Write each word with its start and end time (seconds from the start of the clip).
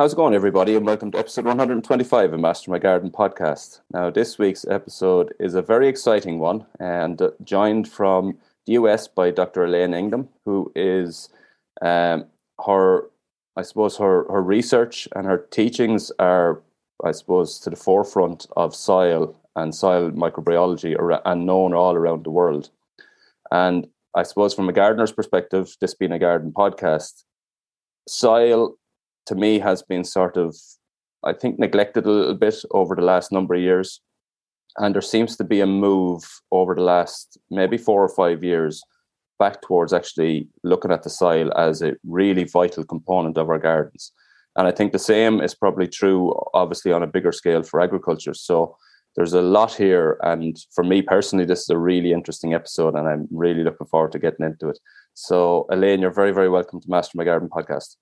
How's 0.00 0.14
it 0.14 0.16
going, 0.16 0.32
everybody, 0.32 0.76
and 0.76 0.86
welcome 0.86 1.10
to 1.10 1.18
episode 1.18 1.44
125 1.44 2.32
of 2.32 2.40
Master 2.40 2.70
My 2.70 2.78
Garden 2.78 3.10
podcast. 3.10 3.80
Now, 3.92 4.08
this 4.08 4.38
week's 4.38 4.64
episode 4.66 5.34
is 5.38 5.54
a 5.54 5.60
very 5.60 5.88
exciting 5.88 6.38
one 6.38 6.64
and 6.78 7.20
uh, 7.20 7.32
joined 7.44 7.86
from 7.86 8.38
the 8.64 8.72
US 8.80 9.08
by 9.08 9.30
Dr. 9.30 9.66
Elaine 9.66 9.92
Ingham, 9.92 10.30
who 10.46 10.72
is 10.74 11.28
um, 11.82 12.24
her, 12.64 13.10
I 13.56 13.60
suppose, 13.60 13.98
her, 13.98 14.24
her 14.32 14.42
research 14.42 15.06
and 15.14 15.26
her 15.26 15.46
teachings 15.50 16.10
are, 16.18 16.62
I 17.04 17.12
suppose, 17.12 17.58
to 17.58 17.68
the 17.68 17.76
forefront 17.76 18.46
of 18.56 18.74
soil 18.74 19.38
and 19.54 19.74
soil 19.74 20.12
microbiology 20.12 20.96
and 21.26 21.44
known 21.44 21.74
all 21.74 21.94
around 21.94 22.24
the 22.24 22.30
world. 22.30 22.70
And 23.50 23.86
I 24.14 24.22
suppose, 24.22 24.54
from 24.54 24.70
a 24.70 24.72
gardener's 24.72 25.12
perspective, 25.12 25.76
this 25.78 25.92
being 25.92 26.12
a 26.12 26.18
garden 26.18 26.52
podcast, 26.52 27.24
soil 28.08 28.78
to 29.26 29.34
me 29.34 29.58
has 29.58 29.82
been 29.82 30.04
sort 30.04 30.36
of, 30.36 30.56
I 31.24 31.32
think, 31.32 31.58
neglected 31.58 32.06
a 32.06 32.10
little 32.10 32.34
bit 32.34 32.56
over 32.72 32.94
the 32.94 33.02
last 33.02 33.32
number 33.32 33.54
of 33.54 33.60
years. 33.60 34.00
And 34.78 34.94
there 34.94 35.02
seems 35.02 35.36
to 35.36 35.44
be 35.44 35.60
a 35.60 35.66
move 35.66 36.22
over 36.52 36.74
the 36.74 36.82
last 36.82 37.38
maybe 37.50 37.76
four 37.76 38.02
or 38.02 38.08
five 38.08 38.44
years 38.44 38.82
back 39.38 39.62
towards 39.62 39.92
actually 39.92 40.48
looking 40.62 40.92
at 40.92 41.02
the 41.02 41.10
soil 41.10 41.52
as 41.56 41.82
a 41.82 41.96
really 42.04 42.44
vital 42.44 42.84
component 42.84 43.36
of 43.38 43.48
our 43.48 43.58
gardens. 43.58 44.12
And 44.56 44.68
I 44.68 44.72
think 44.72 44.92
the 44.92 44.98
same 44.98 45.40
is 45.40 45.54
probably 45.54 45.88
true, 45.88 46.34
obviously, 46.54 46.92
on 46.92 47.02
a 47.02 47.06
bigger 47.06 47.32
scale 47.32 47.62
for 47.62 47.80
agriculture. 47.80 48.34
So 48.34 48.76
there's 49.16 49.32
a 49.32 49.42
lot 49.42 49.74
here. 49.74 50.18
And 50.22 50.56
for 50.72 50.84
me 50.84 51.02
personally, 51.02 51.44
this 51.44 51.60
is 51.60 51.70
a 51.70 51.78
really 51.78 52.12
interesting 52.12 52.54
episode, 52.54 52.94
and 52.94 53.08
I'm 53.08 53.28
really 53.30 53.64
looking 53.64 53.86
forward 53.86 54.12
to 54.12 54.18
getting 54.18 54.46
into 54.46 54.68
it. 54.68 54.78
So, 55.14 55.66
Elaine, 55.70 56.00
you're 56.00 56.12
very, 56.12 56.32
very 56.32 56.48
welcome 56.48 56.80
to 56.80 56.90
Master 56.90 57.16
My 57.16 57.24
Garden 57.24 57.48
podcast. 57.48 57.96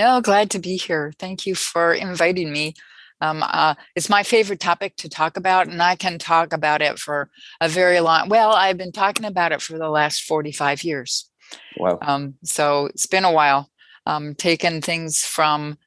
Oh, 0.00 0.20
glad 0.20 0.50
to 0.50 0.58
be 0.58 0.76
here. 0.76 1.12
Thank 1.18 1.46
you 1.46 1.54
for 1.54 1.94
inviting 1.94 2.52
me. 2.52 2.74
Um, 3.20 3.44
uh, 3.46 3.74
it's 3.94 4.08
my 4.08 4.24
favorite 4.24 4.58
topic 4.60 4.96
to 4.96 5.08
talk 5.08 5.36
about, 5.36 5.68
and 5.68 5.80
I 5.80 5.94
can 5.94 6.18
talk 6.18 6.52
about 6.52 6.82
it 6.82 6.98
for 6.98 7.30
a 7.60 7.68
very 7.68 8.00
long. 8.00 8.28
Well, 8.28 8.52
I've 8.52 8.76
been 8.76 8.92
talking 8.92 9.24
about 9.24 9.52
it 9.52 9.62
for 9.62 9.78
the 9.78 9.88
last 9.88 10.22
forty-five 10.24 10.82
years. 10.82 11.30
Wow! 11.76 11.98
Um, 12.02 12.34
so 12.42 12.86
it's 12.86 13.06
been 13.06 13.24
a 13.24 13.32
while. 13.32 13.70
Um, 14.06 14.34
taking 14.34 14.82
things 14.82 15.24
from 15.24 15.78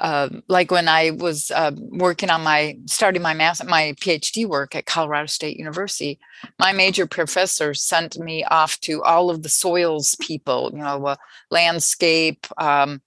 uh, 0.00 0.28
like 0.48 0.70
when 0.70 0.88
I 0.88 1.10
was 1.10 1.50
uh, 1.50 1.72
working 1.76 2.30
on 2.30 2.42
my 2.42 2.76
starting 2.86 3.22
my 3.22 3.34
math 3.34 3.64
my 3.64 3.94
PhD 4.00 4.46
work 4.46 4.74
at 4.74 4.86
Colorado 4.86 5.26
State 5.26 5.56
University, 5.56 6.18
my 6.58 6.72
major 6.72 7.06
professor 7.06 7.74
sent 7.74 8.18
me 8.18 8.44
off 8.44 8.78
to 8.80 9.02
all 9.02 9.30
of 9.30 9.42
the 9.42 9.48
soils 9.48 10.16
people, 10.20 10.70
you 10.72 10.80
know, 10.80 11.06
uh, 11.06 11.16
landscape, 11.50 12.46
um, 12.58 13.00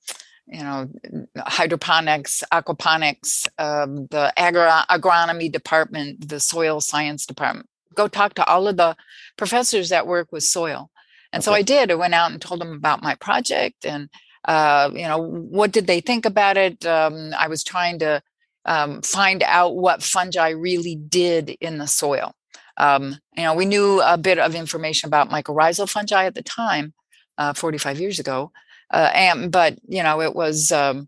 you 0.48 0.64
know, 0.64 0.90
hydroponics, 1.38 2.44
aquaponics, 2.52 3.48
um, 3.60 4.08
the 4.08 4.32
agri- 4.38 4.86
agronomy 4.90 5.52
department, 5.52 6.30
the 6.30 6.40
soil 6.40 6.80
science 6.80 7.26
department. 7.26 7.68
Go 7.94 8.08
talk 8.08 8.34
to 8.36 8.46
all 8.46 8.68
of 8.68 8.78
the 8.78 8.96
professors 9.38 9.90
that 9.90 10.08
work 10.08 10.32
with 10.32 10.44
soil. 10.44 10.90
And 11.34 11.42
okay. 11.42 11.46
so 11.46 11.54
I 11.54 11.62
did. 11.62 11.92
I 11.92 11.96
went 11.96 12.14
out 12.14 12.32
and 12.32 12.42
told 12.42 12.62
them 12.62 12.72
about 12.72 13.04
my 13.04 13.16
project 13.16 13.86
and, 13.86 14.10
uh, 14.46 14.90
you 14.94 15.04
know, 15.04 15.20
what 15.20 15.74
did 15.74 15.88
they 15.88 16.00
think 16.00 16.26
about 16.26 16.56
it? 16.56 16.86
Um, 16.86 17.34
I 17.38 17.50
was 17.50 17.64
trying 17.64 18.00
to 18.00 18.22
um, 18.66 19.02
find 19.02 19.44
out 19.44 19.76
what 19.76 20.02
fungi 20.02 20.50
really 20.50 20.96
did 20.96 21.50
in 21.60 21.78
the 21.78 21.88
soil. 21.88 22.34
Um, 22.78 23.18
you 23.36 23.44
know, 23.44 23.56
we 23.56 23.66
knew 23.66 24.02
a 24.02 24.18
bit 24.18 24.38
of 24.38 24.56
information 24.56 25.08
about 25.08 25.30
mycorrhizal 25.30 25.90
fungi 25.90 26.26
at 26.26 26.36
the 26.36 26.44
time, 26.44 26.94
uh, 27.38 27.54
45 27.54 28.00
years 28.00 28.20
ago, 28.20 28.52
uh, 28.92 29.12
and 29.14 29.52
but 29.52 29.78
you 29.88 30.04
know 30.04 30.22
it 30.22 30.36
was 30.36 30.72
um, 30.72 31.08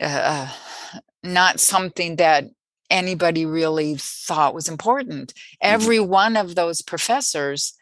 uh, 0.00 0.04
uh, 0.04 0.48
not 1.22 1.60
something 1.60 2.16
that 2.16 2.44
anybody 2.90 3.46
really 3.46 3.96
thought 3.98 4.54
was 4.54 4.68
important. 4.68 5.34
Mm-hmm. 5.34 5.74
Every 5.74 6.00
one 6.00 6.36
of 6.36 6.54
those 6.54 6.82
professors 6.82 7.74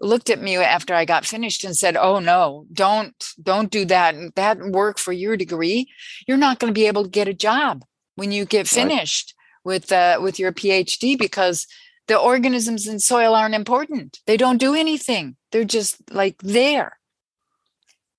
looked 0.00 0.30
at 0.30 0.40
me 0.40 0.56
after 0.56 0.94
I 0.94 1.04
got 1.04 1.26
finished 1.26 1.64
and 1.64 1.76
said, 1.76 1.96
"Oh 1.96 2.20
no, 2.20 2.66
don't 2.72 3.14
don't 3.42 3.70
do 3.70 3.84
that. 3.86 4.14
That 4.36 4.58
work 4.60 4.98
for 4.98 5.12
your 5.12 5.36
degree, 5.36 5.88
you're 6.26 6.36
not 6.36 6.58
going 6.58 6.72
to 6.72 6.78
be 6.78 6.86
able 6.86 7.04
to 7.04 7.10
get 7.10 7.28
a 7.28 7.34
job 7.34 7.84
when 8.14 8.32
you 8.32 8.44
get 8.44 8.68
finished 8.68 9.34
right. 9.36 9.72
with 9.72 9.92
uh, 9.92 10.18
with 10.22 10.38
your 10.38 10.52
PhD 10.52 11.18
because 11.18 11.66
the 12.06 12.18
organisms 12.18 12.86
in 12.86 12.98
soil 12.98 13.34
aren't 13.34 13.54
important. 13.54 14.20
They 14.26 14.36
don't 14.36 14.58
do 14.58 14.74
anything. 14.74 15.36
They're 15.50 15.64
just 15.64 16.12
like 16.12 16.38
there." 16.42 16.99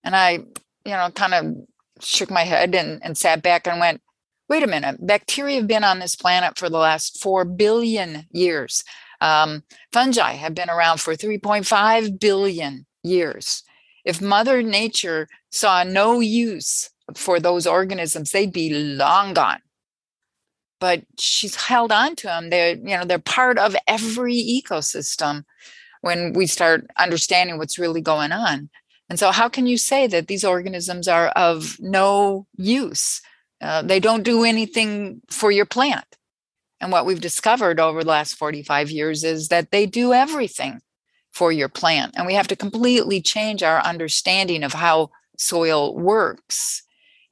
And 0.04 0.16
I, 0.16 0.32
you 0.86 0.92
know, 0.92 1.10
kind 1.12 1.34
of 1.34 1.56
shook 2.04 2.32
my 2.32 2.44
head 2.44 2.76
and, 2.76 3.04
and 3.04 3.18
sat 3.18 3.42
back 3.42 3.68
and 3.68 3.80
went, 3.80 4.02
wait 4.50 4.64
a 4.64 4.68
minute, 4.68 4.98
bacteria 5.06 5.58
have 5.58 5.68
been 5.68 5.84
on 5.84 6.00
this 6.00 6.16
planet 6.16 6.58
for 6.58 6.70
the 6.70 6.78
last 6.78 7.22
4 7.22 7.46
billion 7.46 8.26
years. 8.32 8.84
Um, 9.22 9.64
fungi 9.94 10.34
have 10.34 10.56
been 10.56 10.70
around 10.70 11.00
for 11.00 11.14
3.5 11.14 12.20
billion 12.20 12.86
years. 13.04 13.64
If 14.04 14.22
Mother 14.22 14.62
Nature 14.64 15.30
saw 15.52 15.84
no 15.84 16.20
use 16.20 16.90
for 17.16 17.40
those 17.40 17.68
organisms, 17.68 18.32
they'd 18.32 18.52
be 18.52 18.74
long 18.74 19.34
gone. 19.34 19.62
But 20.80 21.04
she's 21.20 21.56
held 21.56 21.92
on 21.92 22.16
to 22.18 22.28
them. 22.28 22.50
They're, 22.50 22.76
you 22.76 22.98
know, 22.98 23.06
they're 23.06 23.20
part 23.20 23.60
of 23.60 23.76
every 23.88 24.36
ecosystem 24.36 25.46
when 26.02 26.34
we 26.34 26.48
start 26.48 26.88
understanding 26.98 27.58
what's 27.60 27.78
really 27.78 28.02
going 28.02 28.32
on. 28.32 28.70
And 29.12 29.20
so, 29.20 29.32
how 29.32 29.50
can 29.50 29.68
you 29.68 29.78
say 29.78 30.08
that 30.08 30.28
these 30.28 30.46
organisms 30.46 31.06
are 31.06 31.28
of 31.36 31.76
no 31.82 32.48
use? 32.56 33.22
Uh, 33.60 33.82
they 33.82 34.00
don't 34.00 34.24
do 34.24 34.46
anything 34.46 35.20
for 35.30 35.52
your 35.52 35.66
plant. 35.66 36.06
And 36.80 36.94
what 36.94 37.06
we've 37.06 37.20
discovered 37.20 37.78
over 37.78 38.06
the 38.06 38.10
last 38.10 38.36
45 38.36 38.90
years 38.90 39.26
is 39.26 39.50
that 39.50 39.72
they 39.72 39.86
do 39.86 40.14
everything 40.14 40.80
for 41.34 41.52
your 41.52 41.68
plant. 41.68 42.14
And 42.16 42.26
we 42.26 42.36
have 42.36 42.48
to 42.48 42.56
completely 42.56 43.22
change 43.22 43.64
our 43.64 43.82
understanding 43.82 44.64
of 44.64 44.72
how 44.72 45.10
soil 45.38 45.94
works 45.94 46.82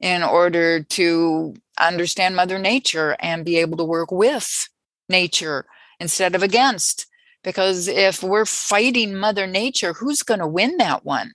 in 0.00 0.22
order 0.22 0.82
to 0.82 1.54
understand 1.80 2.36
Mother 2.36 2.58
Nature 2.58 3.16
and 3.20 3.42
be 3.42 3.56
able 3.56 3.78
to 3.78 3.84
work 3.84 4.12
with 4.12 4.68
nature 5.08 5.64
instead 5.98 6.34
of 6.34 6.42
against. 6.42 7.06
Because 7.42 7.88
if 7.88 8.22
we're 8.22 8.44
fighting 8.44 9.14
Mother 9.14 9.46
Nature, 9.46 9.94
who's 9.94 10.22
going 10.22 10.40
to 10.40 10.46
win 10.46 10.76
that 10.76 11.06
one? 11.06 11.32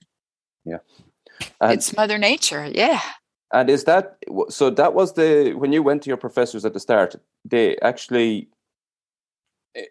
Yeah. 0.66 0.78
And, 1.60 1.72
it's 1.72 1.94
mother 1.96 2.18
nature 2.18 2.70
yeah. 2.74 3.00
and 3.52 3.68
is 3.68 3.84
that 3.84 4.16
so 4.48 4.70
that 4.70 4.94
was 4.94 5.12
the 5.14 5.52
when 5.56 5.72
you 5.72 5.82
went 5.82 6.02
to 6.02 6.08
your 6.08 6.16
professors 6.16 6.64
at 6.64 6.72
the 6.72 6.80
start 6.80 7.14
they 7.44 7.76
actually 7.78 8.48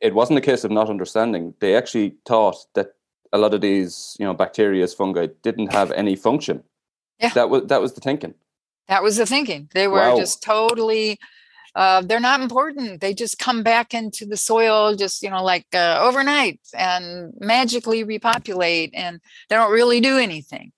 it 0.02 0.16
wasn't 0.16 0.40
a 0.40 0.42
case 0.42 0.64
of 0.64 0.72
not 0.72 0.90
understanding. 0.90 1.54
They 1.60 1.76
actually 1.76 2.16
thought 2.26 2.58
that 2.74 2.94
a 3.34 3.38
lot 3.38 3.54
of 3.54 3.62
these 3.62 4.16
you 4.20 4.26
know 4.26 4.34
bacteria 4.34 4.88
fungi 4.88 5.28
didn't 5.44 5.72
have 5.74 5.92
any 5.92 6.16
function. 6.16 6.64
Yeah. 7.20 7.30
That 7.30 7.50
was 7.50 7.64
that 7.68 7.82
was 7.82 7.94
the 7.94 8.02
thinking. 8.02 8.34
That 8.88 9.04
was 9.04 9.18
the 9.18 9.26
thinking. 9.26 9.70
They 9.74 9.88
were 9.88 10.10
wow. 10.10 10.18
just 10.18 10.44
totally 10.44 11.20
uh, 11.76 12.02
they're 12.02 12.22
not 12.22 12.40
important. 12.40 13.02
They 13.02 13.14
just 13.14 13.38
come 13.38 13.62
back 13.62 13.94
into 13.94 14.26
the 14.26 14.38
soil, 14.38 14.96
just 14.96 15.22
you 15.22 15.30
know, 15.30 15.44
like 15.44 15.68
uh, 15.74 16.00
overnight, 16.02 16.62
and 16.74 17.34
magically 17.40 18.04
repopulate, 18.04 18.92
and 18.94 19.20
they 19.50 19.56
don't 19.58 19.74
really 19.74 20.00
do 20.00 20.18
anything. 20.18 20.72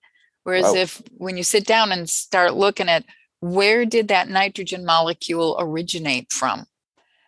Whereas 0.43 0.65
wow. 0.65 0.75
if 0.75 1.01
when 1.17 1.37
you 1.37 1.43
sit 1.43 1.67
down 1.67 1.91
and 1.91 2.09
start 2.09 2.55
looking 2.55 2.89
at 2.89 3.05
where 3.41 3.85
did 3.85 4.07
that 4.07 4.29
nitrogen 4.29 4.85
molecule 4.85 5.55
originate 5.59 6.33
from, 6.33 6.65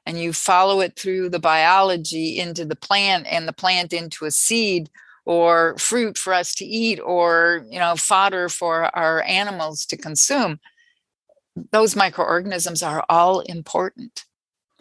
and 0.04 0.20
you 0.20 0.34
follow 0.34 0.82
it 0.82 0.96
through 0.96 1.30
the 1.30 1.40
biology 1.40 2.40
into 2.40 2.66
the 2.66 2.76
plant, 2.76 3.28
and 3.30 3.48
the 3.48 3.54
plant 3.54 3.94
into 3.94 4.26
a 4.26 4.32
seed 4.32 4.90
or 5.26 5.78
fruit 5.78 6.18
for 6.18 6.34
us 6.34 6.56
to 6.56 6.66
eat, 6.66 7.00
or 7.00 7.64
you 7.70 7.78
know, 7.78 7.96
fodder 7.96 8.50
for 8.50 8.86
our 8.98 9.22
animals 9.22 9.86
to 9.86 9.96
consume 9.96 10.60
those 11.72 11.96
microorganisms 11.96 12.84
are 12.84 13.06
all 13.10 13.42
important. 13.42 14.26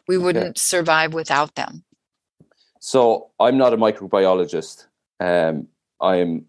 We 0.06 0.19
wouldn't 0.19 0.47
okay. 0.47 0.59
survive 0.59 1.15
without 1.15 1.55
them. 1.55 1.85
So 2.81 3.31
I'm 3.41 3.59
not 3.59 3.75
a 3.75 3.76
microbiologist. 3.76 4.87
Um, 5.20 5.69
I'm 6.00 6.47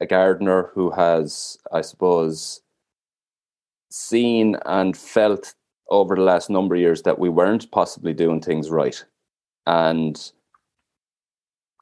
a 0.00 0.06
gardener 0.06 0.70
who 0.74 0.90
has, 0.90 1.58
I 1.72 1.80
suppose, 1.80 2.60
seen 3.90 4.56
and 4.66 4.96
felt 4.96 5.54
over 5.90 6.14
the 6.14 6.22
last 6.22 6.50
number 6.50 6.74
of 6.74 6.80
years 6.80 7.02
that 7.02 7.18
we 7.18 7.28
weren't 7.28 7.70
possibly 7.70 8.12
doing 8.12 8.40
things 8.40 8.70
right 8.70 9.04
and 9.66 10.32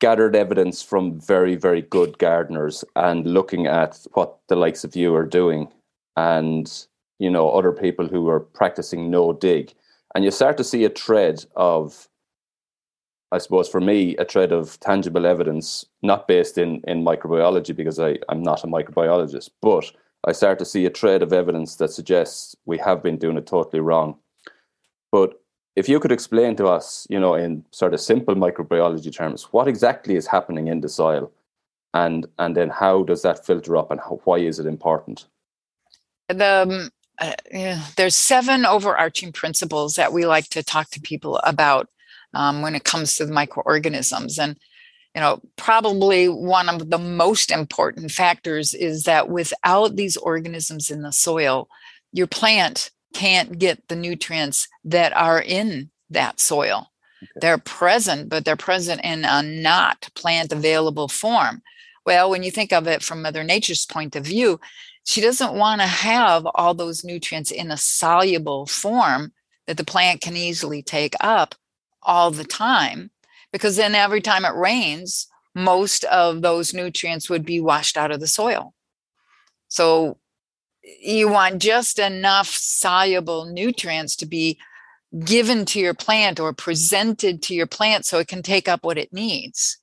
gathered 0.00 0.37
evidence 0.37 0.82
from 0.82 1.20
very, 1.20 1.56
very 1.56 1.82
good 1.82 2.19
gardeners 2.19 2.85
and 2.96 3.26
looking 3.26 3.67
at 3.67 4.06
what 4.12 4.38
the 4.49 4.56
likes 4.56 4.85
of 4.85 4.96
you 4.96 5.14
are 5.14 5.26
doing 5.26 5.69
and 6.17 6.87
you 7.18 7.30
know 7.30 7.50
other 7.50 7.72
people 7.72 8.06
who 8.06 8.28
are 8.28 8.40
practicing 8.40 9.10
no 9.10 9.32
dig 9.32 9.72
and 10.14 10.24
you 10.24 10.30
start 10.30 10.56
to 10.56 10.64
see 10.64 10.84
a 10.84 10.90
thread 10.90 11.44
of 11.56 12.08
i 13.32 13.38
suppose 13.38 13.68
for 13.68 13.80
me 13.80 14.16
a 14.16 14.24
thread 14.24 14.52
of 14.52 14.78
tangible 14.80 15.26
evidence 15.26 15.84
not 16.02 16.28
based 16.28 16.58
in 16.58 16.82
in 16.86 17.04
microbiology 17.04 17.74
because 17.74 17.98
i 17.98 18.16
i'm 18.28 18.42
not 18.42 18.64
a 18.64 18.66
microbiologist 18.66 19.50
but 19.60 19.92
I 20.26 20.32
start 20.32 20.58
to 20.58 20.64
see 20.64 20.84
a 20.84 20.90
thread 20.90 21.22
of 21.22 21.32
evidence 21.32 21.76
that 21.76 21.92
suggests 21.92 22.56
we 22.64 22.78
have 22.78 23.02
been 23.02 23.18
doing 23.18 23.36
it 23.36 23.46
totally 23.46 23.80
wrong. 23.80 24.16
But 25.12 25.40
if 25.76 25.88
you 25.88 26.00
could 26.00 26.12
explain 26.12 26.56
to 26.56 26.66
us, 26.66 27.06
you 27.08 27.20
know, 27.20 27.34
in 27.34 27.64
sort 27.70 27.94
of 27.94 28.00
simple 28.00 28.34
microbiology 28.34 29.14
terms, 29.14 29.44
what 29.52 29.68
exactly 29.68 30.16
is 30.16 30.26
happening 30.26 30.66
in 30.66 30.80
the 30.80 30.88
soil, 30.88 31.30
and 31.94 32.26
and 32.38 32.56
then 32.56 32.68
how 32.68 33.04
does 33.04 33.22
that 33.22 33.46
filter 33.46 33.76
up, 33.76 33.90
and 33.90 34.00
how, 34.00 34.20
why 34.24 34.38
is 34.38 34.58
it 34.58 34.66
important? 34.66 35.26
The 36.28 36.62
um, 36.62 36.90
uh, 37.20 37.32
yeah, 37.50 37.84
there's 37.96 38.14
seven 38.14 38.64
overarching 38.64 39.32
principles 39.32 39.94
that 39.94 40.12
we 40.12 40.26
like 40.26 40.48
to 40.50 40.62
talk 40.62 40.90
to 40.90 41.00
people 41.00 41.38
about 41.38 41.88
um, 42.34 42.62
when 42.62 42.74
it 42.74 42.84
comes 42.84 43.16
to 43.16 43.26
the 43.26 43.32
microorganisms, 43.32 44.38
and 44.38 44.56
you 45.14 45.20
know, 45.20 45.40
probably 45.56 46.28
one 46.28 46.68
of 46.68 46.90
the 46.90 46.98
most 46.98 47.50
important 47.50 48.10
factors 48.10 48.74
is 48.74 49.04
that 49.04 49.28
without 49.28 49.96
these 49.96 50.16
organisms 50.16 50.90
in 50.90 51.02
the 51.02 51.12
soil, 51.12 51.68
your 52.12 52.26
plant 52.26 52.90
can't 53.14 53.58
get 53.58 53.88
the 53.88 53.96
nutrients 53.96 54.68
that 54.84 55.16
are 55.16 55.40
in 55.40 55.90
that 56.10 56.38
soil. 56.38 56.90
Okay. 57.22 57.30
They're 57.40 57.58
present, 57.58 58.28
but 58.28 58.44
they're 58.44 58.54
present 58.56 59.00
in 59.02 59.24
a 59.24 59.42
not 59.42 60.08
plant 60.14 60.52
available 60.52 61.08
form. 61.08 61.62
Well, 62.06 62.30
when 62.30 62.42
you 62.42 62.50
think 62.50 62.72
of 62.72 62.86
it 62.86 63.02
from 63.02 63.22
Mother 63.22 63.42
Nature's 63.42 63.86
point 63.86 64.14
of 64.14 64.24
view, 64.24 64.60
she 65.08 65.22
doesn't 65.22 65.55
want 65.55 65.81
to 65.81 65.87
have 65.87 66.46
all 66.55 66.75
those 66.75 67.02
nutrients 67.02 67.50
in 67.50 67.70
a 67.70 67.78
soluble 67.78 68.66
form 68.66 69.32
that 69.66 69.78
the 69.78 69.84
plant 69.84 70.20
can 70.20 70.37
easily 70.37 70.82
take 70.82 71.14
up 71.20 71.55
all 72.02 72.31
the 72.31 72.44
time, 72.44 73.10
because 73.50 73.76
then 73.76 73.94
every 73.94 74.20
time 74.20 74.44
it 74.44 74.55
rains, 74.55 75.26
most 75.55 76.05
of 76.05 76.43
those 76.43 76.75
nutrients 76.75 77.31
would 77.31 77.46
be 77.46 77.58
washed 77.58 77.96
out 77.96 78.10
of 78.10 78.20
the 78.20 78.26
soil. 78.26 78.75
So 79.69 80.19
you 81.00 81.31
want 81.31 81.62
just 81.62 81.99
enough 81.99 82.49
soluble 82.49 83.46
nutrients 83.46 84.14
to 84.16 84.26
be 84.26 84.58
given 85.25 85.64
to 85.64 85.81
your 85.81 85.94
plant 85.94 86.38
or 86.38 86.52
presented 86.52 87.40
to 87.44 87.54
your 87.54 87.66
plant 87.66 88.04
so 88.04 88.19
it 88.19 88.28
can 88.28 88.43
take 88.43 88.69
up 88.69 88.84
what 88.84 88.99
it 88.99 89.11
needs 89.11 89.78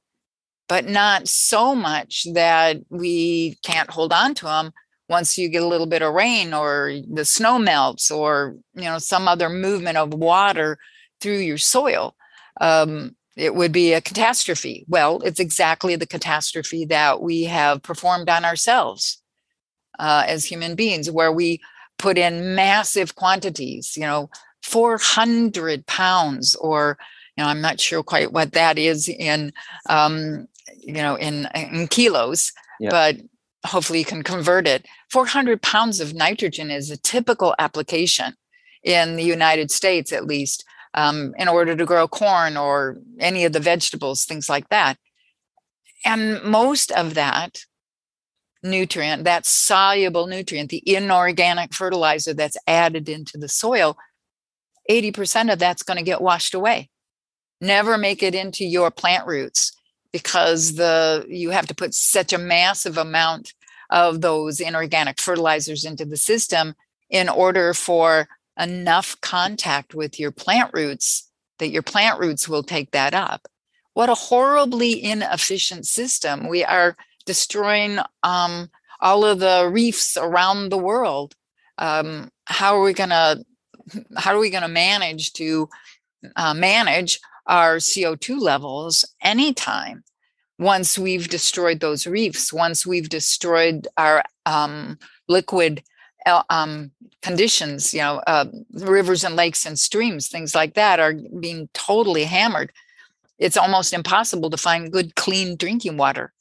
but 0.68 0.88
not 0.88 1.28
so 1.28 1.76
much 1.76 2.26
that 2.34 2.78
we 2.90 3.58
can't 3.64 3.90
hold 3.90 4.12
on 4.12 4.34
to 4.34 4.46
them 4.46 4.72
once 5.10 5.38
you 5.38 5.50
get 5.50 5.64
a 5.64 5.68
little 5.68 5.88
bit 5.88 6.02
of 6.02 6.14
rain 6.14 6.54
or 6.54 6.94
the 7.12 7.26
snow 7.26 7.60
melts 7.60 8.10
or 8.10 8.56
you 8.74 8.84
know 8.84 8.98
some 8.98 9.28
other 9.28 9.50
movement 9.50 9.98
of 9.98 10.14
water 10.14 10.78
through 11.22 11.38
your 11.38 11.58
soil 11.58 12.16
um, 12.62 13.16
it 13.36 13.54
would 13.54 13.72
be 13.72 13.94
a 13.94 14.02
catastrophe 14.02 14.86
well 14.88 15.22
it's 15.24 15.40
exactly 15.40 15.96
the 15.96 16.08
catastrophe 16.08 16.86
that 16.86 17.22
we 17.22 17.44
have 17.44 17.84
performed 17.84 18.30
on 18.30 18.46
ourselves 18.46 19.22
uh, 20.00 20.24
as 20.28 20.46
human 20.46 20.76
beings, 20.76 21.10
where 21.10 21.32
we 21.32 21.62
put 21.98 22.18
in 22.18 22.56
massive 22.56 23.16
quantities, 23.16 23.96
you 23.96 24.04
know, 24.04 24.30
400 24.64 25.86
pounds, 25.86 26.56
or, 26.56 26.98
you 27.38 27.44
know, 27.44 27.50
I'm 27.50 27.62
not 27.62 27.80
sure 27.80 28.04
quite 28.04 28.34
what 28.34 28.54
that 28.54 28.78
is 28.78 29.08
in, 29.08 29.54
um, 29.90 30.48
you 30.78 30.94
know, 30.94 31.16
in, 31.16 31.48
in 31.56 31.88
kilos, 31.88 32.52
yeah. 32.80 32.90
but 32.90 33.18
hopefully 33.66 34.00
you 34.00 34.06
can 34.06 34.24
convert 34.24 34.68
it. 34.68 34.86
400 35.12 35.62
pounds 35.62 36.00
of 36.00 36.14
nitrogen 36.14 36.72
is 36.72 36.92
a 36.92 36.98
typical 36.98 37.56
application 37.60 38.36
in 38.84 39.16
the 39.16 39.24
United 39.24 39.72
States, 39.72 40.14
at 40.14 40.26
least, 40.26 40.64
um, 40.94 41.34
in 41.38 41.48
order 41.48 41.76
to 41.76 41.86
grow 41.86 42.08
corn 42.08 42.56
or 42.56 42.98
any 43.20 43.46
of 43.46 43.54
the 43.54 43.60
vegetables, 43.60 44.26
things 44.26 44.48
like 44.48 44.70
that. 44.70 44.98
And 46.06 46.44
most 46.44 46.92
of 46.92 47.16
that 47.16 47.60
nutrient, 48.62 49.24
that 49.24 49.46
soluble 49.46 50.28
nutrient, 50.28 50.70
the 50.70 50.84
inorganic 50.86 51.74
fertilizer 51.74 52.34
that's 52.34 52.58
added 52.68 53.10
into 53.10 53.38
the 53.38 53.48
soil, 53.48 53.98
80% 54.90 55.52
of 55.52 55.60
that's 55.60 55.84
going 55.84 55.98
to 55.98 56.04
get 56.04 56.22
washed 56.22 56.54
away. 56.54 56.90
Never 57.60 57.98
make 57.98 58.22
it 58.22 58.36
into 58.36 58.66
your 58.66 58.92
plant 58.92 59.26
roots 59.26 59.76
because 60.16 60.76
the 60.76 61.26
you 61.28 61.50
have 61.50 61.68
to 61.68 61.76
put 61.76 61.94
such 61.94 62.32
a 62.32 62.38
massive 62.38 62.98
amount 62.98 63.54
of 63.90 64.22
those 64.22 64.62
inorganic 64.62 65.20
fertilizers 65.20 65.84
into 65.84 66.06
the 66.06 66.16
system 66.16 66.74
in 67.10 67.28
order 67.28 67.74
for 67.74 68.30
enough 68.58 69.20
contact 69.20 69.94
with 69.94 70.18
your 70.18 70.32
plant 70.32 70.72
roots 70.74 71.30
that 71.60 71.68
your 71.68 71.82
plant 71.82 72.18
roots 72.18 72.48
will 72.48 72.64
take 72.64 72.92
that 72.92 73.14
up. 73.14 73.46
What 73.94 74.08
a 74.08 74.14
horribly 74.16 75.04
inefficient 75.04 75.86
system. 75.86 76.48
We 76.48 76.64
are 76.64 76.96
destroying 77.26 78.00
um, 78.24 78.70
all 79.02 79.26
of 79.26 79.40
the 79.40 79.70
reefs 79.70 80.16
around 80.16 80.70
the 80.70 80.78
world. 80.78 81.36
Um, 81.78 82.30
how 82.46 82.78
are 82.78 82.84
we 82.84 82.94
going 82.94 83.10
to 83.10 83.44
how 84.16 84.34
are 84.34 84.40
we 84.40 84.50
going 84.50 84.64
to 84.64 84.70
manage 84.70 85.34
to 85.34 85.68
uh, 86.38 86.54
manage 86.54 87.20
our 87.48 87.78
CO2 87.78 88.40
levels 88.40 89.06
anytime 89.22 90.04
once 90.58 90.98
we've 90.98 91.28
destroyed 91.30 91.80
those 91.80 92.08
reefs, 92.08 92.54
once 92.54 92.86
we've 92.86 93.10
destroyed 93.10 93.88
our 93.98 94.24
um, 94.46 94.98
liquid 95.28 95.84
uh, 96.26 96.44
um, 96.50 96.92
conditions, 97.22 97.94
you 97.94 98.00
know, 98.00 98.22
uh, 98.26 98.46
rivers 98.74 99.24
and 99.24 99.36
lakes 99.36 99.66
and 99.66 99.78
streams, 99.78 100.28
things 100.28 100.56
like 100.56 100.74
that 100.76 101.00
are 101.00 101.14
being 101.40 101.68
totally 101.74 102.24
hammered. 102.24 102.72
It's 103.38 103.58
almost 103.58 103.94
impossible 103.94 104.50
to 104.50 104.58
find 104.58 104.92
good, 104.92 105.16
clean 105.16 105.58
drinking 105.58 105.98
water 105.98 106.32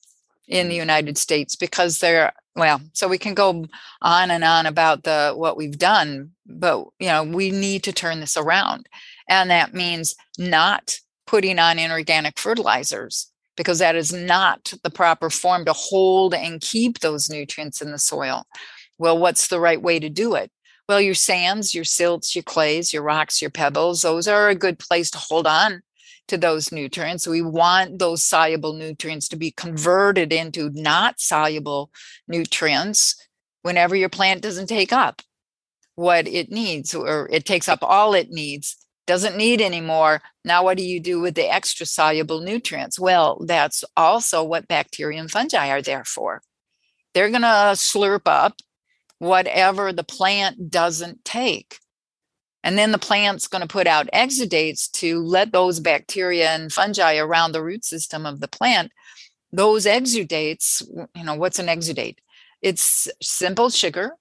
in 0.46 0.68
the 0.68 0.76
United 0.76 1.18
States 1.18 1.56
because 1.56 1.98
they're 1.98 2.32
well 2.54 2.80
so 2.92 3.08
we 3.08 3.18
can 3.18 3.34
go 3.34 3.64
on 4.02 4.30
and 4.30 4.44
on 4.44 4.66
about 4.66 5.02
the 5.04 5.32
what 5.34 5.56
we've 5.56 5.78
done 5.78 6.30
but 6.46 6.84
you 6.98 7.08
know 7.08 7.24
we 7.24 7.50
need 7.50 7.82
to 7.82 7.92
turn 7.92 8.20
this 8.20 8.36
around 8.36 8.86
and 9.28 9.50
that 9.50 9.74
means 9.74 10.14
not 10.38 10.96
putting 11.26 11.58
on 11.58 11.78
inorganic 11.78 12.38
fertilizers 12.38 13.30
because 13.56 13.78
that 13.78 13.96
is 13.96 14.12
not 14.12 14.72
the 14.82 14.90
proper 14.90 15.30
form 15.30 15.64
to 15.64 15.72
hold 15.72 16.34
and 16.34 16.60
keep 16.60 16.98
those 16.98 17.30
nutrients 17.30 17.80
in 17.80 17.90
the 17.90 17.98
soil 17.98 18.44
well 18.98 19.18
what's 19.18 19.48
the 19.48 19.60
right 19.60 19.82
way 19.82 19.98
to 19.98 20.08
do 20.08 20.34
it 20.34 20.50
well 20.88 21.00
your 21.00 21.14
sands 21.14 21.74
your 21.74 21.84
silts 21.84 22.34
your 22.34 22.42
clays 22.42 22.92
your 22.92 23.02
rocks 23.02 23.40
your 23.40 23.50
pebbles 23.50 24.02
those 24.02 24.28
are 24.28 24.48
a 24.48 24.54
good 24.54 24.78
place 24.78 25.10
to 25.10 25.18
hold 25.18 25.46
on 25.46 25.82
to 26.28 26.38
those 26.38 26.72
nutrients. 26.72 27.26
We 27.26 27.42
want 27.42 27.98
those 27.98 28.24
soluble 28.24 28.72
nutrients 28.72 29.28
to 29.28 29.36
be 29.36 29.50
converted 29.50 30.32
into 30.32 30.70
not 30.70 31.20
soluble 31.20 31.90
nutrients 32.26 33.16
whenever 33.62 33.94
your 33.96 34.08
plant 34.08 34.42
doesn't 34.42 34.68
take 34.68 34.92
up 34.92 35.22
what 35.96 36.26
it 36.26 36.50
needs 36.50 36.94
or 36.94 37.28
it 37.30 37.44
takes 37.44 37.68
up 37.68 37.78
all 37.82 38.14
it 38.14 38.30
needs 38.30 38.76
doesn't 39.06 39.36
need 39.36 39.60
any 39.60 39.80
more 39.80 40.22
now 40.44 40.62
what 40.64 40.76
do 40.76 40.84
you 40.84 41.00
do 41.00 41.20
with 41.20 41.34
the 41.34 41.52
extra 41.52 41.86
soluble 41.86 42.40
nutrients 42.40 42.98
well 42.98 43.42
that's 43.46 43.84
also 43.96 44.42
what 44.42 44.68
bacteria 44.68 45.20
and 45.20 45.30
fungi 45.30 45.68
are 45.68 45.82
there 45.82 46.04
for 46.04 46.40
they're 47.12 47.30
going 47.30 47.42
to 47.42 47.74
slurp 47.74 48.22
up 48.26 48.60
whatever 49.18 49.92
the 49.92 50.04
plant 50.04 50.70
doesn't 50.70 51.24
take 51.24 51.78
and 52.64 52.78
then 52.78 52.92
the 52.92 52.98
plant's 52.98 53.46
going 53.46 53.60
to 53.60 53.68
put 53.68 53.86
out 53.86 54.08
exudates 54.12 54.90
to 54.92 55.22
let 55.22 55.52
those 55.52 55.80
bacteria 55.80 56.48
and 56.48 56.72
fungi 56.72 57.18
around 57.18 57.52
the 57.52 57.62
root 57.62 57.84
system 57.84 58.24
of 58.24 58.40
the 58.40 58.48
plant. 58.48 58.90
Those 59.52 59.84
exudates, 59.84 60.82
you 61.14 61.24
know, 61.24 61.34
what's 61.34 61.58
an 61.58 61.66
exudate? 61.66 62.16
It's 62.62 63.06
simple 63.20 63.68
sugar, 63.68 64.12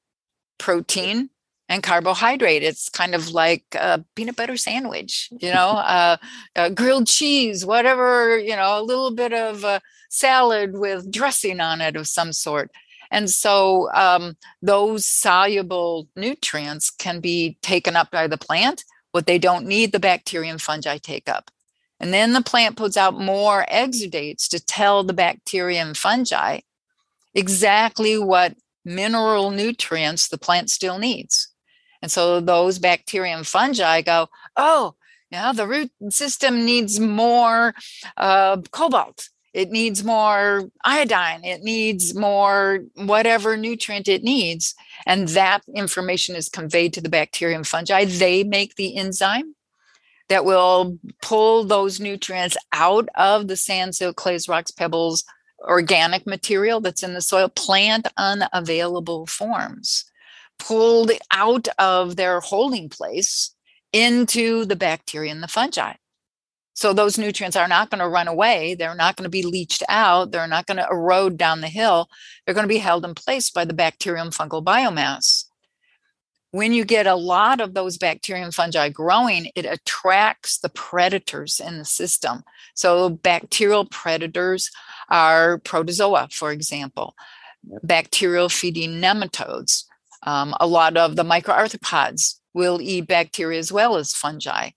protein, 0.59 1.29
and 1.69 1.83
carbohydrate. 1.83 2.63
It's 2.63 2.89
kind 2.89 3.15
of 3.15 3.31
like 3.31 3.63
a 3.73 4.03
peanut 4.15 4.35
butter 4.35 4.57
sandwich, 4.57 5.29
you 5.39 5.51
know, 5.51 5.69
uh, 5.69 6.17
uh, 6.55 6.69
grilled 6.69 7.07
cheese, 7.07 7.65
whatever, 7.65 8.37
you 8.37 8.55
know, 8.55 8.79
a 8.79 8.83
little 8.83 9.11
bit 9.11 9.33
of 9.33 9.63
a 9.63 9.81
salad 10.09 10.77
with 10.77 11.11
dressing 11.11 11.59
on 11.59 11.81
it 11.81 11.95
of 11.95 12.07
some 12.07 12.33
sort. 12.33 12.71
And 13.11 13.29
so 13.29 13.91
um, 13.93 14.37
those 14.61 15.05
soluble 15.05 16.07
nutrients 16.15 16.89
can 16.89 17.19
be 17.19 17.57
taken 17.61 17.95
up 17.95 18.11
by 18.11 18.27
the 18.27 18.37
plant. 18.37 18.83
What 19.11 19.27
they 19.27 19.37
don't 19.37 19.67
need, 19.67 19.91
the 19.91 19.99
bacteria 19.99 20.49
and 20.49 20.61
fungi 20.61 20.97
take 20.97 21.29
up. 21.29 21.51
And 21.99 22.13
then 22.13 22.33
the 22.33 22.41
plant 22.41 22.75
puts 22.75 22.97
out 22.97 23.19
more 23.19 23.65
exudates 23.71 24.47
to 24.49 24.59
tell 24.59 25.03
the 25.03 25.13
bacteria 25.13 25.81
and 25.81 25.95
fungi 25.95 26.61
exactly 27.33 28.17
what 28.17 28.55
mineral 28.83 29.51
nutrients 29.51 30.27
the 30.27 30.37
plant 30.37 30.69
still 30.69 30.97
needs. 30.97 31.52
And 32.03 32.11
so 32.11 32.41
those 32.41 32.79
bacteria 32.79 33.33
and 33.33 33.47
fungi 33.47 34.01
go, 34.01 34.27
oh, 34.57 34.95
yeah, 35.31 35.53
the 35.53 35.65
root 35.65 35.89
system 36.09 36.65
needs 36.65 36.99
more 36.99 37.73
uh, 38.17 38.57
cobalt. 38.71 39.29
It 39.53 39.71
needs 39.71 40.03
more 40.03 40.69
iodine. 40.83 41.45
It 41.45 41.61
needs 41.61 42.13
more 42.13 42.79
whatever 42.95 43.55
nutrient 43.55 44.09
it 44.09 44.21
needs. 44.21 44.75
And 45.05 45.29
that 45.29 45.61
information 45.73 46.35
is 46.35 46.49
conveyed 46.49 46.93
to 46.93 47.01
the 47.01 47.09
bacteria 47.09 47.55
and 47.55 47.65
fungi. 47.65 48.03
They 48.03 48.43
make 48.43 48.75
the 48.75 48.97
enzyme 48.97 49.55
that 50.27 50.43
will 50.43 50.99
pull 51.21 51.63
those 51.63 52.01
nutrients 52.01 52.57
out 52.73 53.07
of 53.15 53.47
the 53.47 53.55
sand 53.55 53.95
silt 53.95 54.17
clays 54.17 54.49
rocks 54.49 54.71
pebbles 54.71 55.23
organic 55.61 56.27
material 56.27 56.81
that's 56.81 57.03
in 57.03 57.13
the 57.13 57.21
soil, 57.21 57.47
plant 57.47 58.07
unavailable 58.17 59.25
forms, 59.25 60.05
pulled 60.59 61.11
out 61.31 61.67
of 61.79 62.15
their 62.15 62.39
holding 62.39 62.89
place 62.89 63.55
into 63.91 64.65
the 64.65 64.75
bacteria 64.75 65.31
and 65.31 65.43
the 65.43 65.47
fungi. 65.47 65.93
So 66.75 66.91
those 66.91 67.19
nutrients 67.19 67.55
are 67.55 67.67
not 67.67 67.91
going 67.91 67.99
to 67.99 68.09
run 68.09 68.27
away. 68.27 68.73
They're 68.73 68.95
not 68.95 69.15
going 69.15 69.25
to 69.25 69.29
be 69.29 69.43
leached 69.43 69.83
out. 69.87 70.31
They're 70.31 70.47
not 70.47 70.65
going 70.65 70.77
to 70.77 70.87
erode 70.89 71.37
down 71.37 71.61
the 71.61 71.67
hill. 71.67 72.09
They're 72.45 72.55
going 72.55 72.67
to 72.67 72.73
be 72.73 72.79
held 72.79 73.05
in 73.05 73.13
place 73.13 73.51
by 73.51 73.65
the 73.65 73.73
bacterium 73.73 74.29
fungal 74.29 74.63
biomass. 74.63 75.45
When 76.49 76.73
you 76.73 76.85
get 76.85 77.07
a 77.07 77.15
lot 77.15 77.61
of 77.61 77.73
those 77.73 77.97
bacteria 77.97 78.43
and 78.43 78.53
fungi 78.53 78.89
growing, 78.89 79.49
it 79.55 79.65
attracts 79.65 80.59
the 80.59 80.69
predators 80.69 81.59
in 81.59 81.79
the 81.79 81.85
system. 81.85 82.43
So 82.75 83.09
bacterial 83.09 83.85
predators 83.85 84.69
are 85.09 85.59
protozoa, 85.59 86.29
for 86.31 86.51
example, 86.51 87.15
bacterial 87.83 88.49
feeding 88.49 89.01
nematodes. 89.01 89.85
Um, 90.25 90.55
a 90.59 90.67
lot 90.67 90.97
of 90.97 91.15
the 91.15 91.23
microarthropods 91.23 92.39
will 92.53 92.81
eat 92.81 93.07
bacteria 93.07 93.59
as 93.59 93.71
well 93.71 93.95
as 93.95 94.13
fungi. 94.13 94.71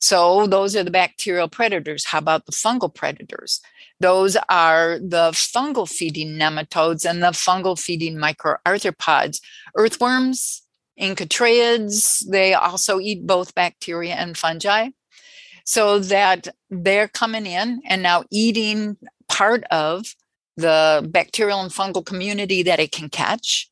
So 0.00 0.46
those 0.46 0.76
are 0.76 0.84
the 0.84 0.90
bacterial 0.90 1.48
predators. 1.48 2.06
How 2.06 2.18
about 2.18 2.46
the 2.46 2.52
fungal 2.52 2.94
predators? 2.94 3.60
Those 4.00 4.36
are 4.48 4.98
the 4.98 5.30
fungal 5.32 5.88
feeding 5.88 6.38
nematodes 6.38 7.08
and 7.08 7.22
the 7.22 7.28
fungal 7.28 7.78
feeding 7.78 8.16
microarthropods. 8.16 9.40
Earthworms, 9.74 10.62
enchytraeids, 11.00 12.24
they 12.28 12.54
also 12.54 13.00
eat 13.00 13.26
both 13.26 13.54
bacteria 13.54 14.14
and 14.14 14.36
fungi. 14.36 14.90
So 15.64 15.98
that 15.98 16.48
they're 16.70 17.08
coming 17.08 17.46
in 17.46 17.82
and 17.88 18.02
now 18.02 18.24
eating 18.30 18.96
part 19.28 19.64
of 19.64 20.14
the 20.56 21.06
bacterial 21.10 21.60
and 21.60 21.72
fungal 21.72 22.04
community 22.04 22.62
that 22.62 22.80
it 22.80 22.92
can 22.92 23.08
catch. 23.08 23.68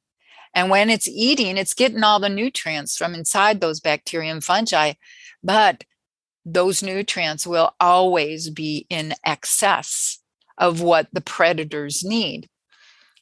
And 0.55 0.71
when 0.71 0.89
it's 0.89 1.09
eating, 1.09 1.57
it's 1.57 1.75
getting 1.75 2.05
all 2.05 2.21
the 2.21 2.29
nutrients 2.29 2.97
from 2.97 3.15
inside 3.15 3.61
those 3.61 3.81
bacteria 3.81 4.31
and 4.31 4.43
fungi. 4.43 4.93
But 5.43 5.85
those 6.45 6.83
nutrients 6.83 7.47
will 7.47 7.75
always 7.81 8.51
be 8.51 8.87
in 8.89 9.15
excess 9.25 10.21
of 10.57 10.81
what 10.81 11.09
the 11.13 11.21
predators 11.21 12.05
need. 12.05 12.49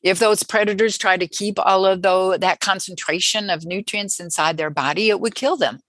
If 0.02 0.18
those 0.18 0.42
predators 0.42 0.98
try 0.98 1.16
to 1.16 1.28
keep 1.28 1.58
all 1.58 1.86
of 1.86 2.02
the, 2.02 2.36
that 2.40 2.60
concentration 2.60 3.48
of 3.48 3.64
nutrients 3.64 4.18
inside 4.18 4.56
their 4.56 4.70
body, 4.70 5.08
it 5.08 5.20
would 5.20 5.34
kill 5.34 5.56
them. 5.56 5.80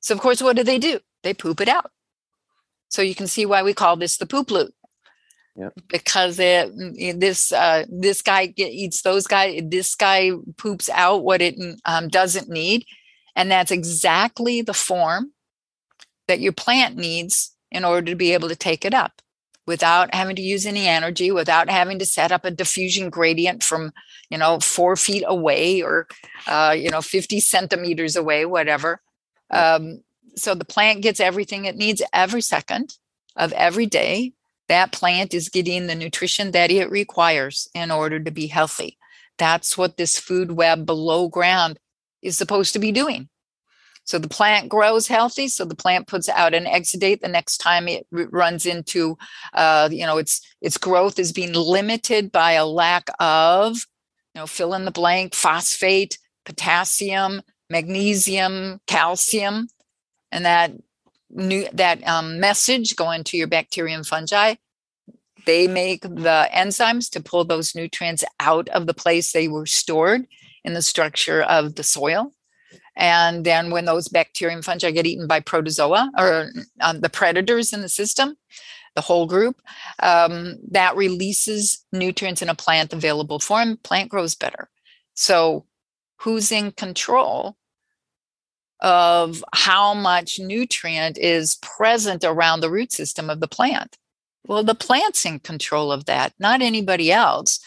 So, 0.00 0.14
of 0.14 0.20
course, 0.20 0.42
what 0.42 0.56
do 0.56 0.64
they 0.64 0.78
do? 0.78 1.00
They 1.22 1.32
poop 1.32 1.60
it 1.60 1.68
out. 1.68 1.90
So 2.88 3.00
you 3.00 3.14
can 3.14 3.26
see 3.26 3.46
why 3.46 3.62
we 3.62 3.72
call 3.72 3.96
this 3.96 4.16
the 4.16 4.26
poop 4.26 4.50
loop. 4.50 4.74
Yep. 5.56 5.72
Because 5.88 6.38
it, 6.40 6.76
mm, 6.76 7.20
this 7.20 7.52
uh, 7.52 7.84
this 7.88 8.22
guy 8.22 8.52
eats 8.56 9.02
those 9.02 9.26
guy. 9.26 9.60
This 9.64 9.94
guy 9.94 10.32
poops 10.56 10.88
out 10.92 11.22
what 11.22 11.40
it 11.40 11.54
um, 11.84 12.08
doesn't 12.08 12.48
need, 12.48 12.86
and 13.36 13.50
that's 13.50 13.70
exactly 13.70 14.62
the 14.62 14.74
form 14.74 15.32
that 16.26 16.40
your 16.40 16.52
plant 16.52 16.96
needs 16.96 17.54
in 17.70 17.84
order 17.84 18.10
to 18.10 18.16
be 18.16 18.32
able 18.32 18.48
to 18.48 18.56
take 18.56 18.84
it 18.84 18.94
up 18.94 19.22
without 19.66 20.14
having 20.14 20.36
to 20.36 20.42
use 20.42 20.66
any 20.66 20.86
energy 20.86 21.30
without 21.30 21.70
having 21.70 21.98
to 21.98 22.06
set 22.06 22.32
up 22.32 22.44
a 22.44 22.50
diffusion 22.50 23.10
gradient 23.10 23.62
from 23.62 23.92
you 24.30 24.38
know 24.38 24.58
four 24.60 24.96
feet 24.96 25.24
away 25.26 25.82
or 25.82 26.06
uh, 26.46 26.74
you 26.76 26.90
know 26.90 27.00
50 27.00 27.40
centimeters 27.40 28.16
away 28.16 28.44
whatever 28.44 29.00
um, 29.50 30.02
so 30.36 30.54
the 30.54 30.64
plant 30.64 31.02
gets 31.02 31.20
everything 31.20 31.64
it 31.64 31.76
needs 31.76 32.02
every 32.12 32.40
second 32.40 32.96
of 33.36 33.52
every 33.52 33.86
day 33.86 34.32
that 34.68 34.92
plant 34.92 35.34
is 35.34 35.48
getting 35.48 35.86
the 35.86 35.94
nutrition 35.94 36.50
that 36.52 36.70
it 36.70 36.90
requires 36.90 37.68
in 37.74 37.90
order 37.90 38.20
to 38.20 38.30
be 38.30 38.46
healthy 38.46 38.98
that's 39.38 39.76
what 39.76 39.96
this 39.96 40.18
food 40.18 40.52
web 40.52 40.86
below 40.86 41.28
ground 41.28 41.78
is 42.22 42.36
supposed 42.36 42.72
to 42.72 42.78
be 42.78 42.92
doing 42.92 43.28
so 44.04 44.18
the 44.18 44.28
plant 44.28 44.68
grows 44.68 45.08
healthy. 45.08 45.48
So 45.48 45.64
the 45.64 45.74
plant 45.74 46.06
puts 46.06 46.28
out 46.28 46.54
an 46.54 46.66
exudate 46.66 47.20
the 47.20 47.28
next 47.28 47.58
time 47.58 47.88
it 47.88 48.06
runs 48.12 48.66
into, 48.66 49.16
uh, 49.54 49.88
you 49.90 50.04
know, 50.06 50.18
its 50.18 50.42
its 50.60 50.76
growth 50.76 51.18
is 51.18 51.32
being 51.32 51.54
limited 51.54 52.30
by 52.30 52.52
a 52.52 52.66
lack 52.66 53.08
of, 53.18 53.86
you 54.34 54.40
know, 54.40 54.46
fill 54.46 54.74
in 54.74 54.84
the 54.84 54.90
blank, 54.90 55.34
phosphate, 55.34 56.18
potassium, 56.44 57.40
magnesium, 57.70 58.80
calcium, 58.86 59.68
and 60.30 60.44
that 60.44 60.72
new 61.34 61.68
that 61.72 62.06
um, 62.06 62.40
message 62.40 62.96
going 62.96 63.24
to 63.24 63.36
your 63.36 63.46
bacteria 63.46 63.94
and 63.94 64.06
fungi. 64.06 64.54
They 65.46 65.68
make 65.68 66.02
the 66.02 66.48
enzymes 66.54 67.10
to 67.10 67.22
pull 67.22 67.44
those 67.44 67.74
nutrients 67.74 68.24
out 68.40 68.68
of 68.70 68.86
the 68.86 68.94
place 68.94 69.32
they 69.32 69.46
were 69.46 69.66
stored 69.66 70.26
in 70.64 70.72
the 70.72 70.80
structure 70.80 71.42
of 71.42 71.74
the 71.74 71.82
soil 71.82 72.32
and 72.96 73.44
then 73.44 73.70
when 73.70 73.84
those 73.84 74.08
bacteria 74.08 74.54
and 74.54 74.64
fungi 74.64 74.90
get 74.90 75.06
eaten 75.06 75.26
by 75.26 75.40
protozoa 75.40 76.10
or 76.16 76.50
um, 76.80 77.00
the 77.00 77.08
predators 77.08 77.72
in 77.72 77.82
the 77.82 77.88
system, 77.88 78.36
the 78.94 79.00
whole 79.00 79.26
group, 79.26 79.60
um, 80.00 80.56
that 80.70 80.96
releases 80.96 81.84
nutrients 81.92 82.42
in 82.42 82.48
a 82.48 82.54
plant 82.54 82.92
available 82.92 83.40
form. 83.40 83.78
Plant 83.78 84.10
grows 84.10 84.34
better. 84.34 84.68
So, 85.14 85.66
who's 86.20 86.52
in 86.52 86.72
control 86.72 87.56
of 88.84 89.42
how 89.52 89.94
much 89.94 90.38
nutrient 90.38 91.18
is 91.18 91.56
present 91.56 92.22
around 92.22 92.60
the 92.60 92.70
root 92.70 92.92
system 92.92 93.28
of 93.28 93.40
the 93.40 93.48
plant? 93.48 93.98
Well, 94.46 94.62
the 94.62 94.76
plant's 94.76 95.26
in 95.26 95.40
control 95.40 95.90
of 95.90 96.04
that, 96.04 96.34
not 96.38 96.62
anybody 96.62 97.10
else 97.10 97.58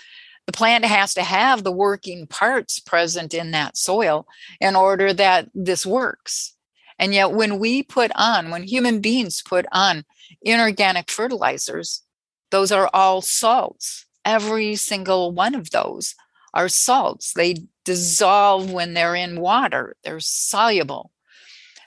the 0.48 0.54
plant 0.54 0.86
has 0.86 1.14
to 1.14 1.24
have 1.24 1.64
the 1.64 1.72
working 1.72 2.26
parts 2.26 2.80
present 2.80 3.34
in 3.34 3.52
that 3.52 3.78
soil 3.78 4.26
in 4.62 4.76
order 4.76 5.14
that 5.14 5.50
this 5.54 5.86
works. 5.86 6.56
And 6.98 7.14
yet, 7.14 7.34
when 7.34 7.60
we 7.60 7.84
put 7.84 8.12
on, 8.16 8.50
when 8.50 8.64
human 8.64 9.02
beings 9.02 9.44
put 9.44 9.66
on 9.72 10.06
inorganic 10.42 11.12
fertilizers, 11.12 12.02
those 12.50 12.72
are 12.72 12.90
all 12.94 13.22
salts. 13.22 14.06
Every 14.24 14.76
single 14.78 15.32
one 15.34 15.54
of 15.54 15.70
those 15.72 16.16
are 16.54 16.70
salts. 16.70 17.34
They 17.34 17.68
dissolve 17.88 18.72
when 18.72 18.94
they're 18.94 19.16
in 19.16 19.40
water, 19.40 19.96
they're 20.04 20.20
soluble. 20.20 21.12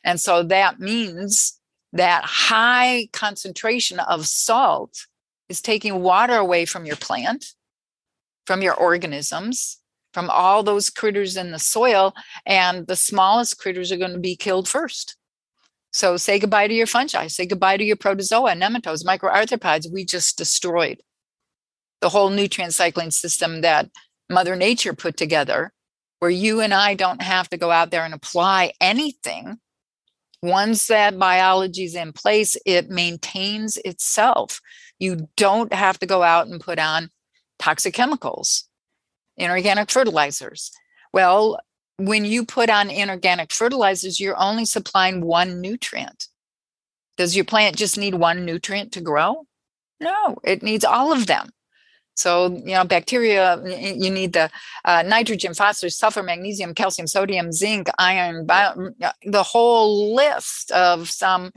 And 0.02 0.19
so 0.19 0.42
that 0.45 0.80
means 0.80 1.61
that 1.92 2.25
high 2.25 3.09
concentration 3.12 4.00
of 4.00 4.26
salt 4.26 5.07
is 5.50 5.61
taking 5.61 6.02
water 6.02 6.37
away 6.37 6.64
from 6.64 6.87
your 6.87 6.97
plant 6.97 7.52
from 8.47 8.62
your 8.62 8.75
organisms, 8.75 9.78
from 10.12 10.28
all 10.28 10.64
those 10.64 10.90
critters 10.90 11.37
in 11.37 11.52
the 11.52 11.59
soil, 11.61 12.12
and 12.45 12.87
the 12.88 12.97
smallest 12.97 13.59
critters 13.59 13.92
are 13.92 13.97
going 13.97 14.12
to 14.12 14.19
be 14.19 14.35
killed 14.35 14.69
first. 14.69 15.16
So 15.92 16.16
say 16.16 16.40
goodbye 16.40 16.66
to 16.66 16.75
your 16.75 16.88
fungi, 16.88 17.28
say 17.28 17.47
goodbye 17.47 17.76
to 17.76 17.85
your 17.85 17.95
protozoa, 17.95 18.54
nematodes, 18.54 19.04
microarthropods. 19.04 19.92
We 19.92 20.04
just 20.04 20.37
destroyed 20.37 21.00
the 22.00 22.09
whole 22.09 22.30
nutrient 22.30 22.75
cycling 22.75 23.12
system 23.12 23.61
that 23.61 23.88
Mother 24.28 24.57
Nature 24.57 24.95
put 24.95 25.16
together, 25.16 25.73
where 26.21 26.31
you 26.31 26.61
and 26.61 26.73
I 26.73 26.95
don't 26.95 27.23
have 27.23 27.49
to 27.50 27.57
go 27.57 27.71
out 27.71 27.91
there 27.91 28.05
and 28.05 28.15
apply 28.15 28.73
anything. 28.81 29.59
Once 30.43 30.87
that 30.87 31.19
biology 31.19 31.85
is 31.85 31.95
in 31.95 32.12
place, 32.12 32.57
it 32.65 32.89
maintains 32.89 33.77
itself. 33.79 34.61
You 34.99 35.29
don't 35.37 35.73
have 35.73 35.99
to 35.99 36.07
go 36.07 36.23
out 36.23 36.47
and 36.47 36.61
put 36.61 36.79
on 36.79 37.11
toxic 37.59 37.95
chemicals, 37.95 38.69
inorganic 39.37 39.91
fertilizers. 39.91 40.71
Well, 41.12 41.61
when 41.99 42.25
you 42.25 42.47
put 42.47 42.71
on 42.71 42.89
inorganic 42.89 43.53
fertilizers, 43.53 44.21
you're 44.21 44.41
only 44.41 44.65
supplying 44.65 45.23
one 45.23 45.61
nutrient. 45.61 46.29
Does 47.17 47.37
your 47.37 47.45
plant 47.45 47.77
just 47.77 47.99
need 47.99 48.15
one 48.15 48.47
nutrient 48.47 48.93
to 48.93 49.03
grow? 49.03 49.47
No, 50.00 50.39
it 50.43 50.62
needs 50.62 50.85
all 50.85 51.12
of 51.12 51.27
them. 51.27 51.50
So, 52.21 52.53
you 52.53 52.75
know, 52.75 52.85
bacteria, 52.85 53.61
you 53.67 54.11
need 54.11 54.35
the 54.35 54.50
uh, 54.85 55.03
nitrogen, 55.07 55.55
phosphorus, 55.55 55.97
sulfur, 55.97 56.23
magnesium, 56.23 56.75
calcium, 56.75 57.07
sodium, 57.07 57.53
zinc, 57.53 57.89
iron, 57.99 58.47
bio, 58.47 58.91
the 59.25 59.43
whole 59.43 60.15
list 60.15 60.71
of 60.73 61.11
some 61.11 61.53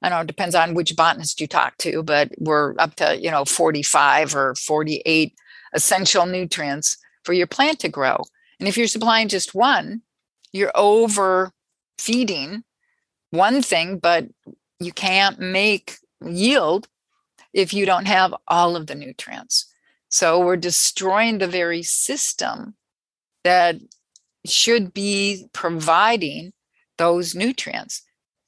I 0.00 0.08
don't 0.08 0.18
know, 0.18 0.22
it 0.22 0.26
depends 0.28 0.54
on 0.54 0.74
which 0.74 0.94
botanist 0.94 1.40
you 1.40 1.48
talk 1.48 1.76
to, 1.78 2.02
but 2.04 2.30
we're 2.38 2.74
up 2.78 2.94
to, 2.96 3.20
you 3.20 3.30
know, 3.30 3.44
45 3.44 4.34
or 4.36 4.54
48 4.54 5.34
essential 5.72 6.24
nutrients 6.24 6.96
for 7.24 7.32
your 7.32 7.48
plant 7.48 7.80
to 7.80 7.88
grow. 7.88 8.22
And 8.60 8.68
if 8.68 8.78
you're 8.78 8.86
supplying 8.86 9.28
just 9.28 9.54
one, 9.54 10.02
you're 10.52 10.72
overfeeding 10.76 12.62
one 13.30 13.60
thing, 13.60 13.98
but 13.98 14.28
you 14.78 14.92
can't 14.92 15.40
make 15.40 15.96
yield 16.24 16.88
if 17.52 17.74
you 17.74 17.84
don't 17.84 18.06
have 18.06 18.34
all 18.46 18.76
of 18.76 18.86
the 18.86 18.94
nutrients. 18.94 19.66
So 20.08 20.40
we're 20.40 20.56
destroying 20.56 21.38
the 21.38 21.46
very 21.46 21.82
system 21.82 22.74
that 23.44 23.76
should 24.46 24.94
be 24.94 25.46
providing 25.52 26.52
those 26.96 27.34
nutrients. 27.34 28.02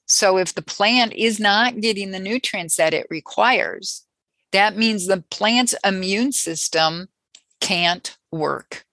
So 0.07 0.39
if 0.39 0.55
the 0.55 0.63
plant 0.63 1.13
is 1.15 1.39
not 1.39 1.81
getting 1.81 2.11
the 2.11 2.19
nutrients 2.19 2.77
that 2.77 2.95
it 2.95 3.07
requires, 3.11 4.05
that 4.53 4.77
means 4.77 5.07
the 5.07 5.23
plant's 5.31 5.75
immune 5.85 6.33
system 6.33 7.09
can't 7.61 8.17
work. 8.33 8.85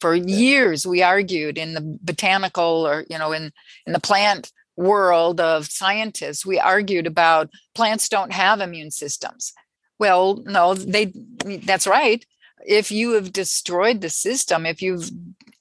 For 0.00 0.14
years, 0.14 0.86
we 0.86 1.02
argued 1.02 1.58
in 1.58 1.74
the 1.74 1.98
botanical 2.02 2.86
or, 2.86 3.04
you 3.10 3.18
know, 3.18 3.32
in, 3.32 3.50
in 3.86 3.92
the 3.92 4.00
plant 4.00 4.52
world 4.76 5.40
of 5.40 5.66
scientists, 5.66 6.46
we 6.46 6.60
argued 6.60 7.08
about 7.08 7.50
plants 7.74 8.08
don't 8.08 8.32
have 8.32 8.60
immune 8.60 8.92
systems. 8.92 9.52
Well, 9.98 10.42
no, 10.44 10.74
they 10.74 11.12
that's 11.64 11.86
right. 11.86 12.24
If 12.66 12.90
you 12.90 13.12
have 13.12 13.32
destroyed 13.32 14.00
the 14.00 14.10
system, 14.10 14.66
if 14.66 14.82
you've 14.82 15.10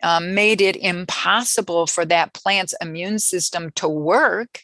um, 0.04 0.36
made 0.36 0.62
it 0.62 0.76
impossible 0.76 1.88
for 1.88 2.06
that 2.06 2.34
plant's 2.34 2.76
immune 2.82 3.20
system 3.20 3.72
to 3.76 3.88
work 3.88 4.64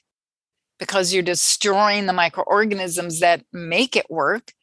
because 0.80 1.14
you're 1.14 1.24
destroying 1.24 2.06
the 2.06 2.14
microorganisms 2.14 3.20
that 3.20 3.44
make 3.52 3.96
it 3.96 4.10
work 4.10 4.54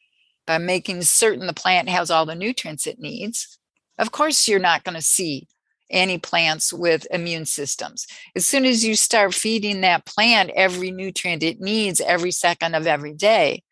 by 0.45 0.57
making 0.57 1.01
certain 1.01 1.47
the 1.47 1.53
plant 1.53 1.89
has 1.89 2.11
all 2.11 2.25
the 2.25 2.35
nutrients 2.35 2.87
it 2.87 2.99
needs, 2.99 3.57
of 3.97 4.11
course, 4.11 4.47
you're 4.47 4.59
not 4.59 4.83
going 4.83 4.95
to 4.95 5.01
see 5.01 5.47
any 5.89 6.17
plants 6.17 6.73
with 6.73 7.05
immune 7.11 7.45
systems. 7.45 8.07
As 8.35 8.47
soon 8.47 8.65
as 8.65 8.83
you 8.83 8.95
start 8.95 9.33
feeding 9.33 9.81
that 9.81 10.05
plant 10.05 10.51
every 10.55 10.89
nutrient 10.89 11.43
it 11.43 11.59
needs 11.59 12.01
every 12.01 12.31
second 12.31 12.75
of 12.75 12.87
every 12.87 13.13
day, 13.13 13.63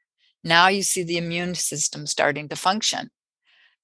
now 0.44 0.68
you 0.68 0.84
see 0.84 1.04
the 1.04 1.18
immune 1.18 1.56
system 1.56 2.08
starting 2.08 2.48
to 2.50 2.56
function. 2.56 3.10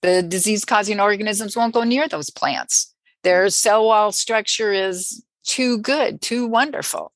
The 0.02 0.22
disease 0.22 0.66
causing 0.66 1.00
organisms 1.00 1.56
won't 1.56 1.74
go 1.74 1.84
near 1.84 2.08
those 2.08 2.30
plants. 2.30 2.94
Their 3.24 3.48
mm. 3.48 3.54
cell 3.54 3.86
wall 3.86 4.12
structure 4.12 4.72
is 4.72 5.24
too 5.46 5.80
good, 5.80 6.22
too 6.22 6.48
wonderful. 6.48 7.12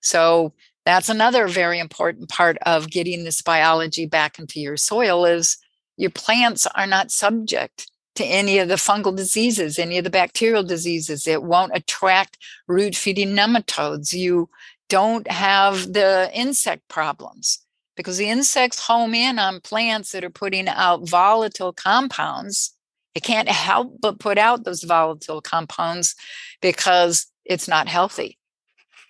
So 0.00 0.52
that's 0.84 1.08
another 1.08 1.48
very 1.48 1.78
important 1.78 2.28
part 2.28 2.58
of 2.66 2.90
getting 2.90 3.24
this 3.24 3.40
biology 3.42 4.06
back 4.06 4.38
into 4.38 4.60
your 4.60 4.76
soil 4.76 5.24
is 5.24 5.56
your 5.96 6.10
plants 6.10 6.66
are 6.74 6.86
not 6.86 7.10
subject 7.10 7.90
to 8.16 8.24
any 8.24 8.58
of 8.58 8.68
the 8.68 8.74
fungal 8.74 9.16
diseases, 9.16 9.78
any 9.78 9.98
of 9.98 10.04
the 10.04 10.10
bacterial 10.10 10.62
diseases. 10.62 11.26
It 11.26 11.42
won't 11.42 11.72
attract 11.74 12.38
root 12.68 12.94
feeding 12.94 13.30
nematodes. 13.30 14.12
You 14.12 14.50
don't 14.88 15.28
have 15.30 15.92
the 15.92 16.30
insect 16.34 16.88
problems 16.88 17.63
because 17.96 18.18
the 18.18 18.28
insects 18.28 18.86
home 18.86 19.14
in 19.14 19.38
on 19.38 19.60
plants 19.60 20.12
that 20.12 20.24
are 20.24 20.30
putting 20.30 20.68
out 20.68 21.08
volatile 21.08 21.72
compounds. 21.72 22.76
It 23.14 23.22
can't 23.22 23.48
help 23.48 24.00
but 24.00 24.18
put 24.18 24.38
out 24.38 24.64
those 24.64 24.82
volatile 24.82 25.40
compounds 25.40 26.16
because 26.60 27.26
it's 27.44 27.68
not 27.68 27.88
healthy. 27.88 28.38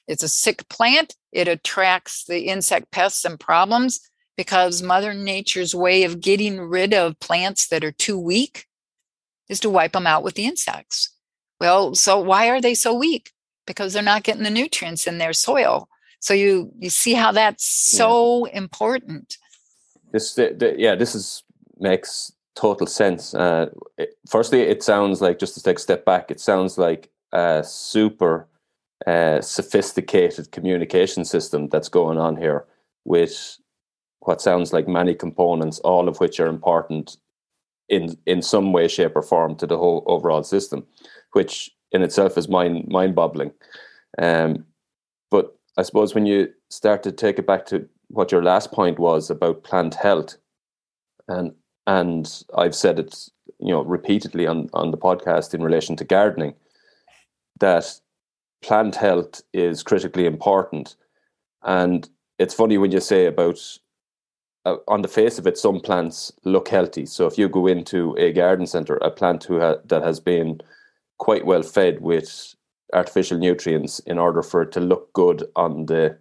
It's 0.06 0.22
a 0.22 0.28
sick 0.28 0.68
plant. 0.68 1.16
It 1.32 1.48
attracts 1.48 2.24
the 2.24 2.48
insect 2.48 2.90
pests 2.90 3.24
and 3.24 3.40
problems 3.40 4.00
because 4.36 4.82
Mother 4.82 5.14
Nature's 5.14 5.74
way 5.74 6.04
of 6.04 6.20
getting 6.20 6.60
rid 6.60 6.92
of 6.92 7.18
plants 7.20 7.68
that 7.68 7.84
are 7.84 7.92
too 7.92 8.18
weak 8.18 8.66
is 9.48 9.60
to 9.60 9.70
wipe 9.70 9.92
them 9.92 10.06
out 10.06 10.22
with 10.22 10.34
the 10.34 10.46
insects. 10.46 11.10
Well, 11.60 11.94
so 11.94 12.20
why 12.20 12.48
are 12.48 12.60
they 12.60 12.74
so 12.74 12.94
weak? 12.94 13.32
Because 13.66 13.92
they're 13.92 14.02
not 14.02 14.22
getting 14.22 14.42
the 14.42 14.50
nutrients 14.50 15.06
in 15.06 15.18
their 15.18 15.32
soil. 15.32 15.88
So 16.24 16.32
you 16.32 16.72
you 16.78 16.88
see 16.88 17.12
how 17.12 17.32
that's 17.32 17.66
so 17.66 18.46
yeah. 18.46 18.56
important. 18.56 19.36
This 20.10 20.34
the, 20.34 20.54
the, 20.56 20.74
yeah, 20.78 20.94
this 20.94 21.14
is 21.14 21.42
makes 21.78 22.32
total 22.54 22.86
sense. 22.86 23.34
Uh, 23.34 23.66
it, 23.98 24.16
firstly, 24.26 24.62
it 24.62 24.82
sounds 24.82 25.20
like 25.20 25.38
just 25.38 25.52
to 25.54 25.62
take 25.62 25.76
a 25.76 25.82
step 25.82 26.06
back. 26.06 26.30
It 26.30 26.40
sounds 26.40 26.78
like 26.78 27.10
a 27.32 27.62
super 27.62 28.48
uh, 29.06 29.42
sophisticated 29.42 30.50
communication 30.50 31.26
system 31.26 31.68
that's 31.68 31.90
going 31.90 32.16
on 32.16 32.36
here 32.36 32.64
with 33.04 33.58
what 34.20 34.40
sounds 34.40 34.72
like 34.72 34.88
many 34.88 35.14
components, 35.14 35.78
all 35.80 36.08
of 36.08 36.20
which 36.20 36.40
are 36.40 36.48
important 36.48 37.18
in 37.90 38.16
in 38.24 38.40
some 38.40 38.72
way, 38.72 38.88
shape, 38.88 39.14
or 39.14 39.22
form 39.22 39.56
to 39.56 39.66
the 39.66 39.76
whole 39.76 40.02
overall 40.06 40.42
system, 40.42 40.86
which 41.32 41.70
in 41.92 42.02
itself 42.02 42.38
is 42.38 42.48
mind 42.48 42.88
mind 42.88 43.14
boggling. 43.14 43.52
Um, 44.16 44.64
I 45.76 45.82
suppose 45.82 46.14
when 46.14 46.26
you 46.26 46.48
start 46.70 47.02
to 47.02 47.12
take 47.12 47.38
it 47.38 47.46
back 47.46 47.66
to 47.66 47.88
what 48.08 48.30
your 48.30 48.42
last 48.42 48.70
point 48.72 48.98
was 48.98 49.30
about 49.30 49.64
plant 49.64 49.94
health, 49.94 50.36
and 51.28 51.52
and 51.86 52.44
I've 52.56 52.74
said 52.74 52.98
it, 52.98 53.28
you 53.58 53.72
know, 53.72 53.82
repeatedly 53.82 54.46
on 54.46 54.68
on 54.72 54.90
the 54.90 54.98
podcast 54.98 55.54
in 55.54 55.62
relation 55.62 55.96
to 55.96 56.04
gardening, 56.04 56.54
that 57.60 58.00
plant 58.62 58.96
health 58.96 59.42
is 59.52 59.82
critically 59.82 60.26
important, 60.26 60.96
and 61.62 62.08
it's 62.38 62.54
funny 62.54 62.78
when 62.78 62.92
you 62.92 63.00
say 63.00 63.26
about 63.26 63.60
uh, 64.64 64.76
on 64.88 65.02
the 65.02 65.08
face 65.08 65.38
of 65.38 65.46
it, 65.46 65.58
some 65.58 65.80
plants 65.80 66.32
look 66.44 66.68
healthy. 66.68 67.06
So 67.06 67.26
if 67.26 67.36
you 67.36 67.48
go 67.48 67.66
into 67.66 68.14
a 68.18 68.32
garden 68.32 68.66
center, 68.66 68.96
a 68.96 69.10
plant 69.10 69.44
who 69.44 69.60
ha- 69.60 69.78
that 69.84 70.02
has 70.02 70.20
been 70.20 70.60
quite 71.18 71.46
well 71.46 71.62
fed 71.62 72.00
with 72.00 72.54
artificial 72.94 73.38
nutrients 73.38 73.98
in 74.00 74.18
order 74.18 74.42
for 74.42 74.62
it 74.62 74.72
to 74.72 74.80
look 74.80 75.12
good 75.12 75.44
on 75.56 75.86
the 75.86 76.18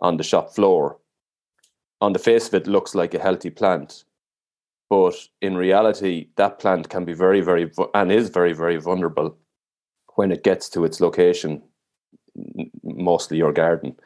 on 0.00 0.16
the 0.16 0.24
shop 0.24 0.54
floor, 0.54 0.98
on 2.00 2.12
the 2.12 2.18
face 2.18 2.48
of 2.48 2.54
it, 2.54 2.66
looks 2.66 2.94
like 2.94 3.14
a 3.14 3.18
healthy 3.18 3.50
plant. 3.50 4.04
But 4.90 5.14
in 5.40 5.56
reality, 5.56 6.28
that 6.36 6.58
plant 6.58 6.88
can 6.88 7.04
be 7.04 7.14
very, 7.14 7.40
very, 7.40 7.70
and 7.94 8.12
is 8.12 8.28
very, 8.28 8.52
very 8.52 8.76
vulnerable 8.76 9.36
when 10.16 10.30
it 10.30 10.44
gets 10.44 10.68
to 10.70 10.84
its 10.84 11.00
location, 11.00 11.62
mostly 12.82 13.38
your 13.38 13.52
garden, 13.52 13.96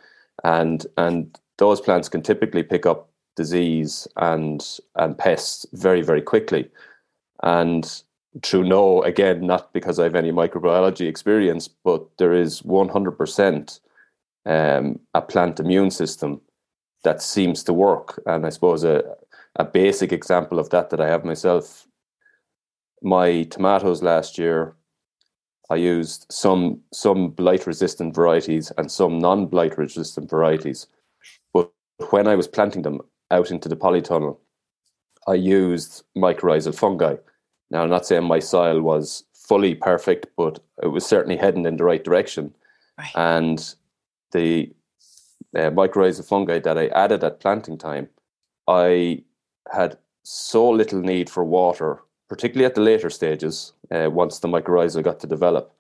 and 0.44 0.86
and 0.96 1.38
those 1.58 1.80
plants 1.80 2.08
can 2.08 2.22
typically 2.22 2.62
pick 2.62 2.86
up 2.86 3.10
disease 3.36 4.08
and 4.16 4.80
and 4.94 5.18
pests 5.18 5.66
very 5.72 6.02
very 6.02 6.22
quickly. 6.22 6.70
And 7.42 8.02
through 8.42 8.64
no 8.64 9.02
again 9.02 9.46
not 9.46 9.72
because 9.72 9.98
i 9.98 10.04
have 10.04 10.14
any 10.14 10.32
microbiology 10.32 11.08
experience 11.08 11.68
but 11.68 12.04
there 12.18 12.32
is 12.32 12.62
100% 12.62 13.80
um, 14.46 15.00
a 15.14 15.22
plant 15.22 15.60
immune 15.60 15.90
system 15.90 16.40
that 17.04 17.22
seems 17.22 17.62
to 17.64 17.72
work 17.72 18.22
and 18.26 18.46
i 18.46 18.50
suppose 18.50 18.84
a, 18.84 19.02
a 19.56 19.64
basic 19.64 20.12
example 20.12 20.58
of 20.58 20.70
that 20.70 20.90
that 20.90 21.00
i 21.00 21.08
have 21.08 21.24
myself 21.24 21.86
my 23.02 23.42
tomatoes 23.44 24.02
last 24.02 24.38
year 24.38 24.74
i 25.70 25.76
used 25.76 26.26
some 26.30 26.80
some 26.92 27.30
blight 27.30 27.66
resistant 27.66 28.14
varieties 28.14 28.72
and 28.78 28.90
some 28.90 29.18
non 29.18 29.46
blight 29.46 29.78
resistant 29.78 30.30
varieties 30.30 30.86
but 31.52 31.70
when 32.10 32.26
i 32.28 32.34
was 32.36 32.48
planting 32.48 32.82
them 32.82 33.00
out 33.30 33.50
into 33.50 33.68
the 33.68 33.76
polytunnel, 33.76 34.38
I 35.26 35.34
used 35.34 36.04
mycorrhizal 36.16 36.74
fungi. 36.74 37.16
Now, 37.70 37.82
I'm 37.82 37.90
not 37.90 38.06
saying 38.06 38.24
my 38.24 38.38
soil 38.38 38.80
was 38.80 39.24
fully 39.34 39.74
perfect, 39.74 40.26
but 40.36 40.58
it 40.82 40.88
was 40.88 41.06
certainly 41.06 41.36
heading 41.36 41.66
in 41.66 41.76
the 41.76 41.84
right 41.84 42.02
direction. 42.02 42.54
Right. 42.98 43.10
And 43.14 43.74
the 44.32 44.72
uh, 45.56 45.70
mycorrhizal 45.70 46.26
fungi 46.26 46.58
that 46.60 46.78
I 46.78 46.88
added 46.88 47.24
at 47.24 47.40
planting 47.40 47.78
time, 47.78 48.08
I 48.66 49.22
had 49.72 49.98
so 50.22 50.68
little 50.68 51.00
need 51.00 51.30
for 51.30 51.44
water, 51.44 52.00
particularly 52.28 52.66
at 52.66 52.74
the 52.74 52.80
later 52.82 53.10
stages, 53.10 53.72
uh, 53.90 54.10
once 54.10 54.38
the 54.38 54.48
mycorrhiza 54.48 55.02
got 55.02 55.20
to 55.20 55.26
develop. 55.26 55.72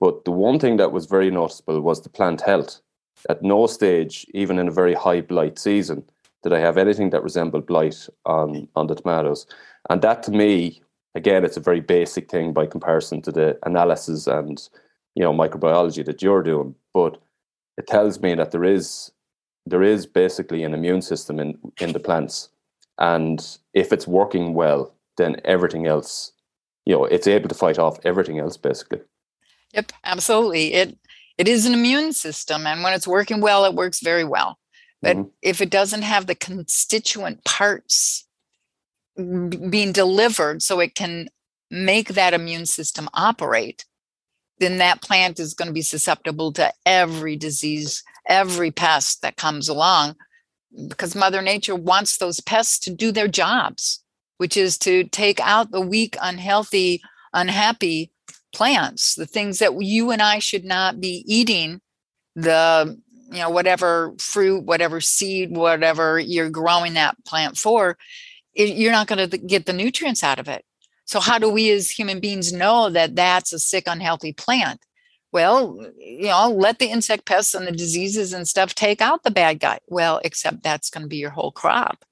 But 0.00 0.24
the 0.24 0.32
one 0.32 0.58
thing 0.58 0.76
that 0.78 0.92
was 0.92 1.06
very 1.06 1.30
noticeable 1.30 1.80
was 1.80 2.02
the 2.02 2.08
plant 2.08 2.40
health. 2.40 2.80
At 3.28 3.42
no 3.42 3.68
stage, 3.68 4.26
even 4.34 4.58
in 4.58 4.66
a 4.66 4.72
very 4.72 4.94
high 4.94 5.20
blight 5.20 5.58
season, 5.58 6.02
did 6.42 6.52
I 6.52 6.58
have 6.58 6.76
anything 6.76 7.10
that 7.10 7.22
resembled 7.22 7.66
blight 7.66 8.08
on 8.26 8.66
on 8.74 8.88
the 8.88 8.96
tomatoes? 8.96 9.46
And 9.90 10.02
that 10.02 10.24
to 10.24 10.32
me, 10.32 10.82
again, 11.14 11.44
it's 11.44 11.56
a 11.56 11.60
very 11.60 11.80
basic 11.80 12.30
thing 12.30 12.52
by 12.52 12.66
comparison 12.66 13.22
to 13.22 13.32
the 13.32 13.58
analysis 13.64 14.26
and 14.26 14.68
you 15.14 15.22
know 15.22 15.32
microbiology 15.32 16.04
that 16.04 16.22
you're 16.22 16.42
doing. 16.42 16.74
But 16.94 17.20
it 17.76 17.86
tells 17.86 18.20
me 18.20 18.34
that 18.34 18.50
there 18.50 18.64
is 18.64 19.12
there 19.66 19.82
is 19.82 20.06
basically 20.06 20.64
an 20.64 20.74
immune 20.74 21.02
system 21.02 21.38
in 21.38 21.58
in 21.80 21.92
the 21.92 22.00
plants, 22.00 22.48
and 22.98 23.58
if 23.74 23.92
it's 23.92 24.06
working 24.06 24.54
well, 24.54 24.94
then 25.16 25.36
everything 25.44 25.86
else, 25.86 26.32
you 26.84 26.94
know, 26.94 27.04
it's 27.04 27.26
able 27.26 27.48
to 27.48 27.54
fight 27.54 27.78
off 27.78 27.98
everything 28.04 28.38
else 28.38 28.56
basically. 28.56 29.00
Yep, 29.74 29.92
absolutely. 30.04 30.74
It 30.74 30.98
it 31.38 31.48
is 31.48 31.66
an 31.66 31.74
immune 31.74 32.12
system, 32.12 32.66
and 32.66 32.82
when 32.82 32.92
it's 32.92 33.08
working 33.08 33.40
well, 33.40 33.64
it 33.64 33.74
works 33.74 34.00
very 34.00 34.24
well. 34.24 34.58
But 35.00 35.16
mm-hmm. 35.16 35.28
if 35.42 35.60
it 35.60 35.70
doesn't 35.70 36.02
have 36.02 36.26
the 36.26 36.34
constituent 36.34 37.44
parts 37.44 38.28
being 39.16 39.92
delivered 39.92 40.62
so 40.62 40.80
it 40.80 40.94
can 40.94 41.28
make 41.70 42.08
that 42.08 42.34
immune 42.34 42.66
system 42.66 43.08
operate, 43.14 43.84
then 44.58 44.78
that 44.78 45.02
plant 45.02 45.40
is 45.40 45.54
going 45.54 45.68
to 45.68 45.72
be 45.72 45.82
susceptible 45.82 46.52
to 46.52 46.72
every 46.86 47.36
disease, 47.36 48.02
every 48.28 48.70
pest 48.70 49.22
that 49.22 49.36
comes 49.36 49.68
along, 49.68 50.16
because 50.88 51.14
Mother 51.14 51.42
Nature 51.42 51.76
wants 51.76 52.16
those 52.16 52.40
pests 52.40 52.78
to 52.80 52.94
do 52.94 53.12
their 53.12 53.28
jobs, 53.28 54.02
which 54.38 54.56
is 54.56 54.78
to 54.78 55.04
take 55.04 55.40
out 55.40 55.70
the 55.70 55.80
weak, 55.80 56.16
unhealthy, 56.22 57.02
unhappy 57.32 58.10
plants, 58.54 59.14
the 59.14 59.26
things 59.26 59.58
that 59.58 59.82
you 59.82 60.10
and 60.10 60.22
I 60.22 60.38
should 60.38 60.64
not 60.64 61.00
be 61.00 61.24
eating, 61.26 61.80
the 62.34 62.98
you 63.30 63.38
know 63.38 63.50
whatever 63.50 64.12
fruit 64.18 64.64
whatever 64.64 65.00
seed 65.00 65.56
whatever 65.56 66.18
you're 66.18 66.50
growing 66.50 66.94
that 66.94 67.16
plant 67.24 67.56
for 67.56 67.96
it, 68.54 68.76
you're 68.76 68.92
not 68.92 69.06
going 69.06 69.28
to 69.28 69.38
get 69.38 69.66
the 69.66 69.72
nutrients 69.72 70.22
out 70.22 70.38
of 70.38 70.48
it. 70.48 70.64
So 71.04 71.20
how 71.20 71.38
do 71.38 71.48
we 71.48 71.70
as 71.70 71.90
human 71.90 72.20
beings 72.20 72.52
know 72.52 72.88
that 72.90 73.16
that's 73.16 73.52
a 73.52 73.58
sick 73.58 73.84
unhealthy 73.86 74.32
plant? 74.32 74.80
Well 75.32 75.78
you 75.98 76.28
know 76.28 76.50
let 76.50 76.78
the 76.78 76.90
insect 76.90 77.24
pests 77.24 77.54
and 77.54 77.66
the 77.66 77.72
diseases 77.72 78.32
and 78.32 78.46
stuff 78.46 78.74
take 78.74 79.00
out 79.00 79.22
the 79.22 79.30
bad 79.30 79.60
guy. 79.60 79.78
Well 79.88 80.20
except 80.24 80.62
that's 80.62 80.90
going 80.90 81.02
to 81.02 81.08
be 81.08 81.16
your 81.16 81.30
whole 81.30 81.52
crop. 81.52 82.04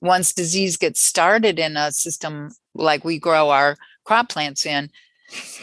Once 0.00 0.32
disease 0.32 0.76
gets 0.76 1.00
started 1.00 1.58
in 1.58 1.76
a 1.76 1.90
system 1.90 2.50
like 2.74 3.04
we 3.04 3.18
grow 3.18 3.50
our 3.50 3.76
crop 4.04 4.28
plants 4.28 4.64
in 4.64 4.90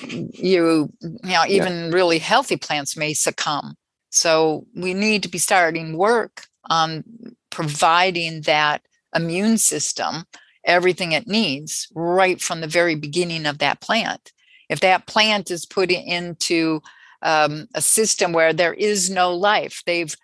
you 0.10 0.92
you 1.02 1.20
know 1.24 1.46
even 1.48 1.74
yeah. 1.74 1.90
really 1.92 2.20
healthy 2.20 2.58
plants 2.58 2.98
may 2.98 3.14
succumb. 3.14 3.76
So 4.10 4.66
we 4.76 4.94
need 4.94 5.24
to 5.24 5.30
be 5.30 5.40
starting 5.40 5.98
work 5.98 6.46
on 6.70 7.04
providing 7.50 8.42
that 8.42 8.82
immune 9.16 9.58
system 9.58 10.26
everything 10.66 11.12
it 11.12 11.28
needs 11.28 11.88
right 11.94 12.42
from 12.42 12.62
the 12.62 12.68
very 12.68 12.96
beginning 12.96 13.46
of 13.46 13.60
that 13.60 13.82
plant. 13.82 14.32
If 14.68 14.80
that 14.80 15.06
plant 15.06 15.52
is 15.52 15.66
put 15.66 15.92
into 15.92 16.82
um, 17.22 17.68
a 17.76 17.82
system 17.82 18.34
where 18.34 18.52
there 18.52 18.74
is 18.74 19.10
no 19.10 19.34
life, 19.34 19.84
they've 19.86 20.16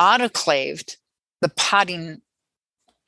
autoclaved 0.00 0.96
the 1.40 1.48
potting 1.48 2.22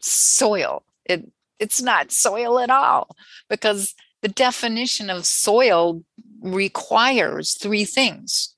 soil. 0.01 0.83
It 1.05 1.31
it's 1.59 1.83
not 1.83 2.11
soil 2.11 2.59
at 2.59 2.71
all 2.71 3.15
because 3.49 3.95
the 4.23 4.29
definition 4.29 5.11
of 5.11 5.27
soil 5.27 6.03
requires 6.43 7.55
three 7.55 7.85
things 7.85 8.55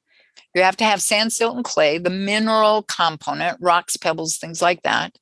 you 0.55 0.63
have 0.63 0.77
to 0.79 0.85
have 0.85 1.01
sand, 1.01 1.33
silt, 1.33 1.57
and 1.57 1.65
clay, 1.65 1.99
the 1.99 2.11
mineral 2.11 2.83
component, 2.83 3.59
rocks, 3.61 3.97
pebbles, 3.97 4.37
things 4.37 4.61
like 4.61 4.83
that. 4.83 5.17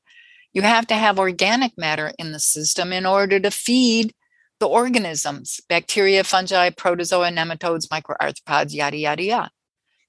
You 0.53 0.63
have 0.63 0.87
to 0.89 0.95
have 0.95 1.19
organic 1.19 1.77
matter 1.79 2.13
in 2.19 2.33
the 2.33 2.41
system 2.41 2.93
in 2.93 3.07
order 3.07 3.39
to 3.41 3.51
feed 3.51 4.15
the 4.59 4.69
organisms 4.69 5.61
bacteria, 5.69 6.23
fungi, 6.25 6.71
protozoa, 6.71 7.31
nematodes, 7.31 7.89
microarthropods, 7.89 8.75
yada, 8.75 8.97
yada, 8.97 9.23
yada. 9.23 9.51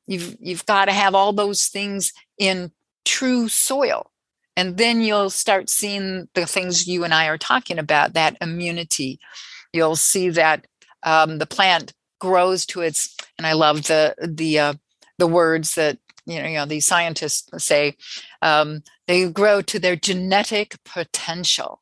You've, 0.07 0.35
you've 0.39 0.65
got 0.65 0.85
to 0.85 0.91
have 0.91 1.15
all 1.15 1.31
those 1.31 1.67
things 1.67 2.11
in 2.37 2.71
true 3.05 3.47
soil. 3.47 4.11
And 4.57 4.77
then 4.77 5.01
you'll 5.01 5.29
start 5.29 5.69
seeing 5.69 6.27
the 6.33 6.45
things 6.45 6.87
you 6.87 7.03
and 7.05 7.13
I 7.13 7.27
are 7.27 7.37
talking 7.37 7.79
about 7.79 8.13
that 8.13 8.35
immunity. 8.41 9.19
You'll 9.71 9.95
see 9.95 10.29
that 10.29 10.67
um, 11.03 11.37
the 11.37 11.45
plant 11.45 11.93
grows 12.19 12.65
to 12.67 12.81
its, 12.81 13.15
and 13.37 13.47
I 13.47 13.53
love 13.53 13.83
the, 13.83 14.15
the, 14.21 14.59
uh, 14.59 14.73
the 15.17 15.27
words 15.27 15.75
that 15.75 15.97
you 16.25 16.41
know, 16.41 16.47
you 16.47 16.57
know 16.57 16.65
these 16.65 16.85
scientists 16.85 17.49
say 17.63 17.95
um, 18.41 18.83
they 19.11 19.29
grow 19.29 19.61
to 19.61 19.77
their 19.77 19.97
genetic 19.97 20.81
potential. 20.85 21.81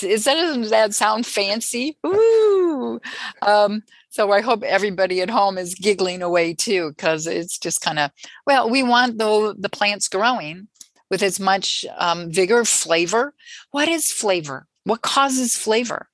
Is 0.00 0.24
that 0.24 0.34
does 0.34 0.70
that 0.70 0.94
sound 0.94 1.26
fancy? 1.26 1.98
Ooh. 2.06 3.00
Um, 3.42 3.82
so 4.08 4.30
I 4.30 4.40
hope 4.40 4.62
everybody 4.62 5.20
at 5.20 5.30
home 5.30 5.58
is 5.58 5.74
giggling 5.74 6.22
away 6.22 6.54
too, 6.54 6.90
because 6.90 7.26
it's 7.26 7.58
just 7.58 7.80
kind 7.80 7.98
of 7.98 8.12
well, 8.46 8.70
we 8.70 8.84
want 8.84 9.18
the 9.18 9.56
the 9.58 9.68
plants 9.68 10.08
growing 10.08 10.68
with 11.10 11.24
as 11.24 11.40
much 11.40 11.84
um, 11.96 12.30
vigor, 12.30 12.64
flavor. 12.64 13.34
What 13.72 13.88
is 13.88 14.12
flavor? 14.12 14.68
What 14.84 15.02
causes 15.02 15.56
flavor? 15.56 16.08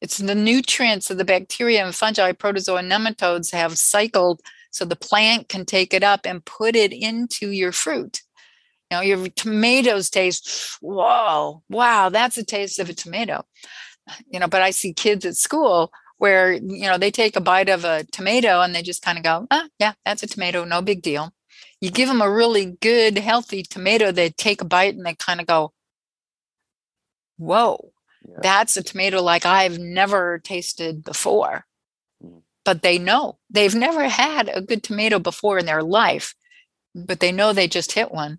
It's 0.00 0.16
the 0.16 0.34
nutrients 0.34 1.10
of 1.10 1.18
the 1.18 1.26
bacteria 1.26 1.84
and 1.84 1.94
fungi, 1.94 2.32
protozoa, 2.32 2.78
and 2.78 2.90
nematodes 2.90 3.52
have 3.52 3.76
cycled 3.76 4.40
so 4.70 4.86
the 4.86 4.96
plant 4.96 5.50
can 5.50 5.66
take 5.66 5.92
it 5.92 6.02
up 6.02 6.24
and 6.24 6.44
put 6.44 6.74
it 6.74 6.92
into 6.92 7.50
your 7.50 7.72
fruit. 7.72 8.22
You 8.92 8.98
know, 8.98 9.02
your 9.04 9.28
tomatoes 9.30 10.10
taste, 10.10 10.76
whoa, 10.82 11.62
wow, 11.70 12.10
that's 12.10 12.36
the 12.36 12.44
taste 12.44 12.78
of 12.78 12.90
a 12.90 12.92
tomato. 12.92 13.42
You 14.28 14.38
know, 14.38 14.48
but 14.48 14.60
I 14.60 14.70
see 14.70 14.92
kids 14.92 15.24
at 15.24 15.34
school 15.34 15.90
where, 16.18 16.52
you 16.52 16.82
know, 16.82 16.98
they 16.98 17.10
take 17.10 17.34
a 17.34 17.40
bite 17.40 17.70
of 17.70 17.86
a 17.86 18.04
tomato 18.12 18.60
and 18.60 18.74
they 18.74 18.82
just 18.82 19.00
kind 19.00 19.16
of 19.16 19.24
go, 19.24 19.46
ah, 19.50 19.66
yeah, 19.78 19.94
that's 20.04 20.22
a 20.22 20.26
tomato, 20.26 20.64
no 20.64 20.82
big 20.82 21.00
deal. 21.00 21.32
You 21.80 21.90
give 21.90 22.06
them 22.06 22.20
a 22.20 22.30
really 22.30 22.76
good, 22.82 23.16
healthy 23.16 23.62
tomato, 23.62 24.12
they 24.12 24.28
take 24.28 24.60
a 24.60 24.66
bite 24.66 24.94
and 24.94 25.06
they 25.06 25.14
kind 25.14 25.40
of 25.40 25.46
go, 25.46 25.72
whoa, 27.38 27.92
yeah. 28.28 28.40
that's 28.42 28.76
a 28.76 28.82
tomato 28.82 29.22
like 29.22 29.46
I've 29.46 29.78
never 29.78 30.38
tasted 30.38 31.02
before 31.02 31.64
but 32.64 32.82
they 32.82 32.98
know 32.98 33.38
they've 33.48 33.74
never 33.74 34.06
had 34.06 34.50
a 34.52 34.60
good 34.60 34.82
tomato 34.82 35.18
before 35.18 35.58
in 35.58 35.64
their 35.64 35.82
life, 35.82 36.34
but 36.94 37.20
they 37.20 37.32
know 37.32 37.54
they 37.54 37.66
just 37.66 37.92
hit 37.92 38.12
one 38.12 38.38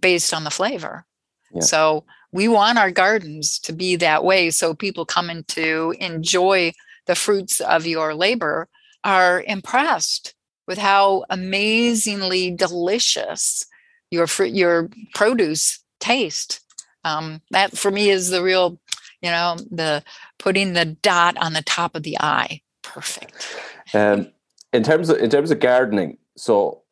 based 0.00 0.32
on 0.34 0.44
the 0.44 0.50
flavor. 0.50 1.04
Yeah. 1.52 1.62
So 1.62 2.04
we 2.32 2.48
want 2.48 2.78
our 2.78 2.90
gardens 2.90 3.58
to 3.60 3.72
be 3.72 3.96
that 3.96 4.24
way 4.24 4.50
so 4.50 4.74
people 4.74 5.04
coming 5.04 5.44
to 5.44 5.94
enjoy 5.98 6.72
the 7.06 7.14
fruits 7.14 7.60
of 7.60 7.86
your 7.86 8.14
labor 8.14 8.68
are 9.02 9.42
impressed 9.46 10.34
with 10.66 10.78
how 10.78 11.24
amazingly 11.30 12.50
delicious 12.50 13.64
your 14.10 14.26
fruit 14.26 14.52
your 14.52 14.90
produce 15.14 15.82
taste 16.00 16.60
um, 17.04 17.40
that 17.50 17.76
for 17.78 17.90
me 17.90 18.10
is 18.10 18.28
the 18.28 18.42
real 18.42 18.78
you 19.22 19.30
know 19.30 19.56
the 19.70 20.02
putting 20.38 20.74
the 20.74 20.84
dot 20.84 21.36
on 21.38 21.54
the 21.54 21.62
top 21.62 21.94
of 21.94 22.02
the 22.02 22.18
i 22.20 22.60
Perfect. 22.88 23.56
Um, 23.92 24.32
in 24.72 24.82
terms 24.82 25.10
of 25.10 25.18
in 25.18 25.28
terms 25.28 25.50
of 25.50 25.60
gardening, 25.60 26.16
so 26.36 26.82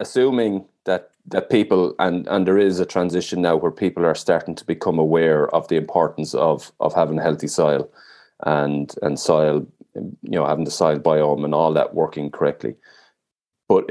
assuming 0.00 0.64
that 0.84 1.10
that 1.28 1.50
people 1.50 1.94
and 1.98 2.26
and 2.28 2.46
there 2.46 2.58
is 2.58 2.80
a 2.80 2.86
transition 2.86 3.42
now 3.42 3.56
where 3.56 3.72
people 3.72 4.04
are 4.04 4.14
starting 4.14 4.54
to 4.54 4.64
become 4.64 4.98
aware 4.98 5.54
of 5.54 5.68
the 5.68 5.76
importance 5.76 6.34
of 6.34 6.72
of 6.80 6.94
having 6.94 7.18
healthy 7.18 7.48
soil 7.48 7.90
and 8.44 8.94
and 9.02 9.18
soil 9.18 9.66
you 9.94 10.12
know 10.22 10.46
having 10.46 10.64
the 10.64 10.70
soil 10.70 10.98
biome 10.98 11.44
and 11.44 11.54
all 11.54 11.72
that 11.72 11.94
working 11.94 12.30
correctly. 12.30 12.76
But 13.68 13.90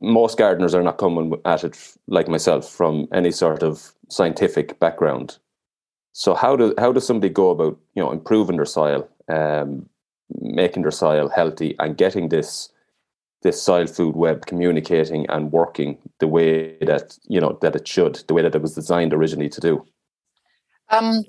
most 0.00 0.38
gardeners 0.38 0.74
are 0.74 0.82
not 0.82 0.98
coming 0.98 1.34
at 1.44 1.64
it 1.64 1.76
like 2.06 2.28
myself 2.28 2.68
from 2.70 3.08
any 3.12 3.32
sort 3.32 3.62
of 3.62 3.92
scientific 4.08 4.78
background. 4.78 5.38
So 6.12 6.34
how 6.34 6.56
do 6.56 6.74
how 6.78 6.92
does 6.92 7.06
somebody 7.06 7.32
go 7.32 7.50
about 7.50 7.78
you 7.94 8.02
know 8.02 8.12
improving 8.12 8.56
their 8.56 8.66
soil 8.66 9.08
um, 9.28 9.88
making 10.40 10.82
their 10.82 10.92
soil 10.92 11.28
healthy 11.28 11.74
and 11.78 11.96
getting 11.96 12.28
this 12.28 12.70
this 13.42 13.62
soil 13.62 13.86
food 13.86 14.16
web 14.16 14.46
communicating 14.46 15.26
and 15.28 15.52
working 15.52 15.98
the 16.20 16.28
way 16.28 16.76
that 16.80 17.16
you 17.28 17.40
know 17.40 17.58
that 17.62 17.76
it 17.76 17.86
should, 17.86 18.22
the 18.28 18.34
way 18.34 18.42
that 18.42 18.54
it 18.54 18.62
was 18.62 18.74
designed 18.74 19.12
originally 19.12 19.48
to 19.48 19.60
do? 19.60 19.84
Um, 20.88 21.24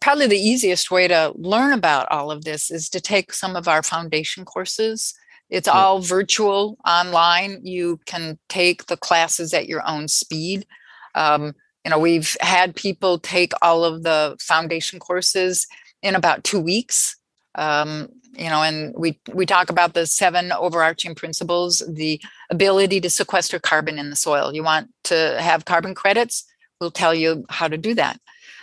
probably 0.00 0.26
the 0.26 0.36
easiest 0.36 0.90
way 0.90 1.08
to 1.08 1.32
learn 1.36 1.72
about 1.72 2.10
all 2.10 2.30
of 2.30 2.44
this 2.44 2.70
is 2.70 2.88
to 2.90 3.00
take 3.00 3.32
some 3.32 3.56
of 3.56 3.68
our 3.68 3.82
foundation 3.82 4.44
courses. 4.44 5.14
It's 5.50 5.68
yeah. 5.68 5.74
all 5.74 6.00
virtual 6.00 6.78
online. 6.86 7.60
You 7.62 8.00
can 8.06 8.38
take 8.48 8.86
the 8.86 8.96
classes 8.96 9.52
at 9.52 9.68
your 9.68 9.86
own 9.86 10.08
speed. 10.08 10.66
Um, 11.14 11.54
you 11.84 11.90
know, 11.90 11.98
we've 11.98 12.36
had 12.40 12.74
people 12.74 13.18
take 13.18 13.52
all 13.60 13.84
of 13.84 14.02
the 14.02 14.36
foundation 14.40 14.98
courses 14.98 15.66
in 16.02 16.14
about 16.14 16.44
two 16.44 16.60
weeks. 16.60 17.16
Um, 17.54 18.08
you 18.34 18.48
know 18.48 18.62
and 18.62 18.94
we 18.96 19.20
we 19.34 19.44
talk 19.44 19.68
about 19.68 19.92
the 19.92 20.06
seven 20.06 20.52
overarching 20.52 21.14
principles 21.14 21.82
the 21.86 22.18
ability 22.48 22.98
to 23.02 23.10
sequester 23.10 23.58
carbon 23.58 23.98
in 23.98 24.08
the 24.08 24.16
soil. 24.16 24.54
You 24.54 24.62
want 24.62 24.90
to 25.04 25.36
have 25.38 25.66
carbon 25.66 25.94
credits 25.94 26.46
we'll 26.82 26.90
tell 26.90 27.14
you 27.14 27.46
how 27.48 27.68
to 27.68 27.78
do 27.78 27.94
that. 27.94 28.20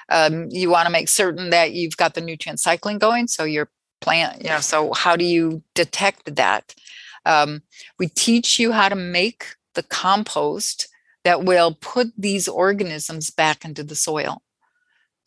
Um, 0.09 0.49
you 0.51 0.69
want 0.69 0.87
to 0.87 0.91
make 0.91 1.07
certain 1.07 1.51
that 1.51 1.71
you've 1.71 1.95
got 1.95 2.13
the 2.13 2.21
nutrient 2.21 2.59
cycling 2.59 2.99
going 2.99 3.27
so 3.27 3.43
your 3.43 3.69
plant 4.01 4.41
you 4.41 4.49
know 4.49 4.59
so 4.59 4.93
how 4.93 5.15
do 5.15 5.23
you 5.23 5.63
detect 5.73 6.35
that? 6.35 6.75
Um, 7.25 7.61
we 7.97 8.07
teach 8.07 8.59
you 8.59 8.71
how 8.71 8.89
to 8.89 8.95
make 8.95 9.55
the 9.75 9.83
compost 9.83 10.87
that 11.23 11.43
will 11.43 11.77
put 11.79 12.07
these 12.17 12.47
organisms 12.47 13.29
back 13.29 13.63
into 13.63 13.83
the 13.83 13.95
soil 13.95 14.41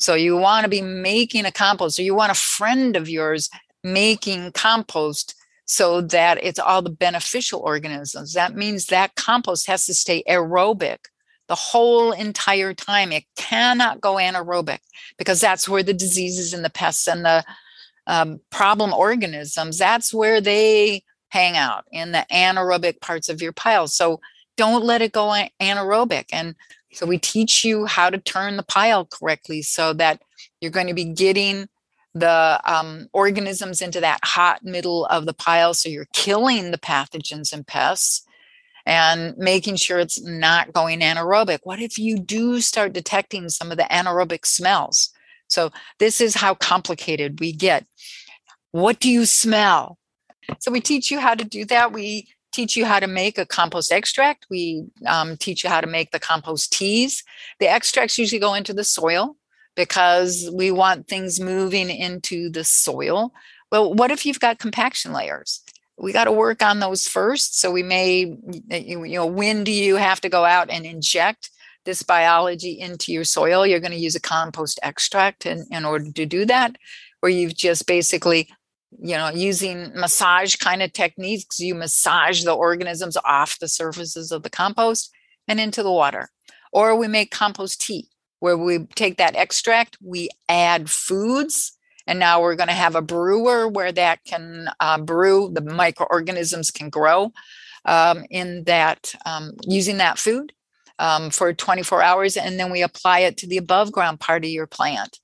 so 0.03 0.15
you 0.15 0.37
want 0.37 0.65
to 0.65 0.69
be 0.69 0.83
making 0.83 1.45
a 1.45 1.53
compost 1.53 1.99
or 1.99 2.03
you 2.03 2.15
want 2.15 2.33
a 2.33 2.35
friend 2.35 2.97
of 2.97 3.09
yours 3.09 3.49
making 3.85 4.53
compost 4.53 5.35
so 5.65 6.01
that 6.01 6.43
it's 6.43 6.59
all 6.59 6.83
the 6.83 6.91
beneficial 6.91 7.61
organisms. 7.61 8.35
That 8.35 8.55
means 8.55 8.87
that 8.87 9.15
compost 9.15 9.67
has 9.67 9.87
to 9.87 9.95
stay 9.95 10.23
aerobic 10.29 10.99
the 11.49 11.55
whole 11.55 12.13
entire 12.13 12.75
time. 12.75 13.13
It 13.13 13.25
cannot 13.37 14.01
go 14.01 14.17
anaerobic 14.17 14.79
because 15.19 15.41
that's 15.41 15.69
where 15.69 15.83
the 15.83 15.95
diseases 15.95 16.53
and 16.53 16.65
the 16.65 16.71
pests 16.71 17.07
and 17.07 17.25
the 17.25 17.45
um, 18.07 18.41
problem 18.51 18.93
organisms, 18.93 19.79
that's 19.79 20.13
where 20.13 20.41
they 20.41 21.05
hang 21.29 21.57
out 21.57 21.85
in 21.93 22.13
the 22.13 22.27
anaerobic 22.33 23.01
parts 23.01 23.29
of 23.29 23.41
your 23.41 23.53
pile. 23.53 23.87
So 23.87 24.21
don't 24.57 24.85
let 24.85 25.03
it 25.03 25.13
go 25.13 25.35
anaerobic. 25.61 26.27
And 26.33 26.55
so 26.93 27.07
we 27.07 27.19
teach 27.19 27.65
you 27.65 27.87
how 27.87 28.11
to 28.11 28.19
turn 28.19 28.57
the 28.57 28.63
pile 28.63 29.07
correctly 29.07 29.63
so 29.63 29.93
that 29.95 30.21
you're 30.61 30.71
going 30.71 30.89
to 30.89 30.95
be 30.95 31.07
getting 31.13 31.69
the 32.15 32.61
um, 32.65 33.09
organisms 33.13 33.81
into 33.81 34.01
that 34.01 34.21
hot 34.23 34.63
middle 34.63 35.07
of 35.07 35.25
the 35.25 35.33
pile. 35.33 35.73
So 35.73 35.89
you're 35.89 36.09
killing 36.13 36.71
the 36.71 36.79
pathogens 36.79 37.53
and 37.53 37.67
pests. 37.67 38.27
and 38.85 39.37
making 39.39 39.77
sure 39.77 39.99
it's 40.01 40.21
not 40.23 40.73
going 40.73 41.01
anaerobic. 41.01 41.61
What 41.63 41.81
if 41.81 41.99
you 41.99 42.19
do 42.19 42.61
start 42.61 42.93
detecting 42.93 43.49
some 43.49 43.71
of 43.71 43.79
the 43.79 43.85
anaerobic 43.85 44.45
smells? 44.45 45.11
So, 45.49 45.71
this 45.99 46.21
is 46.21 46.35
how 46.35 46.55
complicated 46.55 47.39
we 47.41 47.53
get. 47.53 47.87
What 48.73 49.01
do 49.01 49.11
you 49.11 49.27
smell? 49.27 49.99
So, 50.61 50.73
we 50.73 50.81
teach 50.81 51.11
you 51.11 51.21
how 51.21 51.35
to 51.35 51.45
do 51.45 51.65
that. 51.67 51.93
We 51.93 52.29
teach 52.53 52.77
you 52.77 52.85
how 52.85 53.01
to 53.01 53.07
make 53.07 53.39
a 53.39 53.47
compost 53.47 53.91
extract. 53.91 54.47
We 54.51 54.85
um, 55.07 55.37
teach 55.37 55.65
you 55.65 55.71
how 55.71 55.81
to 55.81 55.87
make 55.87 56.11
the 56.11 56.21
compost 56.21 56.73
teas. 56.73 57.25
The 57.59 57.69
extracts 57.69 58.19
usually 58.19 58.39
go 58.39 58.55
into 58.55 58.75
the 58.75 58.85
soil 58.85 59.37
because 59.75 60.51
we 60.53 60.71
want 60.71 61.09
things 61.09 61.41
moving 61.41 61.91
into 61.91 62.51
the 62.51 62.63
soil. 62.63 63.33
Well, 63.71 63.95
what 63.95 64.11
if 64.11 64.27
you've 64.27 64.41
got 64.41 64.59
compaction 64.59 65.13
layers? 65.13 65.63
We 65.99 66.13
got 66.13 66.25
to 66.25 66.33
work 66.33 66.63
on 66.63 66.81
those 66.81 67.07
first. 67.07 67.59
So 67.59 67.71
we 67.71 67.83
may, 67.83 68.37
you 68.71 69.07
know, 69.09 69.27
when 69.27 69.65
do 69.65 69.73
you 69.73 69.97
have 69.97 70.21
to 70.23 70.29
go 70.29 70.45
out 70.45 70.71
and 70.71 70.85
inject 70.85 71.51
this 71.85 72.03
biology 72.03 72.79
into 72.79 73.13
your 73.13 73.25
soil? 73.25 73.67
You're 73.67 73.81
going 73.81 73.93
to 73.93 73.99
use 73.99 74.15
a 74.15 74.21
compost 74.21 74.79
extract 74.83 75.47
in, 75.47 75.67
in 75.71 75.85
order 75.85 76.11
to 76.13 76.27
do 76.27 76.45
that, 76.47 76.77
where 77.21 77.33
you've 77.33 77.57
just 77.57 77.87
basically 77.87 78.49
you 79.01 79.17
know 79.17 79.31
using 79.31 79.93
massage 79.95 80.57
kind 80.57 80.83
of 80.83 80.93
techniques 80.93 81.61
you 81.61 81.75
massage 81.75 82.45
the 82.45 82.53
organisms 82.53 83.17
off 83.25 83.59
the 83.59 83.69
surfaces 83.69 84.33
of 84.33 84.43
the 84.43 84.51
compost 84.51 85.11
and 85.49 85.61
into 85.61 85.83
the 85.83 85.93
water 85.93 86.29
or 86.73 86.97
we 86.97 87.07
make 87.07 87.31
compost 87.31 87.81
tea 87.81 88.09
where 88.43 88.59
we 88.59 88.81
take 88.97 89.19
that 89.19 89.37
extract, 89.37 89.97
we 90.05 90.29
add 90.49 90.91
foods, 90.91 91.79
and 92.09 92.19
now 92.19 92.43
we're 92.43 92.57
going 92.57 92.69
to 92.69 92.75
have 92.75 92.97
a 92.97 93.01
brewer 93.01 93.69
where 93.69 93.93
that 93.93 94.19
can 94.25 94.69
uh, 94.81 94.99
brew, 94.99 95.49
the 95.55 95.61
microorganisms 95.61 96.73
can 96.73 96.91
grow 96.91 97.33
um, 97.85 98.25
in 98.31 98.65
that, 98.65 99.15
um, 99.27 99.53
using 99.65 99.99
that 99.99 100.19
food 100.19 100.53
um, 100.99 101.31
for 101.31 101.53
24 101.53 102.03
hours, 102.03 102.37
and 102.37 102.59
then 102.59 102.73
we 102.73 102.83
apply 102.83 103.21
it 103.21 103.37
to 103.37 103.47
the 103.47 103.59
above 103.59 103.93
ground 103.93 104.19
part 104.19 104.45
of 104.45 104.51
your 104.51 104.67
plant. 104.67 105.21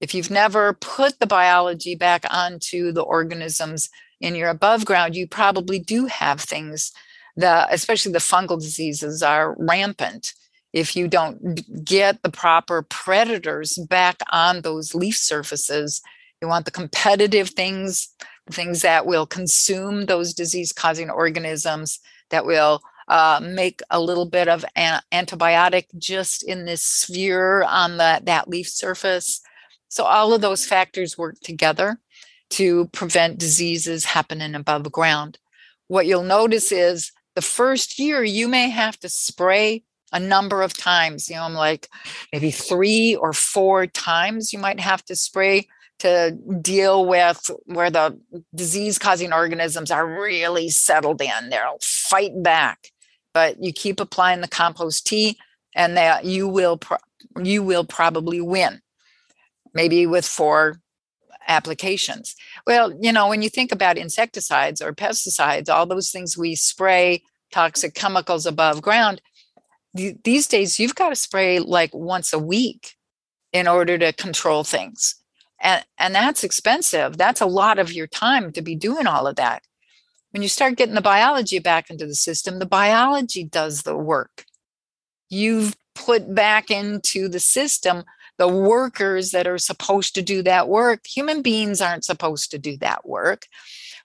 If 0.00 0.14
you've 0.14 0.30
never 0.30 0.74
put 0.74 1.18
the 1.18 1.26
biology 1.26 1.94
back 1.94 2.24
onto 2.30 2.92
the 2.92 3.02
organisms 3.02 3.90
in 4.20 4.34
your 4.34 4.48
above 4.48 4.84
ground, 4.84 5.16
you 5.16 5.26
probably 5.26 5.78
do 5.78 6.06
have 6.06 6.40
things 6.40 6.92
that, 7.36 7.68
especially 7.70 8.12
the 8.12 8.18
fungal 8.18 8.60
diseases, 8.60 9.22
are 9.22 9.56
rampant 9.58 10.34
if 10.72 10.94
you 10.94 11.08
don't 11.08 11.84
get 11.84 12.22
the 12.22 12.30
proper 12.30 12.82
predators 12.82 13.76
back 13.88 14.16
on 14.32 14.60
those 14.60 14.94
leaf 14.94 15.16
surfaces. 15.16 16.02
You 16.40 16.48
want 16.48 16.64
the 16.64 16.70
competitive 16.70 17.50
things, 17.50 18.08
things 18.50 18.82
that 18.82 19.06
will 19.06 19.26
consume 19.26 20.06
those 20.06 20.34
disease 20.34 20.72
causing 20.72 21.10
organisms, 21.10 22.00
that 22.30 22.44
will 22.44 22.82
uh, 23.08 23.40
make 23.42 23.80
a 23.90 24.00
little 24.00 24.26
bit 24.26 24.48
of 24.48 24.64
an 24.76 25.00
antibiotic 25.12 25.86
just 25.96 26.46
in 26.46 26.66
this 26.66 26.82
sphere 26.82 27.62
on 27.64 27.96
the, 27.96 28.20
that 28.24 28.48
leaf 28.48 28.68
surface. 28.68 29.40
So, 29.88 30.04
all 30.04 30.32
of 30.32 30.40
those 30.40 30.66
factors 30.66 31.18
work 31.18 31.40
together 31.40 31.98
to 32.50 32.86
prevent 32.88 33.38
diseases 33.38 34.04
happening 34.04 34.54
above 34.54 34.90
ground. 34.92 35.38
What 35.88 36.06
you'll 36.06 36.22
notice 36.22 36.72
is 36.72 37.12
the 37.34 37.42
first 37.42 37.98
year 37.98 38.22
you 38.22 38.48
may 38.48 38.70
have 38.70 38.98
to 39.00 39.08
spray 39.08 39.84
a 40.12 40.20
number 40.20 40.62
of 40.62 40.72
times. 40.72 41.28
You 41.28 41.36
know, 41.36 41.42
I'm 41.42 41.54
like 41.54 41.88
maybe 42.32 42.50
three 42.50 43.14
or 43.14 43.32
four 43.32 43.86
times 43.86 44.52
you 44.52 44.58
might 44.58 44.80
have 44.80 45.04
to 45.06 45.16
spray 45.16 45.68
to 45.98 46.36
deal 46.60 47.04
with 47.04 47.50
where 47.66 47.90
the 47.90 48.18
disease 48.54 48.98
causing 48.98 49.32
organisms 49.32 49.90
are 49.90 50.06
really 50.06 50.68
settled 50.68 51.20
in. 51.20 51.50
They'll 51.50 51.78
fight 51.82 52.42
back, 52.42 52.90
but 53.34 53.62
you 53.62 53.72
keep 53.72 54.00
applying 54.00 54.40
the 54.40 54.48
compost 54.48 55.06
tea 55.06 55.38
and 55.74 55.96
that 55.96 56.24
you 56.24 56.48
will 56.48 56.78
pro- 56.78 56.98
you 57.42 57.62
will 57.62 57.84
probably 57.84 58.40
win. 58.40 58.80
Maybe 59.78 60.06
with 60.06 60.26
four 60.26 60.80
applications. 61.46 62.34
Well, 62.66 62.92
you 63.00 63.12
know, 63.12 63.28
when 63.28 63.42
you 63.42 63.48
think 63.48 63.70
about 63.70 63.96
insecticides 63.96 64.82
or 64.82 64.92
pesticides, 64.92 65.68
all 65.68 65.86
those 65.86 66.10
things 66.10 66.36
we 66.36 66.56
spray 66.56 67.22
toxic 67.52 67.94
chemicals 67.94 68.44
above 68.44 68.82
ground, 68.82 69.22
these 69.94 70.48
days 70.48 70.80
you've 70.80 70.96
got 70.96 71.10
to 71.10 71.14
spray 71.14 71.60
like 71.60 71.94
once 71.94 72.32
a 72.32 72.40
week 72.40 72.96
in 73.52 73.68
order 73.68 73.96
to 73.98 74.12
control 74.12 74.64
things. 74.64 75.14
And 75.60 75.84
and 75.96 76.12
that's 76.12 76.42
expensive. 76.42 77.16
That's 77.16 77.40
a 77.40 77.46
lot 77.46 77.78
of 77.78 77.92
your 77.92 78.08
time 78.08 78.50
to 78.54 78.62
be 78.62 78.74
doing 78.74 79.06
all 79.06 79.28
of 79.28 79.36
that. 79.36 79.62
When 80.32 80.42
you 80.42 80.48
start 80.48 80.76
getting 80.76 80.96
the 80.96 81.00
biology 81.00 81.60
back 81.60 81.88
into 81.88 82.04
the 82.04 82.16
system 82.16 82.58
the 82.58 82.66
biology 82.66 83.44
does 83.44 83.82
the 83.82 83.96
work. 83.96 84.44
You've 85.30 85.76
put 85.94 86.34
back 86.34 86.68
into 86.68 87.28
the 87.28 87.40
system 87.40 88.02
the 88.38 88.48
workers 88.48 89.32
that 89.32 89.46
are 89.46 89.58
supposed 89.58 90.14
to 90.14 90.22
do 90.22 90.42
that 90.42 90.68
work 90.68 91.06
human 91.06 91.42
beings 91.42 91.80
aren't 91.80 92.04
supposed 92.04 92.50
to 92.50 92.58
do 92.58 92.76
that 92.76 93.06
work 93.06 93.46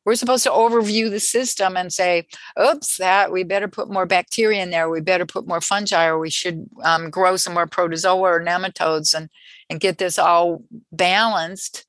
we're 0.06 0.16
supposed 0.16 0.44
to 0.44 0.50
overview 0.50 1.10
the 1.10 1.20
system 1.20 1.78
and 1.78 1.92
say, 1.94 2.28
oops, 2.62 2.98
that 2.98 3.32
we 3.32 3.44
better 3.44 3.68
put 3.68 3.90
more 3.90 4.06
bacteria 4.06 4.62
in 4.62 4.70
there. 4.70 4.90
We 4.90 5.00
better 5.00 5.26
put 5.26 5.48
more 5.48 5.62
fungi, 5.62 6.06
or 6.08 6.20
we 6.20 6.30
should 6.30 6.68
um, 6.84 7.10
grow 7.10 7.38
some 7.38 7.54
more 7.54 7.68
protozoa 7.68 8.22
or 8.22 8.44
nematodes 8.44 9.14
and, 9.14 9.30
and 9.70 9.80
get 9.80 9.98
this 9.98 10.20
all 10.20 10.64
balanced 10.92 11.86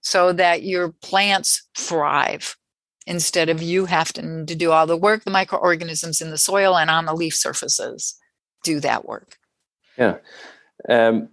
so 0.00 0.32
that 0.32 0.62
your 0.62 0.90
plants 1.02 1.68
thrive 1.76 2.56
instead 3.06 3.48
of 3.48 3.60
you 3.60 3.86
having 3.86 4.46
to 4.46 4.54
do 4.54 4.70
all 4.70 4.86
the 4.86 4.96
work. 4.96 5.24
The 5.24 5.30
microorganisms 5.30 6.20
in 6.20 6.30
the 6.30 6.38
soil 6.38 6.76
and 6.76 6.88
on 6.88 7.04
the 7.04 7.14
leaf 7.14 7.34
surfaces 7.34 8.16
do 8.62 8.78
that 8.80 9.06
work. 9.06 9.36
Yeah. 9.98 10.18
Um, 10.88 11.30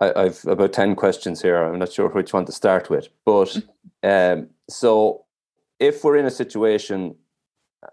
I, 0.00 0.24
have 0.24 0.44
about 0.46 0.72
10 0.72 0.94
questions 0.94 1.40
here. 1.40 1.56
I'm 1.56 1.78
not 1.78 1.92
sure 1.92 2.08
which 2.08 2.32
one 2.32 2.44
to 2.46 2.52
start 2.52 2.90
with, 2.90 3.08
but 3.24 3.48
mm-hmm. 3.48 4.40
um, 4.40 4.48
so 4.68 5.24
if 5.78 6.04
we're 6.04 6.16
in 6.16 6.26
a 6.26 6.30
situation, 6.30 7.14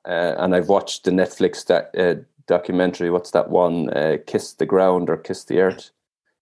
uh, 0.05 0.35
and 0.37 0.55
I've 0.55 0.67
watched 0.69 1.05
the 1.05 1.11
Netflix 1.11 1.65
that, 1.67 1.91
uh, 1.97 2.21
documentary, 2.47 3.09
what's 3.09 3.31
that 3.31 3.49
one? 3.49 3.89
Uh, 3.91 4.17
Kiss 4.27 4.53
the 4.53 4.65
Ground 4.65 5.09
or 5.09 5.17
Kiss 5.17 5.45
the 5.45 5.59
Earth? 5.59 5.91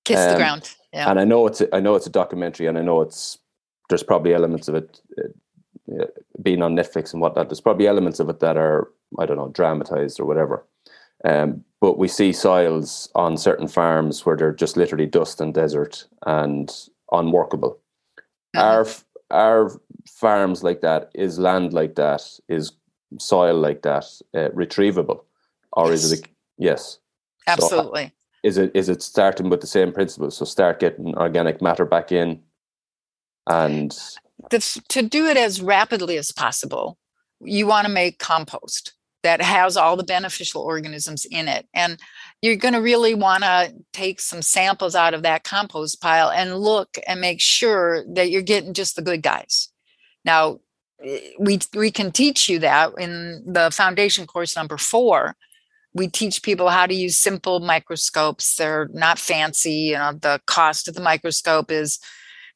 Kiss 0.06 0.20
um, 0.20 0.32
the 0.32 0.38
Ground. 0.38 0.76
Yeah. 0.94 1.10
And 1.10 1.20
I 1.20 1.24
know 1.24 1.48
it's 1.48 1.62
a, 1.62 1.74
I 1.76 1.80
know 1.80 1.96
it's 1.96 2.08
a 2.08 2.12
documentary, 2.12 2.68
and 2.68 2.78
I 2.78 2.82
know 2.82 3.02
it's 3.02 3.38
there's 3.90 4.04
probably 4.04 4.34
elements 4.34 4.68
of 4.68 4.76
it 4.76 5.02
uh, 5.18 6.06
being 6.42 6.62
on 6.62 6.76
Netflix 6.76 7.14
and 7.14 7.22
whatnot. 7.22 7.50
There's 7.50 7.62
probably 7.62 7.88
elements 7.88 8.20
of 8.20 8.30
it 8.30 8.40
that 8.40 8.58
are 8.58 8.90
I 9.20 9.26
don't 9.26 9.38
know 9.38 9.50
dramatized 9.50 10.20
or 10.20 10.26
whatever. 10.26 10.66
Um, 11.24 11.64
but 11.80 11.98
we 11.98 12.08
see 12.08 12.32
soils 12.32 13.10
on 13.16 13.38
certain 13.38 13.68
farms 13.68 14.26
where 14.26 14.38
they're 14.38 14.54
just 14.54 14.78
literally 14.78 15.08
dust 15.08 15.42
and 15.42 15.54
desert 15.54 16.08
and 16.26 16.72
unworkable. 17.12 17.80
Our 18.56 18.86
our 19.32 19.72
farms 20.08 20.64
like 20.64 20.82
that 20.82 21.10
is 21.16 21.40
land 21.40 21.74
like 21.74 21.96
that 21.96 22.22
is 22.48 22.74
soil 23.18 23.56
like 23.56 23.82
that 23.82 24.06
uh, 24.34 24.50
retrievable, 24.50 25.22
or 25.74 25.90
yes. 25.90 26.04
is 26.04 26.12
it? 26.12 26.26
A, 26.26 26.30
yes, 26.58 27.00
absolutely. 27.48 28.06
So, 28.08 28.12
is 28.44 28.58
it 28.58 28.72
is 28.74 28.90
it 28.90 29.02
starting 29.02 29.50
with 29.50 29.62
the 29.62 29.68
same 29.68 29.92
principles? 29.92 30.38
So 30.38 30.46
start 30.46 30.80
getting 30.80 31.16
organic 31.16 31.62
matter 31.62 31.86
back 31.86 32.12
in, 32.12 32.42
and 33.48 33.98
the, 34.50 34.82
to 34.90 35.02
do 35.02 35.28
it 35.28 35.38
as 35.38 35.62
rapidly 35.62 36.18
as 36.18 36.32
possible, 36.32 36.98
you 37.42 37.68
want 37.68 37.88
to 37.88 37.92
make 37.92 38.20
compost 38.20 38.94
that 39.24 39.42
has 39.42 39.78
all 39.78 39.96
the 39.96 40.04
beneficial 40.04 40.62
organisms 40.62 41.26
in 41.26 41.48
it. 41.48 41.68
And 41.74 42.00
you're 42.42 42.56
going 42.56 42.74
to 42.74 42.82
really 42.82 43.14
want 43.14 43.44
to 43.44 43.74
take 43.94 44.20
some 44.20 44.42
samples 44.42 44.96
out 44.96 45.14
of 45.14 45.24
that 45.24 45.44
compost 45.44 46.02
pile 46.02 46.32
and 46.32 46.58
look 46.58 46.98
and 47.08 47.22
make 47.22 47.40
sure 47.40 48.04
that 48.14 48.32
you're 48.32 48.42
getting 48.42 48.74
just 48.74 48.96
the 48.96 49.02
good 49.02 49.22
guys. 49.22 49.70
Now, 50.26 50.60
eh, 51.04 51.20
we, 51.40 51.60
we 51.76 51.92
can 51.92 52.12
teach 52.12 52.50
you 52.50 52.60
that 52.60 52.94
in 52.98 53.44
the 53.46 53.70
foundation 53.72 54.26
course 54.26 54.56
number 54.56 54.78
four. 54.78 55.36
We 55.94 56.08
teach 56.08 56.42
people 56.42 56.70
how 56.70 56.88
to 56.88 56.94
use 56.94 57.18
simple 57.18 57.60
microscopes. 57.60 58.56
They're 58.56 58.90
not 58.94 59.20
fancy. 59.20 59.74
You 59.74 59.98
know, 59.98 60.14
the 60.14 60.42
cost 60.48 60.88
of 60.88 60.96
the 60.96 61.02
microscope 61.02 61.70
is 61.70 62.00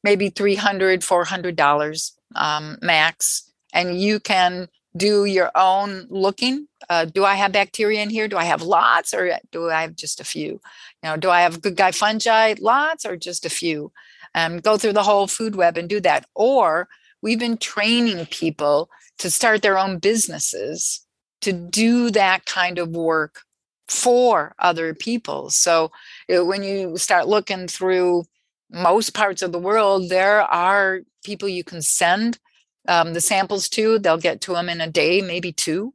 maybe 0.04 0.32
$300, 0.32 1.00
$400 1.00 2.12
um, 2.36 2.78
max. 2.82 3.52
And 3.74 4.00
you 4.00 4.20
can 4.22 4.70
do 4.96 5.26
your 5.26 5.52
own 5.56 6.08
looking. 6.10 6.68
Uh, 6.90 7.06
do 7.06 7.26
I 7.26 7.36
have 7.36 7.52
bacteria 7.52 8.02
in 8.02 8.10
here? 8.10 8.28
Do 8.28 8.38
I 8.38 8.46
have 8.46 8.62
lots 8.62 9.14
or 9.14 9.40
do 9.52 9.70
I 9.70 9.82
have 9.82 9.96
just 9.96 10.20
a 10.20 10.24
few? 10.24 10.62
You 11.04 11.10
know, 11.10 11.18
do 11.18 11.30
I 11.30 11.42
have 11.42 11.62
good 11.62 11.76
guy 11.76 11.92
fungi 11.92 12.56
lots 12.60 13.06
or 13.06 13.18
just 13.18 13.46
a 13.46 13.50
few? 13.50 13.92
Um, 14.34 14.60
go 14.60 14.78
through 14.78 14.94
the 14.94 15.04
whole 15.04 15.28
food 15.28 15.56
web 15.56 15.78
and 15.78 15.90
do 15.90 16.00
that. 16.02 16.26
Or 16.36 16.88
we've 17.22 17.40
been 17.40 17.58
training 17.58 18.26
people 18.28 18.90
to 19.18 19.32
start 19.32 19.62
their 19.62 19.78
own 19.78 19.98
businesses 20.00 21.06
to 21.42 21.54
do 21.54 22.10
that 22.12 22.46
kind 22.46 22.78
of 22.80 22.90
work 22.90 23.42
for 23.88 24.56
other 24.60 24.94
people. 24.94 25.50
So 25.50 25.92
when 26.28 26.64
you 26.64 26.98
start 26.98 27.28
looking 27.28 27.68
through 27.68 28.24
most 28.72 29.14
parts 29.14 29.42
of 29.42 29.52
the 29.52 29.60
world, 29.60 30.10
there 30.10 30.42
are 30.42 31.02
people 31.24 31.48
you 31.48 31.64
can 31.64 31.82
send 31.82 32.40
um, 32.88 33.14
the 33.14 33.22
samples 33.22 33.70
to. 33.70 34.00
They'll 34.00 34.18
get 34.18 34.42
to 34.42 34.54
them 34.54 34.70
in 34.70 34.82
a 34.82 34.90
day, 34.90 35.22
maybe 35.22 35.52
two. 35.52 35.94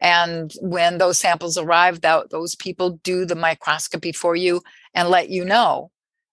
And 0.00 0.52
when 0.60 0.98
those 0.98 1.18
samples 1.18 1.58
arrive, 1.58 2.02
that 2.02 2.30
those 2.30 2.54
people 2.54 3.00
do 3.02 3.24
the 3.24 3.34
microscopy 3.34 4.12
for 4.12 4.36
you 4.36 4.62
and 4.94 5.08
let 5.08 5.28
you 5.28 5.44
know 5.44 5.90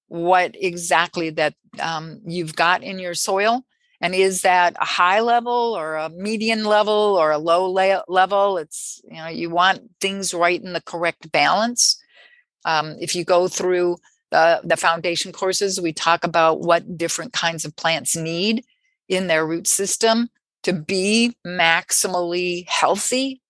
what 0.07 0.55
exactly 0.55 1.31
that 1.31 1.55
um, 1.79 2.21
you've 2.25 2.55
got 2.55 2.83
in 2.83 2.99
your 2.99 3.15
soil. 3.15 3.65
And 4.01 4.13
is 4.13 4.41
that 4.43 4.75
a 4.79 4.85
high 4.85 5.21
level 5.21 5.75
or 5.75 5.95
a 5.95 6.09
median 6.09 6.65
level 6.65 6.93
or 7.19 7.31
a 7.31 7.39
low 7.39 7.65
la- 7.65 8.03
level? 8.07 8.57
It's, 8.59 9.01
you 9.05 9.17
know, 9.17 9.27
you 9.27 9.49
want 9.49 9.81
things 9.99 10.33
right 10.33 10.61
in 10.61 10.73
the 10.73 10.81
correct 10.81 11.31
balance. 11.31 11.99
Um, 12.65 12.95
if 12.99 13.15
you 13.15 13.23
go 13.23 13.47
through 13.47 13.97
the, 14.31 14.61
the 14.63 14.77
foundation 14.77 15.31
courses, 15.31 15.81
we 15.81 15.93
talk 15.93 16.23
about 16.23 16.59
what 16.61 16.97
different 16.97 17.33
kinds 17.33 17.65
of 17.65 17.75
plants 17.75 18.15
need 18.15 18.63
in 19.07 19.27
their 19.27 19.45
root 19.45 19.67
system 19.67 20.29
to 20.63 20.73
be 20.73 21.35
maximally 21.45 22.67
healthy. 22.67 23.41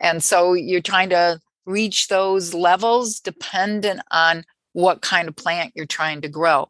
And 0.00 0.22
so 0.22 0.52
you're 0.52 0.80
trying 0.80 1.10
to 1.10 1.40
reach 1.66 2.08
those 2.08 2.54
levels 2.54 3.20
dependent 3.20 4.00
on 4.10 4.44
what 4.72 5.02
kind 5.02 5.28
of 5.28 5.36
plant 5.36 5.72
you're 5.74 5.86
trying 5.86 6.20
to 6.22 6.28
grow. 6.28 6.68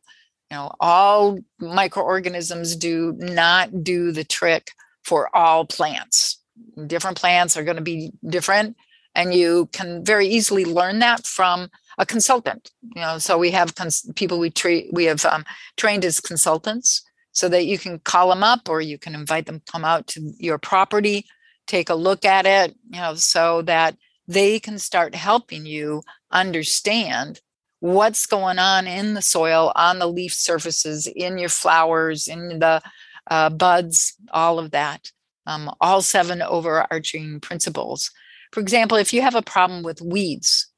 You 0.50 0.56
know, 0.58 0.72
all 0.80 1.38
microorganisms 1.60 2.76
do 2.76 3.14
not 3.18 3.84
do 3.84 4.12
the 4.12 4.24
trick 4.24 4.70
for 5.02 5.34
all 5.34 5.64
plants. 5.64 6.38
Different 6.86 7.18
plants 7.18 7.56
are 7.56 7.64
going 7.64 7.76
to 7.76 7.82
be 7.82 8.12
different, 8.28 8.76
and 9.14 9.32
you 9.32 9.68
can 9.72 10.04
very 10.04 10.26
easily 10.26 10.64
learn 10.64 10.98
that 10.98 11.26
from 11.26 11.70
a 11.98 12.04
consultant. 12.04 12.70
You 12.94 13.00
know, 13.00 13.18
so 13.18 13.38
we 13.38 13.50
have 13.52 13.74
cons- 13.74 14.10
people 14.14 14.38
we 14.38 14.50
treat 14.50 14.92
we 14.92 15.04
have 15.04 15.24
um, 15.24 15.44
trained 15.76 16.04
as 16.04 16.20
consultants, 16.20 17.02
so 17.32 17.48
that 17.48 17.66
you 17.66 17.78
can 17.78 17.98
call 17.98 18.28
them 18.28 18.42
up 18.42 18.68
or 18.68 18.80
you 18.80 18.98
can 18.98 19.14
invite 19.14 19.46
them 19.46 19.62
come 19.70 19.84
out 19.84 20.06
to 20.06 20.32
your 20.38 20.58
property, 20.58 21.26
take 21.66 21.88
a 21.88 21.94
look 21.94 22.24
at 22.24 22.46
it. 22.46 22.76
You 22.90 23.00
know, 23.00 23.14
so 23.14 23.62
that 23.62 23.96
they 24.28 24.60
can 24.60 24.78
start 24.78 25.14
helping 25.14 25.66
you 25.66 26.02
understand 26.30 27.40
what's 27.80 28.26
going 28.26 28.58
on 28.58 28.86
in 28.86 29.14
the 29.14 29.22
soil, 29.22 29.72
on 29.74 29.98
the 29.98 30.06
leaf 30.06 30.32
surfaces, 30.32 31.06
in 31.08 31.36
your 31.36 31.48
flowers, 31.48 32.28
in 32.28 32.60
the 32.60 32.80
uh, 33.28 33.50
buds, 33.50 34.14
all 34.32 34.58
of 34.58 34.70
that. 34.70 35.10
Um, 35.44 35.74
all 35.80 36.02
seven 36.02 36.40
overarching 36.40 37.40
principles. 37.40 38.12
For 38.52 38.60
example, 38.60 38.96
if 38.96 39.12
you 39.12 39.22
have 39.22 39.34
a 39.34 39.42
problem 39.42 39.82
with 39.82 40.00
weeds, 40.00 40.68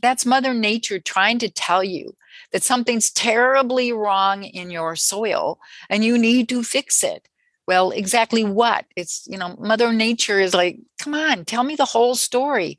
that's 0.00 0.24
Mother 0.24 0.54
Nature 0.54 1.00
trying 1.00 1.40
to 1.40 1.48
tell 1.48 1.82
you 1.82 2.14
that 2.52 2.62
something's 2.62 3.10
terribly 3.10 3.92
wrong 3.92 4.44
in 4.44 4.70
your 4.70 4.96
soil 4.96 5.58
and 5.88 6.04
you 6.04 6.18
need 6.18 6.48
to 6.50 6.62
fix 6.62 7.02
it. 7.02 7.28
Well, 7.66 7.90
exactly 7.90 8.44
what? 8.44 8.86
It's, 8.96 9.26
you 9.26 9.38
know, 9.38 9.56
Mother 9.58 9.92
Nature 9.92 10.40
is 10.40 10.52
like, 10.52 10.78
come 10.98 11.14
on, 11.14 11.44
tell 11.44 11.62
me 11.64 11.76
the 11.76 11.84
whole 11.84 12.14
story. 12.14 12.78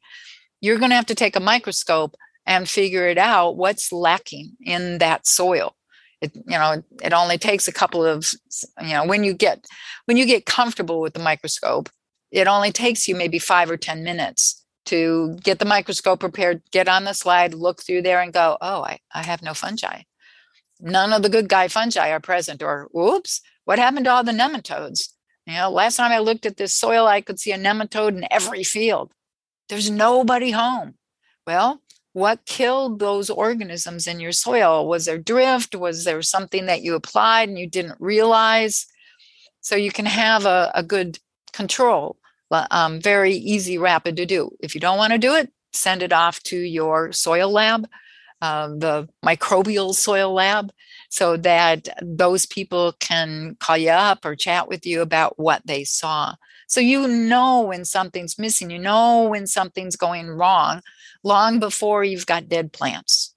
You're 0.62 0.78
going 0.78 0.92
to 0.92 0.96
have 0.96 1.06
to 1.08 1.16
take 1.16 1.36
a 1.36 1.42
microscope 1.42 2.16
and 2.46 2.70
figure 2.70 3.08
it 3.08 3.18
out 3.18 3.58
what's 3.58 3.92
lacking 3.92 4.52
in 4.62 4.98
that 4.98 5.26
soil 5.26 5.76
it 6.24 6.36
you 6.36 6.58
know 6.58 6.82
it 7.04 7.14
only 7.14 7.38
takes 7.38 7.68
a 7.68 7.72
couple 7.72 8.04
of 8.04 8.32
you 8.82 8.94
know 8.94 9.06
when 9.06 9.24
you 9.24 9.34
get 9.34 9.66
when 10.06 10.18
you 10.18 10.26
get 10.26 10.46
comfortable 10.46 11.02
with 11.02 11.14
the 11.14 11.20
microscope 11.20 11.90
it 12.32 12.48
only 12.48 12.72
takes 12.72 13.08
you 13.08 13.16
maybe 13.16 13.38
5 13.38 13.70
or 13.70 13.78
10 13.78 14.04
minutes 14.04 14.63
to 14.86 15.38
get 15.44 15.60
the 15.60 15.66
microscope 15.66 16.20
prepared 16.20 16.62
get 16.72 16.88
on 16.88 17.04
the 17.04 17.14
slide 17.14 17.54
look 17.54 17.82
through 17.82 18.02
there 18.02 18.22
and 18.22 18.34
go 18.34 18.58
oh 18.62 18.84
i, 18.84 19.00
I 19.14 19.24
have 19.24 19.42
no 19.42 19.54
fungi 19.54 20.02
none 20.80 21.14
of 21.14 21.22
the 21.22 21.30
good 21.30 21.50
guy 21.50 21.68
fungi 21.68 22.10
are 22.10 22.20
present 22.20 22.62
or 22.62 22.90
whoops 22.92 23.42
what 23.66 23.80
happened 23.80 24.06
to 24.06 24.12
all 24.12 24.24
the 24.24 24.32
nematodes 24.32 25.10
you 25.46 25.54
know 25.54 25.70
last 25.70 25.98
time 25.98 26.12
i 26.12 26.20
looked 26.20 26.46
at 26.46 26.58
this 26.58 26.74
soil 26.74 27.06
i 27.06 27.22
could 27.22 27.40
see 27.40 27.52
a 27.52 27.58
nematode 27.58 28.18
in 28.18 28.28
every 28.32 28.64
field 28.64 29.14
there's 29.70 29.90
nobody 29.90 30.52
home 30.52 30.96
well 31.48 31.82
what 32.14 32.46
killed 32.46 33.00
those 33.00 33.32
organisms 33.32 34.06
in 34.06 34.20
your 34.20 34.32
soil? 34.32 34.88
Was 34.88 35.06
there 35.06 35.18
drift? 35.18 35.76
Was 35.76 36.06
there 36.06 36.22
something 36.22 36.68
that 36.68 36.84
you 36.84 36.94
applied 36.94 37.50
and 37.50 37.58
you 37.58 37.68
didn't 37.68 38.00
realize? 38.00 38.86
So 39.62 39.76
you 39.76 39.92
can 39.92 40.06
have 40.06 40.46
a, 40.46 40.72
a 40.76 40.84
good 40.84 41.18
control, 41.54 42.18
um, 42.72 43.00
very 43.00 43.34
easy, 43.34 43.78
rapid 43.78 44.18
to 44.18 44.26
do. 44.26 44.52
If 44.60 44.76
you 44.76 44.82
don't 44.82 44.98
want 44.98 45.14
to 45.14 45.20
do 45.20 45.34
it, 45.34 45.52
send 45.72 46.04
it 46.04 46.14
off 46.14 46.42
to 46.44 46.58
your 46.58 47.12
soil 47.12 47.52
lab, 47.52 47.88
uh, 48.42 48.68
the 48.68 49.08
microbial 49.26 49.94
soil 49.94 50.34
lab, 50.34 50.72
so 51.10 51.38
that 51.38 51.90
those 52.02 52.46
people 52.46 52.94
can 53.00 53.56
call 53.60 53.78
you 53.78 53.90
up 53.90 54.26
or 54.26 54.36
chat 54.36 54.68
with 54.68 54.86
you 54.86 55.02
about 55.02 55.38
what 55.40 55.66
they 55.66 55.84
saw. 55.84 56.36
So 56.68 56.80
you 56.80 57.08
know 57.08 57.62
when 57.62 57.86
something's 57.86 58.40
missing, 58.40 58.72
you 58.72 58.80
know 58.80 59.28
when 59.30 59.46
something's 59.48 59.96
going 59.96 60.28
wrong 60.30 60.82
long 61.24 61.60
before 61.60 62.04
you've 62.04 62.26
got 62.26 62.50
dead 62.50 62.74
plants. 62.74 63.34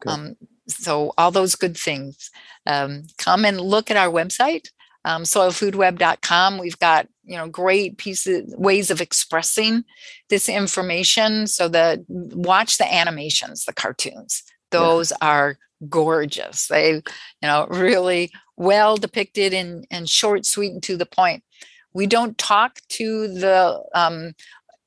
Okay. 0.00 0.14
Um, 0.14 0.36
so 0.66 1.12
all 1.18 1.30
those 1.30 1.54
good 1.54 1.76
things. 1.76 2.30
Um, 2.66 3.04
come 3.18 3.44
and 3.44 3.60
look 3.60 3.90
at 3.90 3.96
our 3.96 4.08
website, 4.08 4.68
um, 5.04 5.22
soilfoodweb.com. 5.22 6.58
We've 6.58 6.78
got 6.78 7.08
you 7.30 7.36
know 7.36 7.48
great 7.48 7.96
pieces 7.96 8.52
ways 8.58 8.90
of 8.90 9.00
expressing 9.00 9.84
this 10.28 10.48
information. 10.48 11.46
So 11.46 11.68
that 11.68 12.00
watch 12.08 12.78
the 12.78 12.92
animations, 12.92 13.64
the 13.64 13.72
cartoons. 13.72 14.42
Those 14.70 15.12
yeah. 15.12 15.28
are 15.28 15.58
gorgeous. 15.88 16.66
They 16.66 16.94
you 16.94 17.02
know 17.42 17.66
really 17.70 18.32
well 18.56 18.96
depicted 18.96 19.54
and 19.54 19.86
and 19.90 20.10
short, 20.10 20.44
sweet, 20.44 20.72
and 20.72 20.82
to 20.82 20.96
the 20.96 21.06
point. 21.06 21.44
We 21.92 22.06
don't 22.06 22.36
talk 22.36 22.80
to 22.90 23.28
the 23.28 23.82
um, 23.94 24.34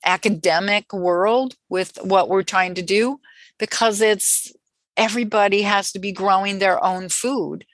academic 0.06 0.94
world 0.94 1.56
with 1.70 1.98
what 2.02 2.30
we're 2.30 2.44
trying 2.44 2.76
to 2.76 2.82
do 2.82 3.20
because 3.58 4.02
it's 4.02 4.54
everybody 4.98 5.62
has 5.62 5.92
to 5.94 6.00
be 6.00 6.12
growing 6.12 6.60
their 6.60 6.84
own 6.84 7.10
food 7.10 7.66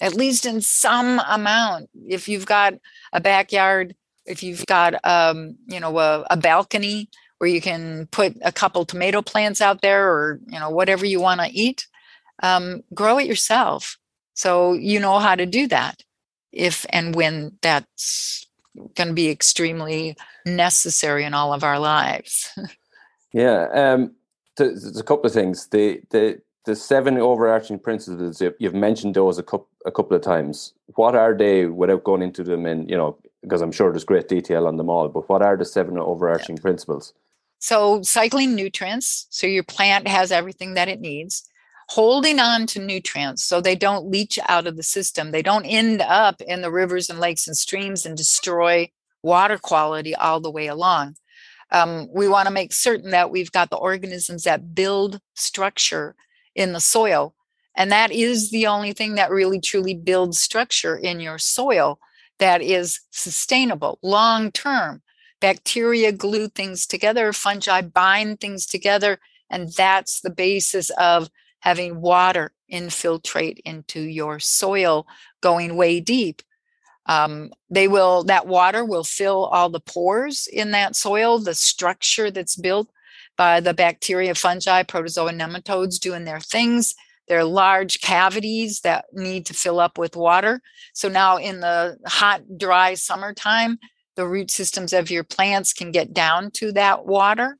at 0.00 0.14
least 0.14 0.46
in 0.46 0.60
some 0.60 1.20
amount 1.28 1.90
if 2.06 2.28
you've 2.28 2.46
got 2.46 2.74
a 3.12 3.20
backyard 3.20 3.94
if 4.28 4.42
you've 4.42 4.66
got 4.66 4.94
um, 5.04 5.56
you 5.66 5.80
know 5.80 5.98
a, 5.98 6.24
a, 6.30 6.36
balcony 6.36 7.08
where 7.38 7.50
you 7.50 7.60
can 7.60 8.06
put 8.10 8.36
a 8.42 8.52
couple 8.52 8.84
tomato 8.84 9.22
plants 9.22 9.60
out 9.60 9.80
there 9.80 10.10
or 10.10 10.40
you 10.46 10.58
know 10.58 10.70
whatever 10.70 11.06
you 11.06 11.20
want 11.20 11.40
to 11.40 11.48
eat 11.50 11.86
um, 12.42 12.82
grow 12.94 13.18
it 13.18 13.26
yourself 13.26 13.98
so 14.34 14.72
you 14.72 15.00
know 15.00 15.18
how 15.18 15.34
to 15.34 15.46
do 15.46 15.66
that 15.66 16.02
if 16.52 16.86
and 16.90 17.14
when 17.14 17.52
that's 17.62 18.46
going 18.94 19.08
to 19.08 19.14
be 19.14 19.28
extremely 19.28 20.16
necessary 20.46 21.24
in 21.24 21.34
all 21.34 21.52
of 21.52 21.64
our 21.64 21.78
lives. 21.78 22.50
yeah, 23.32 23.66
um, 23.72 24.12
there's 24.56 24.98
a 24.98 25.02
couple 25.02 25.26
of 25.26 25.32
things. 25.32 25.68
The 25.68 26.00
the 26.10 26.40
the 26.64 26.76
seven 26.76 27.16
overarching 27.18 27.78
principles 27.78 28.42
you've 28.58 28.74
mentioned 28.74 29.14
those 29.14 29.38
a 29.38 29.42
couple 29.42 29.68
a 29.86 29.92
couple 29.92 30.16
of 30.16 30.22
times. 30.22 30.72
What 30.94 31.14
are 31.14 31.36
they, 31.36 31.66
without 31.66 32.04
going 32.04 32.22
into 32.22 32.42
them 32.42 32.66
in 32.66 32.88
you 32.88 32.96
know, 32.96 33.18
because 33.42 33.62
I'm 33.62 33.72
sure 33.72 33.90
there's 33.90 34.04
great 34.04 34.28
detail 34.28 34.66
on 34.66 34.76
them 34.76 34.90
all. 34.90 35.08
But 35.08 35.28
what 35.28 35.42
are 35.42 35.56
the 35.56 35.64
seven 35.64 35.98
overarching 35.98 36.56
yeah. 36.56 36.62
principles? 36.62 37.14
So 37.58 38.02
cycling 38.02 38.54
nutrients, 38.54 39.26
so 39.30 39.46
your 39.46 39.64
plant 39.64 40.06
has 40.06 40.30
everything 40.30 40.74
that 40.74 40.88
it 40.88 41.00
needs 41.00 41.48
holding 41.88 42.38
on 42.38 42.66
to 42.66 42.78
nutrients 42.78 43.42
so 43.42 43.60
they 43.60 43.74
don't 43.74 44.10
leach 44.10 44.38
out 44.46 44.66
of 44.66 44.76
the 44.76 44.82
system. 44.82 45.30
They 45.30 45.42
don't 45.42 45.64
end 45.64 46.02
up 46.02 46.40
in 46.42 46.60
the 46.60 46.70
rivers 46.70 47.08
and 47.08 47.18
lakes 47.18 47.46
and 47.46 47.56
streams 47.56 48.04
and 48.04 48.16
destroy 48.16 48.90
water 49.22 49.58
quality 49.58 50.14
all 50.14 50.40
the 50.40 50.50
way 50.50 50.66
along. 50.66 51.16
Um, 51.70 52.08
we 52.12 52.28
want 52.28 52.46
to 52.46 52.52
make 52.52 52.72
certain 52.72 53.10
that 53.10 53.30
we've 53.30 53.52
got 53.52 53.70
the 53.70 53.76
organisms 53.76 54.44
that 54.44 54.74
build 54.74 55.20
structure 55.34 56.14
in 56.54 56.72
the 56.72 56.80
soil. 56.80 57.34
And 57.74 57.90
that 57.90 58.10
is 58.10 58.50
the 58.50 58.66
only 58.66 58.92
thing 58.92 59.14
that 59.14 59.30
really 59.30 59.60
truly 59.60 59.94
builds 59.94 60.40
structure 60.40 60.96
in 60.96 61.20
your 61.20 61.38
soil 61.38 61.98
that 62.38 62.62
is 62.62 63.00
sustainable 63.10 63.98
long 64.02 64.50
term. 64.52 65.02
Bacteria 65.40 66.10
glue 66.10 66.48
things 66.48 66.86
together, 66.86 67.32
fungi 67.32 67.80
bind 67.82 68.40
things 68.40 68.66
together. 68.66 69.20
And 69.50 69.72
that's 69.72 70.20
the 70.20 70.30
basis 70.30 70.90
of 70.98 71.30
having 71.60 72.00
water 72.00 72.52
infiltrate 72.68 73.60
into 73.64 74.00
your 74.00 74.38
soil 74.38 75.06
going 75.40 75.76
way 75.76 76.00
deep 76.00 76.42
um, 77.08 77.50
they 77.70 77.88
will 77.88 78.22
that 78.24 78.46
water 78.46 78.84
will 78.84 79.04
fill 79.04 79.46
all 79.46 79.70
the 79.70 79.80
pores 79.80 80.46
in 80.46 80.70
that 80.72 80.94
soil 80.94 81.38
the 81.38 81.54
structure 81.54 82.30
that's 82.30 82.56
built 82.56 82.88
by 83.36 83.60
the 83.60 83.74
bacteria 83.74 84.34
fungi 84.34 84.82
protozoa 84.82 85.32
nematodes 85.32 85.98
doing 85.98 86.24
their 86.24 86.40
things 86.40 86.94
there 87.28 87.38
are 87.38 87.44
large 87.44 88.00
cavities 88.00 88.80
that 88.80 89.06
need 89.12 89.46
to 89.46 89.54
fill 89.54 89.80
up 89.80 89.98
with 89.98 90.16
water 90.16 90.60
so 90.92 91.08
now 91.08 91.36
in 91.36 91.60
the 91.60 91.96
hot 92.06 92.42
dry 92.58 92.94
summertime 92.94 93.78
the 94.16 94.26
root 94.26 94.50
systems 94.50 94.92
of 94.92 95.10
your 95.10 95.24
plants 95.24 95.72
can 95.72 95.92
get 95.92 96.12
down 96.12 96.50
to 96.50 96.72
that 96.72 97.06
water 97.06 97.56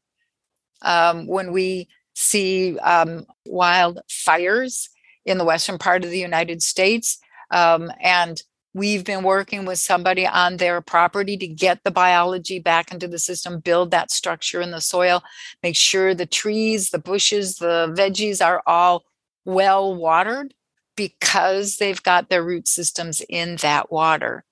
um, 0.83 1.27
when 1.27 1.53
we 1.53 1.89
see 2.15 2.77
um, 2.81 3.25
wild 3.47 4.01
fires 4.11 4.89
in 5.25 5.39
the 5.39 5.45
western 5.45 5.79
part 5.79 6.05
of 6.05 6.11
the 6.11 6.19
United 6.19 6.63
States. 6.63 7.19
Um, 7.51 7.93
and 8.01 8.43
We've 8.75 9.05
been 9.05 9.25
working 9.25 9.65
with 9.65 9.79
somebody 9.79 10.27
on 10.27 10.59
their 10.59 10.81
property 10.81 11.37
to 11.39 11.49
get 11.49 11.83
the 11.83 11.91
biology 11.91 12.61
back 12.61 12.93
into 12.93 13.09
the 13.09 13.19
system, 13.19 13.61
build 13.61 13.91
that 13.91 14.13
structure 14.13 14.61
in 14.61 14.71
the 14.71 14.81
soil, 14.81 15.23
make 15.63 15.75
sure 15.75 16.15
the 16.15 16.27
trees, 16.27 16.91
the 16.91 16.99
bushes, 16.99 17.57
the 17.57 17.93
veggies 17.97 18.45
are 18.45 18.63
all 18.67 19.05
well 19.49 19.95
watered 19.95 20.53
because 20.95 21.79
they've 21.79 22.03
got 22.03 22.29
their 22.29 22.45
root 22.45 22.69
systems 22.69 23.23
in 23.29 23.57
that 23.57 23.91
water. 23.91 24.45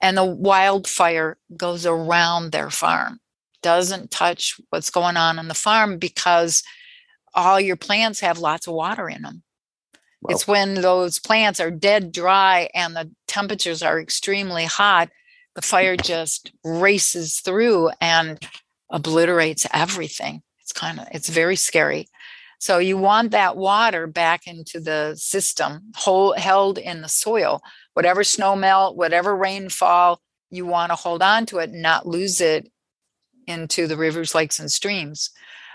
And 0.00 0.18
the 0.18 0.24
wildfire 0.24 1.38
goes 1.56 1.86
around 1.86 2.50
their 2.50 2.70
farm, 2.70 3.20
doesn't 3.62 4.10
touch 4.10 4.60
what's 4.70 4.90
going 4.90 5.16
on 5.16 5.38
on 5.38 5.46
the 5.46 5.54
farm 5.54 5.98
because 5.98 6.64
all 7.34 7.60
your 7.60 7.76
plants 7.76 8.18
have 8.18 8.38
lots 8.38 8.66
of 8.66 8.74
water 8.74 9.08
in 9.08 9.22
them. 9.22 9.44
Wow. 10.22 10.34
It's 10.34 10.48
when 10.48 10.74
those 10.74 11.20
plants 11.20 11.60
are 11.60 11.70
dead 11.70 12.10
dry 12.10 12.68
and 12.74 12.96
the 12.96 13.12
temperatures 13.28 13.80
are 13.80 14.00
extremely 14.00 14.64
hot, 14.64 15.08
the 15.54 15.62
fire 15.62 15.96
just 15.96 16.52
races 16.64 17.38
through 17.38 17.90
and 18.00 18.44
obliterates 18.90 19.66
everything. 19.72 20.42
It's 20.60 20.72
kind 20.72 20.98
of, 20.98 21.06
it's 21.12 21.28
very 21.28 21.56
scary. 21.56 22.08
So 22.62 22.78
you 22.78 22.96
want 22.96 23.32
that 23.32 23.56
water 23.56 24.06
back 24.06 24.46
into 24.46 24.78
the 24.78 25.16
system, 25.16 25.90
hold, 25.96 26.38
held 26.38 26.78
in 26.78 27.02
the 27.02 27.08
soil. 27.08 27.60
Whatever 27.94 28.22
snow 28.22 28.54
melt, 28.54 28.96
whatever 28.96 29.34
rainfall, 29.34 30.22
you 30.48 30.64
want 30.64 30.90
to 30.90 30.94
hold 30.94 31.22
on 31.22 31.44
to 31.46 31.58
it, 31.58 31.72
not 31.72 32.06
lose 32.06 32.40
it 32.40 32.70
into 33.48 33.88
the 33.88 33.96
rivers, 33.96 34.32
lakes, 34.32 34.60
and 34.60 34.70
streams. 34.70 35.30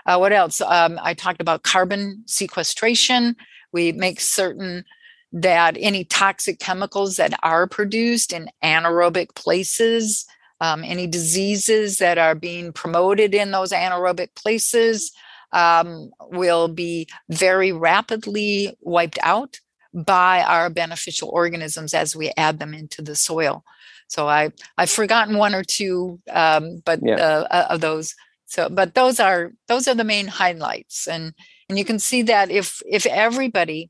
Uh, 0.05 0.15
what 0.15 0.31
else? 0.31 0.61
Um, 0.61 0.97
I 1.03 1.13
talked 1.13 1.41
about 1.41 1.63
carbon 1.63 2.23
sequestration. 2.25 3.35
We 3.73 3.91
make 3.91 4.21
certain 4.21 4.85
that 5.33 5.75
any 5.77 6.05
toxic 6.05 6.57
chemicals 6.57 7.17
that 7.17 7.38
are 7.43 7.67
produced 7.67 8.31
in 8.31 8.49
anaerobic 8.63 9.35
places, 9.35 10.25
um, 10.61 10.85
any 10.85 11.05
diseases 11.05 11.97
that 11.97 12.17
are 12.17 12.33
being 12.33 12.71
promoted 12.71 13.35
in 13.35 13.51
those 13.51 13.73
anaerobic 13.73 14.35
places, 14.35 15.11
um, 15.51 16.11
will 16.31 16.67
be 16.67 17.07
very 17.29 17.71
rapidly 17.71 18.77
wiped 18.81 19.19
out 19.23 19.59
by 19.93 20.43
our 20.43 20.69
beneficial 20.69 21.29
organisms 21.29 21.93
as 21.93 22.15
we 22.15 22.31
add 22.37 22.59
them 22.59 22.73
into 22.73 23.01
the 23.01 23.15
soil. 23.15 23.63
So 24.07 24.27
I 24.27 24.51
I've 24.77 24.89
forgotten 24.89 25.37
one 25.37 25.53
or 25.55 25.63
two, 25.63 26.19
um, 26.31 26.81
but 26.85 26.99
yeah. 27.03 27.15
uh, 27.15 27.47
uh 27.49 27.67
of 27.69 27.81
those. 27.81 28.15
So, 28.45 28.69
but 28.69 28.95
those 28.95 29.19
are 29.19 29.51
those 29.67 29.87
are 29.87 29.95
the 29.95 30.05
main 30.05 30.27
highlights, 30.27 31.07
and 31.07 31.33
and 31.67 31.77
you 31.77 31.83
can 31.83 31.99
see 31.99 32.21
that 32.23 32.49
if 32.49 32.81
if 32.85 33.05
everybody 33.05 33.89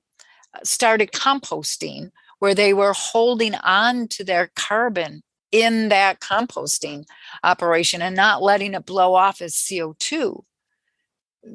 started 0.63 1.11
composting 1.11 2.09
where 2.39 2.55
they 2.55 2.73
were 2.73 2.93
holding 2.93 3.55
on 3.55 4.07
to 4.07 4.23
their 4.23 4.51
carbon 4.55 5.21
in 5.51 5.89
that 5.89 6.19
composting 6.19 7.05
operation 7.43 8.01
and 8.01 8.15
not 8.15 8.41
letting 8.41 8.73
it 8.73 8.85
blow 8.85 9.13
off 9.13 9.41
as 9.41 9.53
CO2, 9.53 10.43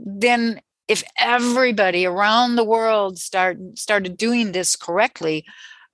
then 0.05 0.61
if 0.88 1.03
everybody 1.18 2.05
around 2.05 2.57
the 2.57 2.64
world 2.64 3.18
start 3.18 3.59
started 3.74 4.16
doing 4.16 4.53
this 4.53 4.76
correctly 4.76 5.45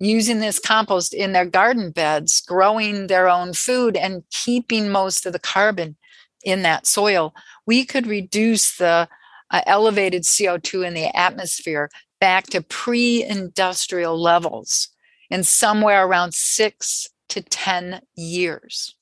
using 0.01 0.39
this 0.39 0.59
compost 0.59 1.13
in 1.13 1.33
their 1.33 1.45
garden 1.45 1.91
beds 1.91 2.41
growing 2.41 3.07
their 3.07 3.29
own 3.29 3.53
food 3.53 3.97
and 3.97 4.23
keeping 4.31 4.89
most 4.89 5.27
of 5.27 5.33
the 5.33 5.39
carbon 5.39 5.97
in 6.45 6.63
that 6.63 6.87
soil 6.87 7.35
we 7.67 7.85
could 7.85 8.07
reduce 8.07 8.77
the 8.77 9.09
uh, 9.51 9.61
elevated 9.67 10.23
co2 10.23 10.87
in 10.87 10.95
the 10.95 11.15
atmosphere 11.17 11.91
back 12.21 12.47
to 12.47 12.61
pre-industrial 12.61 14.21
levels 14.21 14.89
in 15.31 15.45
somewhere 15.45 16.07
around 16.07 16.35
6 16.35 17.09
to 17.29 17.43
10 17.43 18.01
years. 18.17 18.95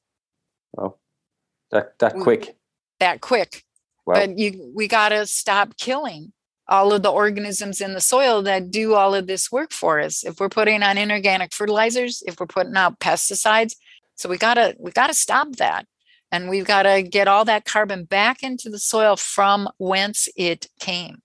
Well 0.72 0.98
that 1.70 1.98
that 1.98 2.14
quick. 2.16 2.56
That 3.00 3.20
quick 3.20 3.65
but 4.14 4.38
you 4.38 4.72
we 4.74 4.88
got 4.88 5.10
to 5.10 5.26
stop 5.26 5.76
killing 5.76 6.32
all 6.68 6.92
of 6.92 7.02
the 7.02 7.10
organisms 7.10 7.80
in 7.80 7.92
the 7.92 8.00
soil 8.00 8.42
that 8.42 8.70
do 8.70 8.94
all 8.94 9.14
of 9.14 9.26
this 9.26 9.52
work 9.52 9.72
for 9.72 10.00
us. 10.00 10.24
If 10.24 10.40
we're 10.40 10.48
putting 10.48 10.82
on 10.82 10.98
inorganic 10.98 11.52
fertilizers, 11.52 12.22
if 12.26 12.40
we're 12.40 12.46
putting 12.46 12.76
out 12.76 12.98
pesticides, 12.98 13.74
so 14.14 14.28
we 14.28 14.38
got 14.38 14.54
to 14.54 14.74
we 14.78 14.90
got 14.90 15.08
to 15.08 15.14
stop 15.14 15.56
that. 15.56 15.86
And 16.32 16.48
we've 16.48 16.66
got 16.66 16.82
to 16.82 17.02
get 17.02 17.28
all 17.28 17.44
that 17.44 17.64
carbon 17.64 18.04
back 18.04 18.42
into 18.42 18.68
the 18.68 18.80
soil 18.80 19.14
from 19.16 19.68
whence 19.78 20.28
it 20.36 20.66
came. 20.80 21.22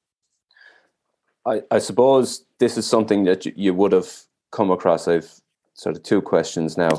I, 1.45 1.63
I 1.71 1.79
suppose 1.79 2.45
this 2.59 2.77
is 2.77 2.85
something 2.85 3.23
that 3.23 3.45
you 3.57 3.73
would 3.73 3.93
have 3.93 4.11
come 4.51 4.69
across. 4.69 5.07
I've 5.07 5.31
sort 5.73 5.95
of 5.95 6.03
two 6.03 6.21
questions 6.21 6.77
now. 6.77 6.91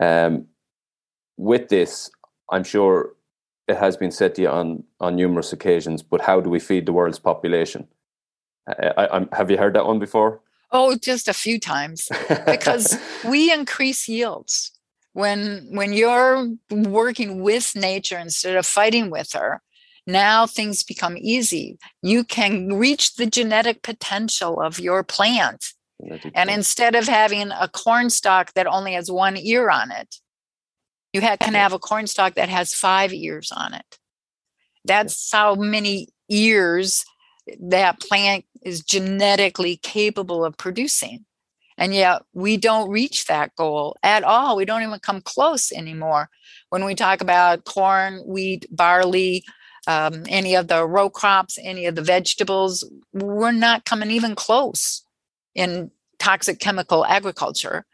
Um, 0.00 0.46
with 1.38 1.68
this, 1.70 2.10
I'm 2.50 2.62
sure 2.62 3.14
it 3.68 3.76
has 3.76 3.96
been 3.96 4.10
said 4.10 4.34
to 4.36 4.42
you 4.42 4.48
on 4.48 4.84
on 5.00 5.16
numerous 5.16 5.52
occasions. 5.52 6.02
But 6.02 6.22
how 6.22 6.40
do 6.40 6.50
we 6.50 6.60
feed 6.60 6.86
the 6.86 6.92
world's 6.92 7.18
population? 7.18 7.88
I, 8.68 9.08
I, 9.12 9.26
have 9.36 9.50
you 9.50 9.58
heard 9.58 9.74
that 9.74 9.86
one 9.86 9.98
before? 9.98 10.40
Oh, 10.72 10.96
just 10.96 11.28
a 11.28 11.32
few 11.32 11.60
times 11.60 12.08
because 12.46 12.98
we 13.24 13.52
increase 13.52 14.08
yields 14.08 14.72
when 15.12 15.68
when 15.70 15.92
you're 15.92 16.48
working 16.70 17.42
with 17.42 17.74
nature 17.76 18.18
instead 18.18 18.56
of 18.56 18.66
fighting 18.66 19.10
with 19.10 19.32
her. 19.32 19.62
Now 20.08 20.46
things 20.46 20.84
become 20.84 21.16
easy. 21.18 21.78
You 22.02 22.22
can 22.22 22.74
reach 22.74 23.14
the 23.14 23.26
genetic 23.26 23.82
potential 23.82 24.60
of 24.60 24.78
your 24.78 25.02
plant. 25.02 25.64
And 26.34 26.50
instead 26.50 26.94
of 26.94 27.08
having 27.08 27.50
a 27.50 27.68
corn 27.68 28.10
stalk 28.10 28.52
that 28.52 28.66
only 28.66 28.92
has 28.92 29.10
one 29.10 29.36
ear 29.36 29.70
on 29.70 29.90
it, 29.90 30.16
you 31.16 31.36
can 31.40 31.54
have 31.54 31.72
a 31.72 31.78
corn 31.78 32.06
stalk 32.06 32.34
that 32.34 32.48
has 32.48 32.74
five 32.74 33.12
ears 33.12 33.50
on 33.50 33.72
it. 33.72 33.98
That's 34.84 35.32
how 35.32 35.54
many 35.54 36.08
ears 36.28 37.04
that 37.60 38.00
plant 38.00 38.44
is 38.62 38.82
genetically 38.82 39.78
capable 39.78 40.44
of 40.44 40.58
producing. 40.58 41.24
And 41.78 41.94
yet 41.94 42.22
we 42.32 42.56
don't 42.56 42.90
reach 42.90 43.26
that 43.26 43.54
goal 43.56 43.96
at 44.02 44.24
all. 44.24 44.56
We 44.56 44.64
don't 44.64 44.82
even 44.82 44.98
come 44.98 45.20
close 45.20 45.72
anymore. 45.72 46.28
When 46.70 46.84
we 46.84 46.94
talk 46.94 47.20
about 47.20 47.64
corn, 47.64 48.22
wheat, 48.26 48.66
barley, 48.70 49.44
um, 49.86 50.24
any 50.28 50.54
of 50.54 50.68
the 50.68 50.86
row 50.86 51.08
crops, 51.08 51.58
any 51.62 51.86
of 51.86 51.94
the 51.94 52.02
vegetables, 52.02 52.84
we're 53.12 53.52
not 53.52 53.84
coming 53.84 54.10
even 54.10 54.34
close 54.34 55.02
in 55.54 55.90
toxic 56.18 56.58
chemical 56.58 57.04
agriculture 57.06 57.86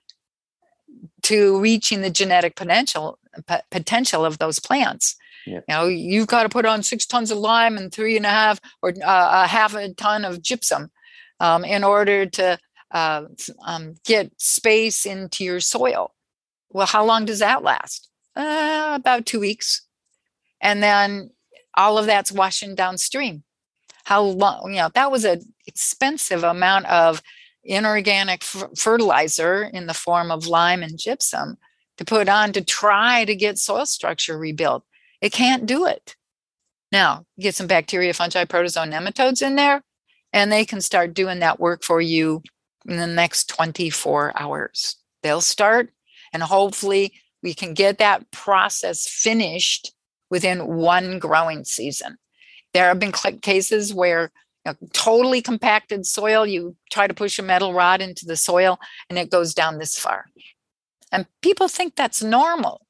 to 1.22 1.60
reaching 1.60 2.02
the 2.02 2.10
genetic 2.10 2.56
potential 2.56 3.18
p- 3.46 3.56
potential 3.70 4.24
of 4.24 4.38
those 4.38 4.58
plants. 4.58 5.16
Yeah. 5.46 5.60
You 5.68 5.74
know, 5.74 5.86
you've 5.86 6.28
got 6.28 6.44
to 6.44 6.48
put 6.48 6.66
on 6.66 6.82
six 6.82 7.06
tons 7.06 7.30
of 7.30 7.38
lime 7.38 7.76
and 7.76 7.92
three 7.92 8.16
and 8.16 8.26
a 8.26 8.30
half 8.30 8.60
or 8.80 8.90
uh, 8.90 9.44
a 9.44 9.46
half 9.46 9.74
a 9.74 9.92
ton 9.94 10.24
of 10.24 10.42
gypsum 10.42 10.90
um, 11.40 11.64
in 11.64 11.82
order 11.82 12.26
to 12.26 12.58
uh, 12.92 13.24
um, 13.64 13.94
get 14.04 14.30
space 14.40 15.04
into 15.04 15.44
your 15.44 15.60
soil. 15.60 16.14
Well, 16.70 16.86
how 16.86 17.04
long 17.04 17.24
does 17.24 17.40
that 17.40 17.62
last? 17.62 18.08
Uh, 18.34 18.92
about 18.94 19.26
two 19.26 19.40
weeks, 19.40 19.82
and 20.60 20.82
then 20.82 21.30
all 21.74 21.98
of 21.98 22.06
that's 22.06 22.32
washing 22.32 22.74
downstream. 22.74 23.42
How 24.04 24.22
long? 24.22 24.70
You 24.70 24.82
know, 24.82 24.90
that 24.94 25.10
was 25.10 25.24
an 25.24 25.42
expensive 25.66 26.42
amount 26.42 26.86
of 26.86 27.22
inorganic 27.64 28.42
f- 28.42 28.70
fertilizer 28.76 29.64
in 29.64 29.86
the 29.86 29.94
form 29.94 30.30
of 30.30 30.46
lime 30.46 30.82
and 30.82 30.98
gypsum 30.98 31.56
to 31.98 32.04
put 32.04 32.28
on 32.28 32.52
to 32.52 32.62
try 32.62 33.24
to 33.24 33.34
get 33.34 33.58
soil 33.58 33.86
structure 33.86 34.38
rebuilt. 34.38 34.84
It 35.20 35.32
can't 35.32 35.66
do 35.66 35.86
it. 35.86 36.16
Now, 36.90 37.24
get 37.40 37.54
some 37.54 37.66
bacteria, 37.66 38.12
fungi, 38.12 38.44
protozoa, 38.44 38.86
nematodes 38.86 39.40
in 39.40 39.56
there, 39.56 39.82
and 40.32 40.52
they 40.52 40.64
can 40.64 40.80
start 40.80 41.14
doing 41.14 41.38
that 41.40 41.60
work 41.60 41.82
for 41.82 42.00
you 42.00 42.42
in 42.86 42.96
the 42.96 43.06
next 43.06 43.48
24 43.48 44.32
hours. 44.38 44.96
They'll 45.22 45.40
start, 45.40 45.90
and 46.32 46.42
hopefully, 46.42 47.14
we 47.42 47.54
can 47.54 47.74
get 47.74 47.98
that 47.98 48.30
process 48.30 49.08
finished 49.08 49.92
within 50.30 50.66
one 50.66 51.18
growing 51.18 51.64
season. 51.64 52.16
There 52.72 52.88
have 52.88 52.98
been 52.98 53.12
cases 53.12 53.92
where 53.92 54.32
know, 54.66 54.74
totally 54.92 55.42
compacted 55.42 56.06
soil, 56.06 56.46
you 56.46 56.76
try 56.90 57.06
to 57.06 57.14
push 57.14 57.38
a 57.38 57.42
metal 57.42 57.74
rod 57.74 58.00
into 58.00 58.26
the 58.26 58.36
soil 58.36 58.78
and 59.08 59.18
it 59.18 59.30
goes 59.30 59.54
down 59.54 59.78
this 59.78 59.98
far. 59.98 60.26
And 61.10 61.26
people 61.42 61.68
think 61.68 61.94
that's 61.94 62.22
normal. 62.22 62.86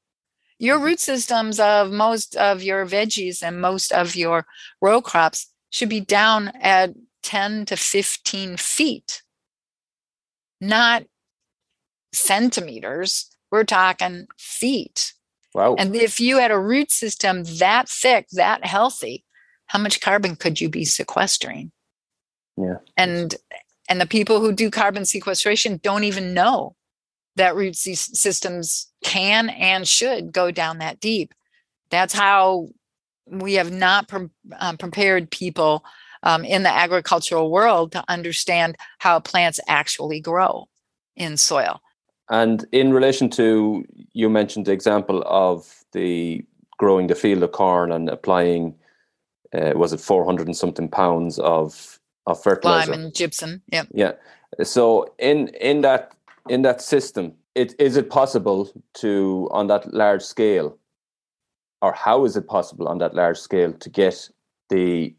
Your 0.59 0.77
mm-hmm. 0.77 0.85
root 0.85 0.99
systems 0.99 1.59
of 1.59 1.91
most 1.91 2.35
of 2.35 2.63
your 2.63 2.85
veggies 2.85 3.43
and 3.43 3.59
most 3.59 3.91
of 3.91 4.15
your 4.15 4.45
row 4.81 5.01
crops 5.01 5.47
should 5.71 5.89
be 5.89 5.99
down 5.99 6.49
at 6.61 6.93
10 7.23 7.65
to 7.65 7.75
15 7.75 8.57
feet, 8.57 9.23
not 10.61 11.03
centimeters. 12.13 13.29
We're 13.51 13.63
talking 13.63 14.27
feet. 14.37 15.13
Wow. 15.53 15.75
And 15.77 15.95
if 15.95 16.19
you 16.19 16.37
had 16.37 16.51
a 16.51 16.59
root 16.59 16.91
system 16.91 17.43
that 17.59 17.87
thick, 17.87 18.27
that 18.31 18.65
healthy, 18.65 19.22
how 19.73 19.79
much 19.79 19.99
carbon 19.99 20.35
could 20.35 20.61
you 20.61 20.69
be 20.69 20.85
sequestering? 20.85 21.71
Yeah. 22.55 22.77
And 22.95 23.35
and 23.89 23.99
the 23.99 24.05
people 24.05 24.39
who 24.39 24.53
do 24.53 24.69
carbon 24.69 25.05
sequestration 25.05 25.79
don't 25.83 26.03
even 26.03 26.33
know 26.33 26.75
that 27.35 27.55
root 27.55 27.75
systems 27.75 28.87
can 29.03 29.49
and 29.49 29.87
should 29.87 30.31
go 30.31 30.51
down 30.51 30.77
that 30.77 30.99
deep. 30.99 31.33
That's 31.89 32.13
how 32.13 32.69
we 33.25 33.55
have 33.55 33.71
not 33.71 34.07
pre- 34.07 34.29
um, 34.59 34.77
prepared 34.77 35.31
people 35.31 35.83
um, 36.21 36.45
in 36.45 36.63
the 36.63 36.69
agricultural 36.69 37.51
world 37.51 37.91
to 37.93 38.03
understand 38.07 38.77
how 38.99 39.19
plants 39.19 39.59
actually 39.67 40.21
grow 40.21 40.67
in 41.15 41.35
soil. 41.35 41.81
And 42.29 42.65
in 42.71 42.93
relation 42.93 43.29
to, 43.31 43.83
you 44.13 44.29
mentioned 44.29 44.67
the 44.67 44.71
example 44.71 45.23
of 45.25 45.83
the 45.91 46.45
growing 46.77 47.07
the 47.07 47.15
field 47.15 47.43
of 47.43 47.51
corn 47.51 47.91
and 47.91 48.07
applying, 48.09 48.75
uh, 49.53 49.73
was 49.75 49.93
it 49.93 49.99
400 49.99 50.47
and 50.47 50.57
something 50.57 50.89
pounds 50.89 51.39
of, 51.39 51.99
of 52.25 52.41
fertilizer? 52.41 52.91
Lime 52.91 53.01
and 53.05 53.15
gypsum, 53.15 53.61
yeah. 53.71 53.83
Yeah. 53.93 54.13
So 54.63 55.13
in, 55.19 55.49
in 55.59 55.81
that 55.81 56.13
in 56.49 56.61
that 56.63 56.81
system, 56.81 57.33
it, 57.55 57.75
is 57.79 57.95
it 57.97 58.09
possible 58.09 58.69
to, 58.95 59.47
on 59.51 59.67
that 59.67 59.93
large 59.93 60.21
scale, 60.21 60.77
or 61.81 61.93
how 61.93 62.25
is 62.25 62.35
it 62.35 62.47
possible 62.47 62.87
on 62.87 62.97
that 62.99 63.13
large 63.13 63.37
scale 63.37 63.73
to 63.73 63.89
get 63.89 64.29
the 64.69 65.13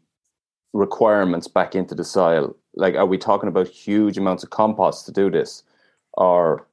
requirements 0.73 1.47
back 1.47 1.75
into 1.75 1.95
the 1.95 2.03
soil? 2.03 2.55
Like, 2.75 2.95
are 2.95 3.05
we 3.05 3.17
talking 3.17 3.49
about 3.49 3.67
huge 3.67 4.17
amounts 4.17 4.43
of 4.43 4.49
compost 4.49 5.05
to 5.05 5.11
do 5.11 5.29
this, 5.31 5.63
or? 6.13 6.67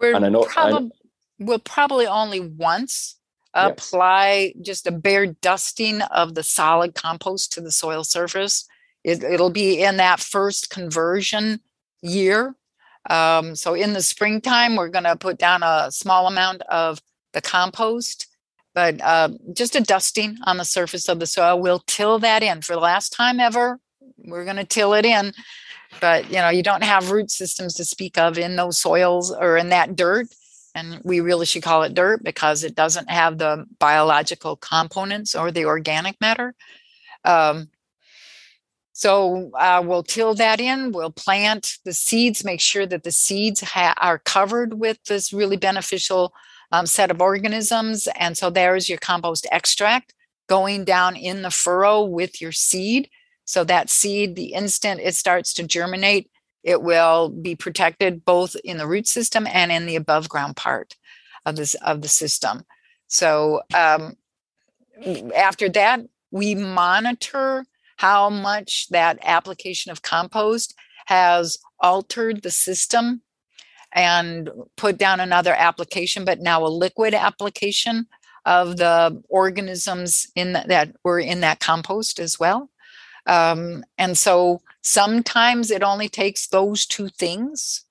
We're 0.00 0.14
and 0.14 0.24
I 0.24 0.28
know, 0.30 0.44
prob- 0.44 0.90
we'll 1.38 1.58
probably 1.58 2.06
only 2.06 2.40
once 2.40 3.16
apply 3.54 4.54
just 4.60 4.86
a 4.86 4.92
bare 4.92 5.26
dusting 5.26 6.02
of 6.02 6.34
the 6.34 6.42
solid 6.42 6.94
compost 6.94 7.52
to 7.52 7.60
the 7.60 7.72
soil 7.72 8.04
surface. 8.04 8.68
It, 9.02 9.22
it'll 9.22 9.50
be 9.50 9.82
in 9.82 9.96
that 9.96 10.20
first 10.20 10.70
conversion 10.70 11.60
year. 12.02 12.54
Um, 13.08 13.56
so 13.56 13.74
in 13.74 13.92
the 13.92 14.02
springtime, 14.02 14.76
we're 14.76 14.88
going 14.88 15.04
to 15.04 15.16
put 15.16 15.38
down 15.38 15.62
a 15.62 15.90
small 15.90 16.26
amount 16.26 16.62
of 16.62 17.00
the 17.32 17.40
compost 17.40 18.26
but 18.74 19.00
uh, 19.00 19.30
just 19.52 19.76
a 19.76 19.80
dusting 19.80 20.38
on 20.44 20.56
the 20.56 20.64
surface 20.64 21.08
of 21.08 21.18
the 21.20 21.26
soil. 21.26 21.60
We'll 21.60 21.82
till 21.86 22.18
that 22.20 22.42
in 22.42 22.62
for 22.62 22.74
the 22.74 22.80
last 22.80 23.12
time 23.12 23.40
ever. 23.40 23.78
We're 24.18 24.44
going 24.44 24.56
to 24.56 24.64
till 24.64 24.94
it 24.94 25.04
in, 25.04 25.32
but 26.00 26.26
you 26.28 26.36
know 26.36 26.50
you 26.50 26.62
don't 26.62 26.84
have 26.84 27.10
root 27.10 27.30
systems 27.30 27.74
to 27.74 27.84
speak 27.84 28.18
of 28.18 28.38
in 28.38 28.56
those 28.56 28.80
soils 28.80 29.32
or 29.32 29.56
in 29.56 29.70
that 29.70 29.96
dirt, 29.96 30.28
and 30.74 31.00
we 31.04 31.20
really 31.20 31.46
should 31.46 31.62
call 31.62 31.82
it 31.82 31.94
dirt 31.94 32.22
because 32.22 32.64
it 32.64 32.74
doesn't 32.74 33.10
have 33.10 33.38
the 33.38 33.66
biological 33.78 34.56
components 34.56 35.34
or 35.34 35.50
the 35.50 35.64
organic 35.64 36.20
matter. 36.20 36.54
Um, 37.24 37.68
so 38.92 39.50
uh, 39.58 39.82
we'll 39.84 40.02
till 40.02 40.34
that 40.34 40.60
in. 40.60 40.92
We'll 40.92 41.10
plant 41.10 41.78
the 41.84 41.94
seeds. 41.94 42.44
Make 42.44 42.60
sure 42.60 42.86
that 42.86 43.02
the 43.02 43.12
seeds 43.12 43.62
ha- 43.62 43.94
are 43.98 44.18
covered 44.18 44.74
with 44.74 45.02
this 45.04 45.32
really 45.32 45.56
beneficial 45.56 46.34
um, 46.70 46.86
set 46.86 47.10
of 47.10 47.20
organisms. 47.20 48.08
And 48.16 48.36
so 48.36 48.50
there's 48.50 48.88
your 48.88 48.98
compost 48.98 49.46
extract 49.50 50.14
going 50.48 50.84
down 50.84 51.16
in 51.16 51.42
the 51.42 51.50
furrow 51.50 52.02
with 52.02 52.40
your 52.40 52.52
seed. 52.52 53.08
So 53.44 53.64
that 53.64 53.90
seed, 53.90 54.36
the 54.36 54.52
instant 54.52 55.00
it 55.02 55.14
starts 55.14 55.52
to 55.54 55.66
germinate, 55.66 56.30
it 56.62 56.82
will 56.82 57.28
be 57.28 57.54
protected 57.54 58.24
both 58.24 58.56
in 58.64 58.76
the 58.76 58.86
root 58.86 59.06
system 59.06 59.46
and 59.46 59.72
in 59.72 59.86
the 59.86 59.96
above 59.96 60.28
ground 60.28 60.56
part 60.56 60.96
of 61.46 61.56
this 61.56 61.74
of 61.76 62.02
the 62.02 62.08
system. 62.08 62.64
So 63.08 63.62
um, 63.74 64.16
after 65.34 65.68
that, 65.70 66.00
we 66.30 66.54
monitor 66.54 67.64
how 67.96 68.30
much 68.30 68.88
that 68.88 69.18
application 69.22 69.90
of 69.90 70.02
compost 70.02 70.74
has 71.06 71.58
altered 71.80 72.42
the 72.42 72.50
system 72.50 73.22
and 73.92 74.48
put 74.76 74.96
down 74.96 75.18
another 75.18 75.54
application, 75.54 76.24
but 76.24 76.40
now 76.40 76.64
a 76.64 76.68
liquid 76.68 77.14
application 77.14 78.06
of 78.46 78.76
the 78.76 79.22
organisms 79.28 80.28
in 80.34 80.52
the, 80.52 80.64
that 80.66 80.94
were 81.04 81.18
in 81.18 81.40
that 81.40 81.60
compost 81.60 82.18
as 82.20 82.38
well. 82.38 82.70
Um, 83.26 83.84
and 83.98 84.16
so 84.16 84.62
sometimes 84.82 85.70
it 85.70 85.82
only 85.82 86.08
takes 86.08 86.46
those 86.46 86.86
two 86.86 87.08
things 87.08 87.84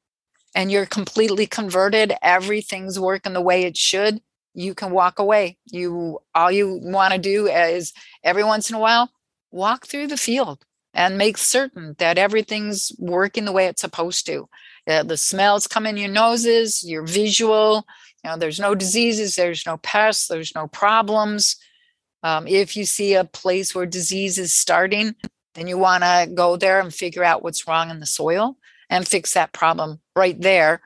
and 0.55 0.71
you're 0.71 0.85
completely 0.85 1.45
converted. 1.45 2.13
Everything's 2.21 2.99
working 2.99 3.33
the 3.33 3.41
way 3.41 3.63
it 3.63 3.77
should. 3.77 4.21
You 4.53 4.73
can 4.73 4.91
walk 4.91 5.19
away. 5.19 5.57
You 5.65 6.19
all 6.33 6.51
you 6.51 6.79
want 6.81 7.13
to 7.13 7.19
do 7.19 7.47
is 7.47 7.93
every 8.23 8.43
once 8.43 8.69
in 8.69 8.75
a 8.75 8.79
while 8.79 9.11
walk 9.51 9.87
through 9.87 10.07
the 10.07 10.17
field 10.17 10.65
and 10.93 11.17
make 11.17 11.37
certain 11.37 11.95
that 11.99 12.17
everything's 12.17 12.91
working 12.97 13.45
the 13.45 13.51
way 13.51 13.67
it's 13.67 13.81
supposed 13.81 14.25
to. 14.25 14.49
Uh, 14.87 15.03
the 15.03 15.17
smells 15.17 15.67
come 15.67 15.85
in 15.85 15.97
your 15.97 16.09
noses, 16.09 16.83
your 16.83 17.03
visual. 17.03 17.85
You 18.23 18.31
know, 18.31 18.37
there's 18.37 18.59
no 18.59 18.75
diseases, 18.75 19.35
there's 19.35 19.65
no 19.65 19.77
pests, 19.77 20.27
there's 20.27 20.53
no 20.55 20.67
problems. 20.67 21.55
Um, 22.23 22.47
if 22.47 22.75
you 22.75 22.85
see 22.85 23.13
a 23.13 23.23
place 23.23 23.73
where 23.73 23.85
disease 23.85 24.37
is 24.37 24.53
starting, 24.53 25.15
then 25.55 25.67
you 25.67 25.77
want 25.77 26.03
to 26.03 26.29
go 26.33 26.55
there 26.55 26.79
and 26.79 26.93
figure 26.93 27.23
out 27.23 27.43
what's 27.43 27.67
wrong 27.67 27.89
in 27.89 27.99
the 27.99 28.05
soil 28.05 28.57
and 28.89 29.07
fix 29.07 29.33
that 29.33 29.53
problem 29.53 29.99
right 30.15 30.39
there 30.39 30.81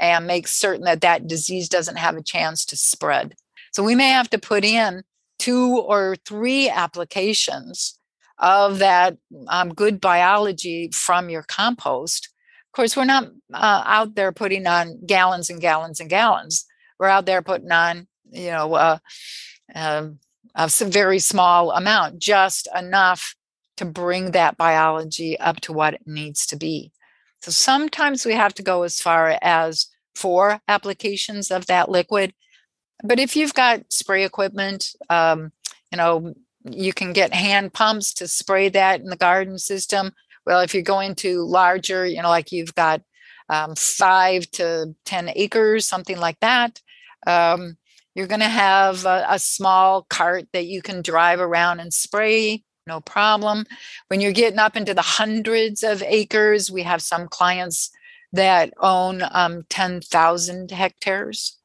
and 0.00 0.26
make 0.26 0.48
certain 0.48 0.84
that 0.84 1.02
that 1.02 1.26
disease 1.26 1.68
doesn't 1.68 1.96
have 1.96 2.16
a 2.16 2.22
chance 2.22 2.64
to 2.64 2.76
spread. 2.76 3.34
So 3.72 3.82
we 3.82 3.94
may 3.94 4.08
have 4.08 4.30
to 4.30 4.38
put 4.38 4.64
in 4.64 5.02
two 5.38 5.78
or 5.78 6.16
three 6.24 6.68
applications 6.68 7.98
of 8.38 8.78
that 8.78 9.16
um, 9.48 9.74
good 9.74 10.00
biology 10.00 10.90
from 10.92 11.28
your 11.28 11.42
compost 11.42 12.30
of 12.70 12.76
course, 12.76 12.96
we're 12.96 13.04
not 13.04 13.24
uh, 13.52 13.82
out 13.84 14.14
there 14.14 14.30
putting 14.30 14.64
on 14.68 15.04
gallons 15.04 15.50
and 15.50 15.60
gallons 15.60 15.98
and 15.98 16.08
gallons. 16.08 16.66
We're 17.00 17.08
out 17.08 17.26
there 17.26 17.42
putting 17.42 17.72
on, 17.72 18.06
you 18.30 18.52
know, 18.52 18.74
uh, 18.74 18.98
uh, 19.74 20.10
a 20.54 20.68
very 20.68 21.18
small 21.18 21.72
amount, 21.72 22.20
just 22.20 22.68
enough 22.72 23.34
to 23.80 23.86
bring 23.86 24.32
that 24.32 24.58
biology 24.58 25.40
up 25.40 25.58
to 25.58 25.72
what 25.72 25.94
it 25.94 26.02
needs 26.04 26.44
to 26.44 26.54
be. 26.54 26.92
So 27.40 27.50
sometimes 27.50 28.26
we 28.26 28.34
have 28.34 28.52
to 28.56 28.62
go 28.62 28.82
as 28.82 29.00
far 29.00 29.38
as 29.40 29.86
four 30.14 30.60
applications 30.68 31.50
of 31.50 31.64
that 31.66 31.88
liquid. 31.88 32.34
But 33.02 33.18
if 33.18 33.34
you've 33.36 33.54
got 33.54 33.90
spray 33.90 34.26
equipment, 34.26 34.90
um, 35.08 35.52
you 35.90 35.96
know, 35.96 36.34
you 36.62 36.92
can 36.92 37.14
get 37.14 37.32
hand 37.32 37.72
pumps 37.72 38.12
to 38.14 38.28
spray 38.28 38.68
that 38.68 39.00
in 39.00 39.06
the 39.06 39.16
garden 39.16 39.58
system. 39.58 40.12
Well, 40.44 40.60
if 40.60 40.74
you're 40.74 40.82
going 40.82 41.14
to 41.16 41.46
larger, 41.46 42.06
you 42.06 42.20
know, 42.20 42.28
like 42.28 42.52
you've 42.52 42.74
got 42.74 43.00
um, 43.48 43.74
five 43.76 44.50
to 44.50 44.94
10 45.06 45.32
acres, 45.34 45.86
something 45.86 46.18
like 46.18 46.38
that, 46.40 46.82
um, 47.26 47.78
you're 48.14 48.26
going 48.26 48.40
to 48.40 48.46
have 48.46 49.06
a, 49.06 49.24
a 49.30 49.38
small 49.38 50.02
cart 50.10 50.48
that 50.52 50.66
you 50.66 50.82
can 50.82 51.00
drive 51.00 51.40
around 51.40 51.80
and 51.80 51.94
spray 51.94 52.62
no 52.86 53.00
problem. 53.00 53.66
When 54.08 54.20
you're 54.20 54.32
getting 54.32 54.58
up 54.58 54.76
into 54.76 54.94
the 54.94 55.02
hundreds 55.02 55.82
of 55.82 56.02
acres, 56.02 56.70
we 56.70 56.82
have 56.82 57.02
some 57.02 57.28
clients 57.28 57.90
that 58.32 58.72
own 58.78 59.22
um, 59.30 59.64
10,000 59.68 60.70
hectares. 60.70 61.56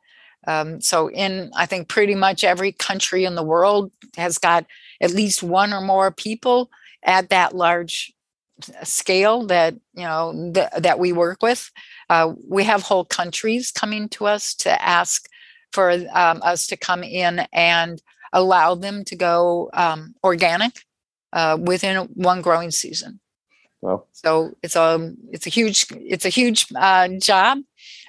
Um, 0.47 0.79
so, 0.79 1.09
in 1.09 1.51
I 1.55 1.65
think 1.65 1.87
pretty 1.87 2.13
much 2.13 2.43
every 2.43 2.71
country 2.71 3.25
in 3.25 3.33
the 3.33 3.43
world 3.43 3.91
has 4.15 4.37
got 4.37 4.65
at 5.01 5.11
least 5.11 5.41
one 5.41 5.73
or 5.73 5.81
more 5.81 6.11
people 6.11 6.69
at 7.03 7.29
that 7.29 7.55
large 7.55 8.13
scale 8.83 9.45
that 9.47 9.73
you 9.93 10.03
know 10.03 10.51
th- 10.53 10.69
that 10.77 10.99
we 10.99 11.11
work 11.11 11.41
with. 11.41 11.71
Uh, 12.09 12.33
we 12.47 12.63
have 12.63 12.83
whole 12.83 13.05
countries 13.05 13.71
coming 13.71 14.07
to 14.09 14.27
us 14.27 14.53
to 14.53 14.81
ask 14.81 15.27
for 15.71 15.91
um, 16.13 16.39
us 16.43 16.67
to 16.67 16.77
come 16.77 17.03
in 17.03 17.47
and 17.51 18.01
allow 18.31 18.75
them 18.75 19.03
to 19.05 19.15
go 19.15 19.69
um, 19.73 20.13
organic 20.23 20.83
uh, 21.35 21.57
within 21.61 21.97
one 22.15 22.41
growing 22.41 22.71
season. 22.71 23.19
Wow! 23.81 24.05
So 24.13 24.55
it's 24.63 24.75
a 24.75 25.13
it's 25.31 25.45
a 25.45 25.51
huge 25.51 25.85
it's 25.91 26.25
a 26.25 26.29
huge 26.29 26.65
uh, 26.75 27.09
job. 27.19 27.59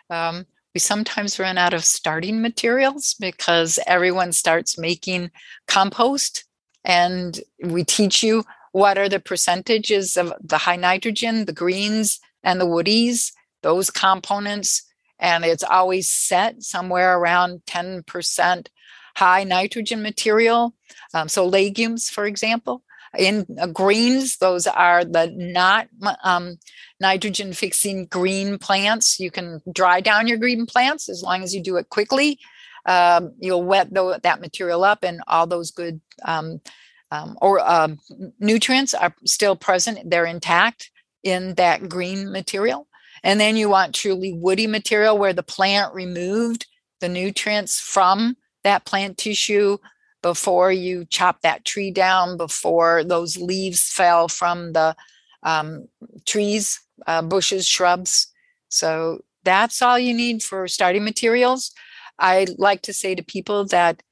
Um, 0.08 0.46
we 0.74 0.80
sometimes 0.80 1.38
run 1.38 1.58
out 1.58 1.74
of 1.74 1.84
starting 1.84 2.40
materials 2.40 3.14
because 3.18 3.78
everyone 3.86 4.32
starts 4.32 4.78
making 4.78 5.30
compost, 5.66 6.44
and 6.84 7.38
we 7.62 7.84
teach 7.84 8.22
you 8.22 8.44
what 8.72 8.96
are 8.96 9.08
the 9.08 9.20
percentages 9.20 10.16
of 10.16 10.32
the 10.42 10.58
high 10.58 10.76
nitrogen, 10.76 11.46
the 11.46 11.52
greens, 11.52 12.20
and 12.44 12.60
the 12.60 12.66
woodies, 12.66 13.32
those 13.62 13.90
components. 13.90 14.82
And 15.18 15.44
it's 15.44 15.64
always 15.64 16.08
set 16.08 16.62
somewhere 16.62 17.18
around 17.18 17.62
10% 17.66 18.68
high 19.16 19.44
nitrogen 19.44 20.02
material. 20.02 20.74
Um, 21.14 21.28
so, 21.28 21.46
legumes, 21.46 22.10
for 22.10 22.26
example. 22.26 22.82
In 23.18 23.46
uh, 23.60 23.66
greens, 23.68 24.38
those 24.38 24.66
are 24.66 25.04
the 25.04 25.32
not 25.34 25.88
um, 26.22 26.58
nitrogen 27.00 27.52
fixing 27.52 28.06
green 28.06 28.58
plants. 28.58 29.20
You 29.20 29.30
can 29.30 29.60
dry 29.72 30.00
down 30.00 30.26
your 30.26 30.38
green 30.38 30.66
plants 30.66 31.08
as 31.08 31.22
long 31.22 31.42
as 31.42 31.54
you 31.54 31.62
do 31.62 31.76
it 31.76 31.88
quickly. 31.88 32.38
Um, 32.84 33.34
you'll 33.38 33.64
wet 33.64 33.92
the, 33.92 34.20
that 34.22 34.40
material 34.40 34.84
up, 34.84 35.02
and 35.02 35.20
all 35.26 35.46
those 35.46 35.70
good 35.70 36.00
um, 36.24 36.60
um, 37.10 37.36
or 37.40 37.60
um, 37.60 37.98
nutrients 38.38 38.94
are 38.94 39.14
still 39.24 39.56
present, 39.56 40.10
they're 40.10 40.24
intact 40.24 40.90
in 41.22 41.54
that 41.54 41.88
green 41.88 42.30
material. 42.30 42.86
And 43.22 43.40
then 43.40 43.56
you 43.56 43.68
want 43.68 43.94
truly 43.94 44.32
woody 44.32 44.66
material 44.66 45.18
where 45.18 45.32
the 45.32 45.42
plant 45.42 45.94
removed 45.94 46.66
the 47.00 47.08
nutrients 47.08 47.80
from 47.80 48.36
that 48.64 48.84
plant 48.84 49.18
tissue 49.18 49.78
before 50.22 50.72
you 50.72 51.04
chop 51.06 51.42
that 51.42 51.64
tree 51.64 51.90
down, 51.90 52.36
before 52.36 53.04
those 53.04 53.36
leaves 53.36 53.88
fell 53.88 54.28
from 54.28 54.72
the 54.72 54.96
um, 55.42 55.86
trees, 56.26 56.80
uh, 57.06 57.22
bushes, 57.22 57.66
shrubs. 57.66 58.28
So 58.68 59.20
that's 59.44 59.80
all 59.80 59.98
you 59.98 60.12
need 60.12 60.42
for 60.42 60.66
starting 60.68 61.04
materials. 61.04 61.72
I 62.18 62.46
like 62.58 62.82
to 62.82 62.92
say 62.92 63.14
to 63.14 63.22
people 63.22 63.66
that 63.66 64.02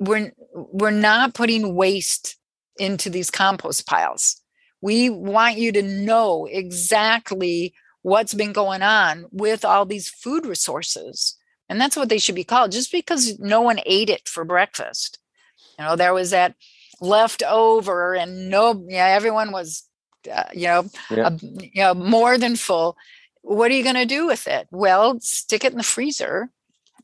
we're 0.00 0.32
we're 0.54 0.90
not 0.90 1.34
putting 1.34 1.74
waste 1.74 2.36
into 2.78 3.10
these 3.10 3.30
compost 3.30 3.86
piles. 3.86 4.40
We 4.80 5.10
want 5.10 5.58
you 5.58 5.70
to 5.72 5.82
know 5.82 6.46
exactly 6.50 7.74
what's 8.02 8.34
been 8.34 8.52
going 8.52 8.82
on 8.82 9.26
with 9.30 9.64
all 9.64 9.86
these 9.86 10.10
food 10.10 10.44
resources. 10.44 11.36
And 11.68 11.80
that's 11.80 11.96
what 11.96 12.08
they 12.08 12.18
should 12.18 12.34
be 12.34 12.44
called. 12.44 12.72
Just 12.72 12.90
because 12.90 13.38
no 13.38 13.60
one 13.60 13.80
ate 13.86 14.10
it 14.10 14.28
for 14.28 14.44
breakfast. 14.44 15.18
You 15.82 15.88
know, 15.88 15.96
there 15.96 16.14
was 16.14 16.30
that 16.30 16.54
leftover 17.00 18.14
and 18.14 18.48
no 18.48 18.84
yeah, 18.88 19.08
everyone 19.08 19.50
was 19.50 19.82
uh, 20.32 20.44
you 20.52 20.68
know, 20.68 20.84
yeah. 21.10 21.26
uh, 21.26 21.38
you 21.42 21.82
know, 21.82 21.94
more 21.94 22.38
than 22.38 22.54
full. 22.54 22.96
What 23.40 23.72
are 23.72 23.74
you 23.74 23.82
going 23.82 23.96
to 23.96 24.06
do 24.06 24.28
with 24.28 24.46
it? 24.46 24.68
Well, 24.70 25.18
stick 25.20 25.64
it 25.64 25.72
in 25.72 25.78
the 25.78 25.82
freezer 25.82 26.50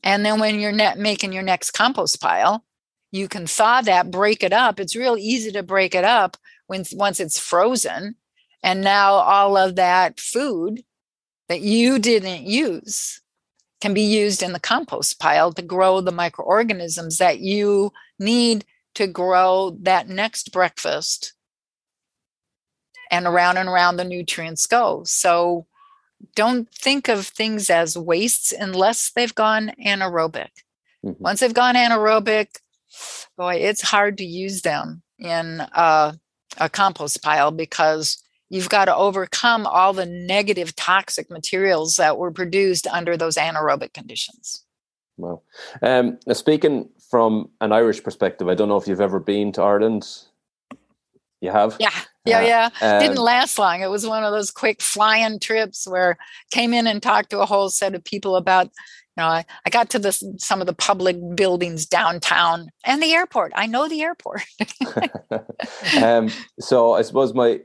and 0.01 0.25
then 0.25 0.39
when 0.39 0.61
you're 0.61 0.71
net 0.71 0.97
making 0.97 1.33
your 1.33 1.43
next 1.43 1.71
compost 1.71 2.21
pile, 2.21 2.63
you 3.11 3.27
can 3.27 3.47
thaw 3.47 3.81
that, 3.81 4.11
break 4.11 4.43
it 4.43 4.53
up. 4.53 4.79
It's 4.79 4.95
real 4.95 5.17
easy 5.17 5.51
to 5.51 5.61
break 5.61 5.93
it 5.93 6.05
up 6.05 6.37
when 6.67 6.85
once 6.93 7.19
it's 7.19 7.37
frozen. 7.37 8.15
And 8.63 8.79
now 8.79 9.15
all 9.15 9.57
of 9.57 9.75
that 9.75 10.21
food 10.21 10.83
that 11.49 11.59
you 11.59 11.99
didn't 11.99 12.43
use 12.43 13.19
can 13.81 13.93
be 13.93 14.01
used 14.01 14.43
in 14.43 14.53
the 14.53 14.59
compost 14.59 15.19
pile 15.19 15.51
to 15.53 15.61
grow 15.61 15.99
the 15.99 16.11
microorganisms 16.11 17.17
that 17.17 17.39
you 17.39 17.91
need 18.19 18.65
to 18.99 19.07
grow 19.07 19.77
that 19.81 20.09
next 20.09 20.51
breakfast. 20.51 21.33
And 23.09 23.25
around 23.25 23.55
and 23.55 23.69
around 23.69 23.95
the 23.95 24.03
nutrients 24.03 24.67
go. 24.67 25.03
So 25.05 25.65
don't 26.35 26.69
think 26.69 27.07
of 27.07 27.25
things 27.25 27.69
as 27.69 27.97
wastes 27.97 28.51
unless 28.51 29.11
they've 29.11 29.33
gone 29.33 29.71
anaerobic. 29.83 30.49
Mm-hmm. 31.03 31.23
Once 31.23 31.39
they've 31.39 31.53
gone 31.53 31.75
anaerobic, 31.75 32.59
boy, 33.37 33.55
it's 33.55 33.81
hard 33.81 34.17
to 34.17 34.25
use 34.25 34.63
them 34.63 35.01
in 35.17 35.61
a 35.71 36.19
compost 36.73 37.23
pile 37.23 37.51
because 37.51 38.21
you've 38.49 38.69
got 38.69 38.85
to 38.85 38.95
overcome 38.95 39.65
all 39.65 39.93
the 39.93 40.05
negative 40.05 40.75
toxic 40.75 41.31
materials 41.31 41.95
that 41.95 42.17
were 42.17 42.31
produced 42.31 42.85
under 42.87 43.15
those 43.15 43.37
anaerobic 43.37 43.93
conditions. 43.93 44.65
Well, 45.17 45.43
um, 45.81 46.19
speaking 46.33 46.89
from 47.09 47.49
an 47.59 47.71
Irish 47.71 48.03
perspective, 48.03 48.47
I 48.47 48.55
don't 48.55 48.69
know 48.69 48.77
if 48.77 48.87
you've 48.87 49.01
ever 49.01 49.19
been 49.19 49.51
to 49.53 49.61
Ireland. 49.61 50.07
You 51.41 51.51
have? 51.51 51.77
Yeah. 51.79 51.91
Yeah, 52.25 52.41
yeah. 52.41 52.69
Um, 52.81 52.99
Didn't 53.01 53.23
last 53.23 53.57
long. 53.57 53.81
It 53.81 53.89
was 53.89 54.05
one 54.05 54.23
of 54.23 54.31
those 54.31 54.51
quick 54.51 54.81
flying 54.81 55.39
trips 55.39 55.87
where 55.87 56.17
came 56.51 56.73
in 56.73 56.85
and 56.85 57.01
talked 57.01 57.31
to 57.31 57.39
a 57.39 57.45
whole 57.45 57.69
set 57.69 57.95
of 57.95 58.03
people 58.03 58.35
about, 58.35 58.65
you 58.65 59.23
know, 59.23 59.25
I, 59.25 59.45
I 59.65 59.69
got 59.69 59.89
to 59.91 59.99
this 59.99 60.23
some 60.37 60.61
of 60.61 60.67
the 60.67 60.73
public 60.73 61.17
buildings 61.35 61.85
downtown 61.85 62.69
and 62.85 63.01
the 63.01 63.13
airport. 63.13 63.53
I 63.55 63.65
know 63.65 63.87
the 63.87 64.01
airport. 64.01 64.43
um, 66.03 66.29
so 66.59 66.93
I 66.93 67.01
suppose 67.01 67.33
my 67.33 67.61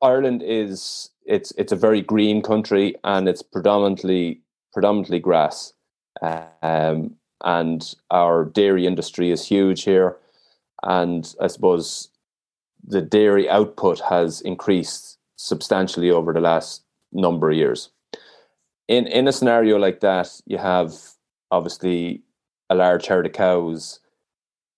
Ireland 0.00 0.42
is 0.44 1.10
it's 1.26 1.52
it's 1.58 1.72
a 1.72 1.76
very 1.76 2.02
green 2.02 2.42
country 2.42 2.94
and 3.04 3.28
it's 3.28 3.42
predominantly 3.42 4.42
predominantly 4.72 5.18
grass. 5.18 5.72
Um, 6.22 7.16
and 7.44 7.94
our 8.10 8.46
dairy 8.46 8.86
industry 8.86 9.30
is 9.30 9.46
huge 9.46 9.84
here. 9.84 10.16
And 10.82 11.32
I 11.40 11.46
suppose 11.46 12.08
the 12.82 13.02
dairy 13.02 13.48
output 13.48 14.00
has 14.00 14.40
increased 14.40 15.18
substantially 15.36 16.10
over 16.10 16.32
the 16.32 16.40
last 16.40 16.82
number 17.12 17.50
of 17.50 17.56
years. 17.56 17.90
In 18.88 19.06
in 19.06 19.28
a 19.28 19.32
scenario 19.32 19.78
like 19.78 20.00
that, 20.00 20.40
you 20.46 20.58
have 20.58 20.94
obviously 21.50 22.22
a 22.68 22.74
large 22.74 23.06
herd 23.06 23.26
of 23.26 23.32
cows 23.32 24.00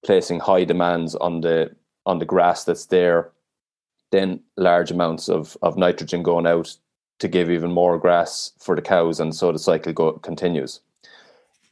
placing 0.04 0.40
high 0.40 0.64
demands 0.64 1.14
on 1.16 1.40
the 1.40 1.74
on 2.04 2.18
the 2.18 2.24
grass 2.24 2.64
that's 2.64 2.86
there, 2.86 3.30
then 4.12 4.40
large 4.56 4.92
amounts 4.92 5.28
of, 5.28 5.56
of 5.62 5.76
nitrogen 5.76 6.22
going 6.22 6.46
out 6.46 6.76
to 7.18 7.28
give 7.28 7.50
even 7.50 7.72
more 7.72 7.98
grass 7.98 8.52
for 8.60 8.76
the 8.76 8.82
cows, 8.82 9.18
and 9.18 9.34
so 9.34 9.50
the 9.50 9.58
cycle 9.58 9.92
go, 9.92 10.12
continues. 10.12 10.80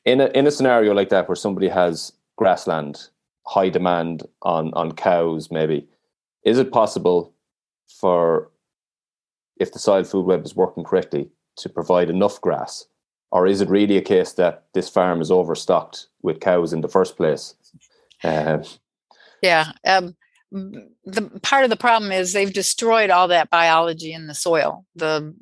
In 0.05 0.20
a 0.20 0.26
in 0.26 0.46
a 0.46 0.50
scenario 0.50 0.92
like 0.92 1.09
that 1.09 1.28
where 1.28 1.36
somebody 1.36 1.68
has 1.68 2.12
grassland, 2.36 3.09
high 3.46 3.68
demand 3.68 4.24
on 4.42 4.72
on 4.74 4.92
cows, 4.92 5.50
maybe 5.50 5.86
is 6.44 6.59
it 6.59 6.72
possible 6.72 7.32
for, 7.88 8.50
if 9.59 9.72
the 9.72 9.78
soil 9.78 10.05
food 10.05 10.26
web 10.26 10.44
is 10.44 10.55
working 10.55 10.84
correctly, 10.84 11.30
to 11.57 11.68
provide 11.68 12.11
enough 12.11 12.40
grass? 12.40 12.86
Or 13.30 13.46
is 13.46 13.61
it 13.61 13.68
really 13.68 13.96
a 13.96 14.02
case 14.02 14.32
that 14.34 14.64
this 14.74 14.88
farm 14.88 15.20
is 15.20 15.30
overstocked 15.30 16.07
with 16.22 16.40
cows 16.40 16.72
in 16.72 16.82
the 16.82 16.88
first 16.88 17.16
place? 17.16 17.55
Uh, 18.22 18.62
yeah. 19.42 19.72
Um, 19.84 20.16
the 20.52 21.40
part 21.42 21.64
of 21.64 21.70
the 21.70 21.76
problem 21.76 22.12
is 22.12 22.32
they've 22.32 22.52
destroyed 22.52 23.11
all 23.11 23.28
that 23.28 23.50
biology 23.50 24.12
in 24.12 24.26
the 24.28 24.34
soil. 24.34 24.84
The 24.94 25.34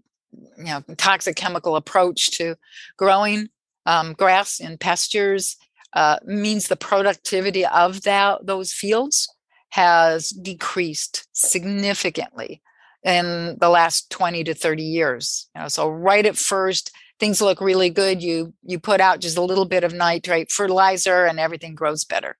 you 0.56 0.64
know 0.64 0.82
toxic 0.96 1.36
chemical 1.36 1.76
approach 1.76 2.30
to 2.38 2.56
growing 2.96 3.50
um, 3.86 4.12
grass 4.12 4.60
in 4.60 4.78
pastures 4.78 5.56
uh, 5.94 6.18
means 6.24 6.68
the 6.68 6.76
productivity 6.76 7.66
of 7.66 8.02
that 8.02 8.46
those 8.46 8.72
fields 8.72 9.28
has 9.70 10.30
decreased 10.30 11.26
significantly 11.32 12.62
in 13.02 13.56
the 13.58 13.68
last 13.68 14.10
20 14.10 14.44
to 14.44 14.54
30 14.54 14.82
years. 14.82 15.48
You 15.54 15.62
know, 15.62 15.68
so 15.68 15.88
right 15.88 16.24
at 16.24 16.36
first, 16.36 16.92
things 17.18 17.40
look 17.40 17.60
really 17.60 17.90
good. 17.90 18.22
You 18.22 18.52
you 18.62 18.78
put 18.78 19.00
out 19.00 19.20
just 19.20 19.38
a 19.38 19.42
little 19.42 19.64
bit 19.64 19.84
of 19.84 19.94
nitrate 19.94 20.50
fertilizer 20.50 21.24
and 21.24 21.38
everything 21.38 21.74
grows 21.74 22.04
better. 22.04 22.36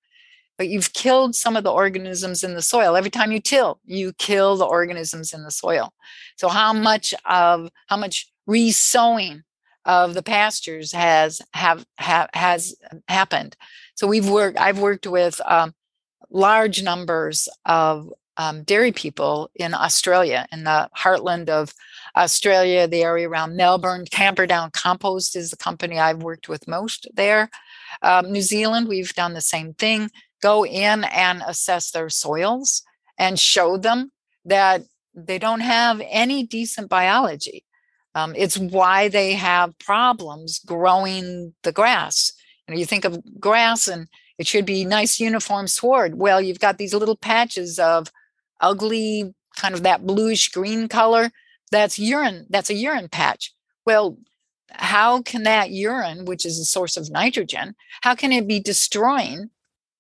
But 0.59 0.69
you've 0.69 0.93
killed 0.93 1.35
some 1.35 1.57
of 1.57 1.65
the 1.65 1.73
organisms 1.73 2.45
in 2.45 2.55
the 2.55 2.63
soil. 2.63 2.97
Every 2.97 3.11
time 3.11 3.33
you 3.33 3.41
till, 3.41 3.81
you 3.85 4.13
kill 4.13 4.57
the 4.57 4.67
organisms 4.67 5.33
in 5.33 5.43
the 5.45 5.51
soil. 5.51 5.93
So 6.37 6.49
how 6.49 6.73
much 6.73 7.15
of 7.25 7.71
how 7.87 7.97
much 7.97 8.31
resowing 8.49 9.43
of 9.85 10.15
the 10.15 10.23
pastures 10.23 10.93
has 10.93 11.43
have, 11.55 11.85
has 11.99 12.75
happened. 13.09 13.57
So 13.95 14.07
we've 14.07 14.29
worked. 14.29 14.59
I've 14.59 14.79
worked 14.79 15.07
with 15.07 15.41
um, 15.45 15.75
large 16.31 16.83
numbers 16.83 17.49
of 17.65 18.13
um, 18.37 18.63
dairy 18.63 18.93
people 18.93 19.51
in 19.55 19.75
Australia, 19.75 20.47
in 20.53 20.65
the 20.65 20.89
heartland 20.97 21.49
of 21.49 21.75
Australia, 22.17 22.89
the 22.89 23.03
area 23.03 23.29
around 23.29 23.57
Melbourne. 23.57 24.05
Camperdown 24.11 24.71
Compost 24.73 25.37
is 25.37 25.51
the 25.51 25.57
company 25.57 25.99
I've 25.99 26.23
worked 26.23 26.49
with 26.49 26.69
most 26.69 27.07
there. 27.15 27.51
Um, 28.03 28.33
New 28.33 28.43
Zealand, 28.43 28.89
we've 28.89 29.15
done 29.15 29.35
the 29.35 29.41
same 29.41 29.75
thing. 29.75 30.11
Go 30.41 30.65
in 30.65 31.05
and 31.05 31.43
assess 31.47 31.91
their 31.91 32.09
soils 32.09 32.83
and 33.19 33.39
show 33.39 33.77
them 33.77 34.11
that 34.45 34.83
they 35.15 35.39
don't 35.39 35.61
have 35.61 36.01
any 36.09 36.43
decent 36.43 36.89
biology. 36.89 37.65
Um, 38.15 38.35
it's 38.37 38.59
why 38.59 39.09
they 39.09 39.33
have 39.35 39.79
problems 39.79 40.59
growing 40.61 41.55
the 41.63 41.73
grass. 41.73 42.33
You 42.67 42.75
know, 42.75 42.79
you 42.79 42.87
think 42.87 43.05
of 43.05 43.21
grass 43.41 43.89
and 43.89 44.09
it 44.39 44.47
should 44.47 44.67
be 44.67 44.85
nice 44.85 45.21
uniform 45.21 45.67
sward. 45.67 46.19
Well, 46.19 46.41
you've 46.41 46.61
got 46.61 46.79
these 46.79 46.95
little 46.95 47.17
patches 47.17 47.79
of 47.79 48.09
ugly, 48.61 49.35
kind 49.57 49.75
of 49.75 49.83
that 49.83 50.07
bluish 50.07 50.49
green 50.49 50.89
color. 50.89 51.31
That's 51.71 51.99
urine. 51.99 52.47
That's 52.51 52.71
a 52.71 52.75
urine 52.75 53.09
patch. 53.09 53.53
Well, 53.87 54.19
how 54.71 55.23
can 55.23 55.43
that 55.43 55.71
urine, 55.71 56.25
which 56.25 56.47
is 56.47 56.59
a 56.59 56.65
source 56.65 56.97
of 56.97 57.11
nitrogen, 57.11 57.75
how 58.03 58.15
can 58.15 58.33
it 58.33 58.47
be 58.47 58.61
destroying 58.61 59.51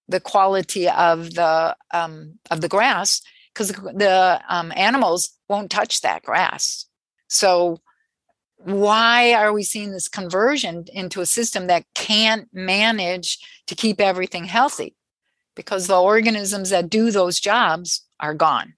the 0.09 0.21
quality 0.21 0.89
of 0.89 1.35
the 1.35 1.77
um, 1.93 2.39
of 2.51 2.61
the 2.61 2.69
grass? 2.69 3.21
Because 3.53 3.69
the 3.69 4.41
um, 4.49 4.73
animals 4.77 5.31
won't 5.49 5.71
touch 5.71 6.01
that 6.01 6.23
grass. 6.23 6.87
So 7.29 7.81
why 8.65 9.35
are 9.35 9.53
we 9.53 9.63
seeing 9.63 9.91
this 9.91 10.09
conversion 10.09 10.87
into 10.93 11.21
a 11.21 11.27
system 11.27 11.67
that 11.67 11.85
can't 11.95 12.49
manage 12.53 13.39
to 13.67 13.75
keep 13.75 14.01
everything 14.01 14.45
healthy? 14.45 14.95
Because 15.55 15.87
the 15.87 16.01
organisms 16.01 16.71
that 16.71 16.89
do 16.89 17.11
those 17.11 17.41
jobs 17.41 18.03
are 18.21 18.35
gone. 18.35 18.75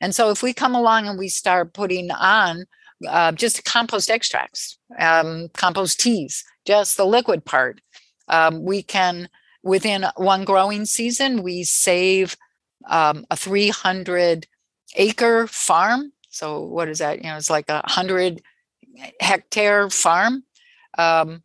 And 0.00 0.14
so, 0.14 0.30
if 0.30 0.42
we 0.42 0.52
come 0.52 0.74
along 0.74 1.06
and 1.06 1.18
we 1.18 1.28
start 1.28 1.72
putting 1.72 2.10
on 2.10 2.66
uh, 3.08 3.32
just 3.32 3.64
compost 3.64 4.10
extracts, 4.10 4.78
um, 4.98 5.48
compost 5.54 6.00
teas, 6.00 6.44
just 6.66 6.96
the 6.96 7.06
liquid 7.06 7.44
part, 7.44 7.80
um, 8.28 8.62
we 8.62 8.82
can, 8.82 9.28
within 9.62 10.06
one 10.16 10.44
growing 10.44 10.84
season, 10.84 11.42
we 11.42 11.62
save 11.62 12.36
um, 12.88 13.24
a 13.30 13.36
300 13.36 14.46
acre 14.96 15.46
farm. 15.46 16.12
So, 16.28 16.60
what 16.60 16.88
is 16.88 16.98
that? 16.98 17.18
You 17.18 17.30
know, 17.30 17.36
it's 17.36 17.50
like 17.50 17.70
a 17.70 17.80
100 17.86 18.42
hectare 19.20 19.90
farm, 19.90 20.44
um, 20.98 21.42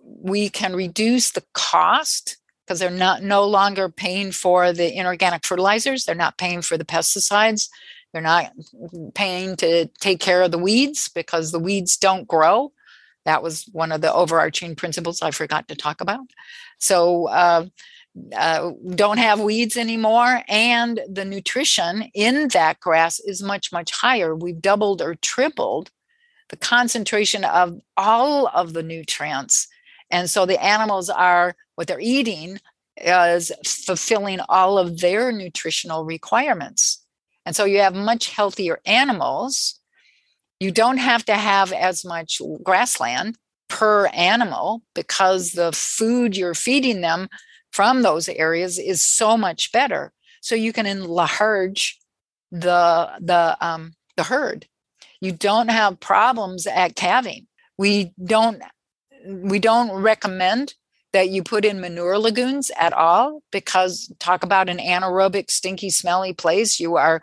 we 0.00 0.48
can 0.48 0.74
reduce 0.74 1.32
the 1.32 1.44
cost 1.52 2.38
because 2.66 2.80
they're 2.80 2.90
not 2.90 3.22
no 3.22 3.44
longer 3.44 3.88
paying 3.88 4.32
for 4.32 4.72
the 4.72 4.96
inorganic 4.96 5.44
fertilizers. 5.44 6.04
They're 6.04 6.14
not 6.14 6.38
paying 6.38 6.62
for 6.62 6.76
the 6.76 6.84
pesticides. 6.84 7.68
They're 8.12 8.22
not 8.22 8.50
paying 9.14 9.56
to 9.56 9.86
take 10.00 10.20
care 10.20 10.42
of 10.42 10.50
the 10.50 10.58
weeds 10.58 11.08
because 11.08 11.52
the 11.52 11.58
weeds 11.58 11.96
don't 11.96 12.26
grow. 12.26 12.72
That 13.24 13.42
was 13.42 13.68
one 13.72 13.92
of 13.92 14.00
the 14.00 14.12
overarching 14.12 14.74
principles 14.74 15.22
I 15.22 15.32
forgot 15.32 15.68
to 15.68 15.76
talk 15.76 16.00
about. 16.00 16.26
So, 16.78 17.28
uh, 17.28 17.66
uh, 18.34 18.70
don't 18.94 19.18
have 19.18 19.40
weeds 19.40 19.76
anymore, 19.76 20.42
and 20.48 21.00
the 21.06 21.24
nutrition 21.24 22.08
in 22.14 22.48
that 22.48 22.80
grass 22.80 23.20
is 23.20 23.42
much, 23.42 23.72
much 23.72 23.90
higher. 23.92 24.34
We've 24.34 24.60
doubled 24.60 25.02
or 25.02 25.16
tripled 25.16 25.90
the 26.48 26.56
concentration 26.56 27.44
of 27.44 27.80
all 27.96 28.48
of 28.48 28.72
the 28.72 28.82
nutrients. 28.82 29.68
And 30.10 30.30
so 30.30 30.46
the 30.46 30.62
animals 30.62 31.10
are, 31.10 31.56
what 31.74 31.88
they're 31.88 32.00
eating 32.00 32.58
is 32.96 33.52
fulfilling 33.64 34.40
all 34.48 34.78
of 34.78 35.00
their 35.00 35.32
nutritional 35.32 36.04
requirements. 36.04 37.04
And 37.44 37.54
so 37.54 37.64
you 37.64 37.80
have 37.80 37.94
much 37.94 38.30
healthier 38.30 38.80
animals. 38.86 39.80
You 40.58 40.70
don't 40.70 40.98
have 40.98 41.24
to 41.26 41.34
have 41.34 41.72
as 41.72 42.04
much 42.04 42.40
grassland 42.62 43.36
per 43.68 44.06
animal 44.08 44.82
because 44.94 45.52
the 45.52 45.72
food 45.72 46.36
you're 46.36 46.54
feeding 46.54 47.00
them 47.00 47.28
from 47.72 48.02
those 48.02 48.28
areas 48.28 48.78
is 48.78 49.02
so 49.02 49.36
much 49.36 49.70
better. 49.72 50.12
So 50.40 50.54
you 50.54 50.72
can 50.72 50.86
enlarge 50.86 51.98
the 52.50 53.10
the 53.20 53.56
um, 53.60 53.94
the 54.16 54.22
herd. 54.22 54.66
You 55.20 55.32
don't 55.32 55.68
have 55.68 56.00
problems 56.00 56.66
at 56.66 56.96
calving. 56.96 57.46
We 57.78 58.12
don't 58.24 58.62
we 59.26 59.58
don't 59.58 59.90
recommend 59.90 60.74
that 61.12 61.30
you 61.30 61.42
put 61.42 61.64
in 61.64 61.80
manure 61.80 62.18
lagoons 62.18 62.70
at 62.78 62.92
all 62.92 63.42
because 63.50 64.12
talk 64.18 64.44
about 64.44 64.68
an 64.68 64.78
anaerobic, 64.78 65.50
stinky, 65.50 65.90
smelly 65.90 66.32
place. 66.32 66.78
You 66.78 66.96
are 66.96 67.22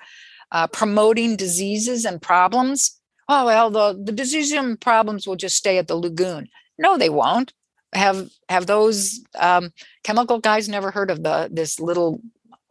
uh, 0.52 0.68
promoting 0.68 1.36
diseases 1.36 2.06
and 2.06 2.22
problems. 2.22 3.00
Oh 3.30 3.46
well, 3.46 3.70
the 3.70 4.02
the 4.04 4.12
diseases 4.12 4.54
and 4.54 4.80
problems 4.80 5.28
will 5.28 5.36
just 5.36 5.56
stay 5.56 5.78
at 5.78 5.88
the 5.88 5.96
lagoon. 5.96 6.50
No, 6.78 6.98
they 6.98 7.10
won't. 7.10 7.54
Have 7.94 8.30
have 8.50 8.66
those 8.66 9.22
um, 9.40 9.72
chemical 10.04 10.40
guys 10.40 10.68
never 10.68 10.92
heard 10.92 11.12
of 11.12 11.24
the 11.24 11.50
this 11.52 11.80
little 11.80 12.20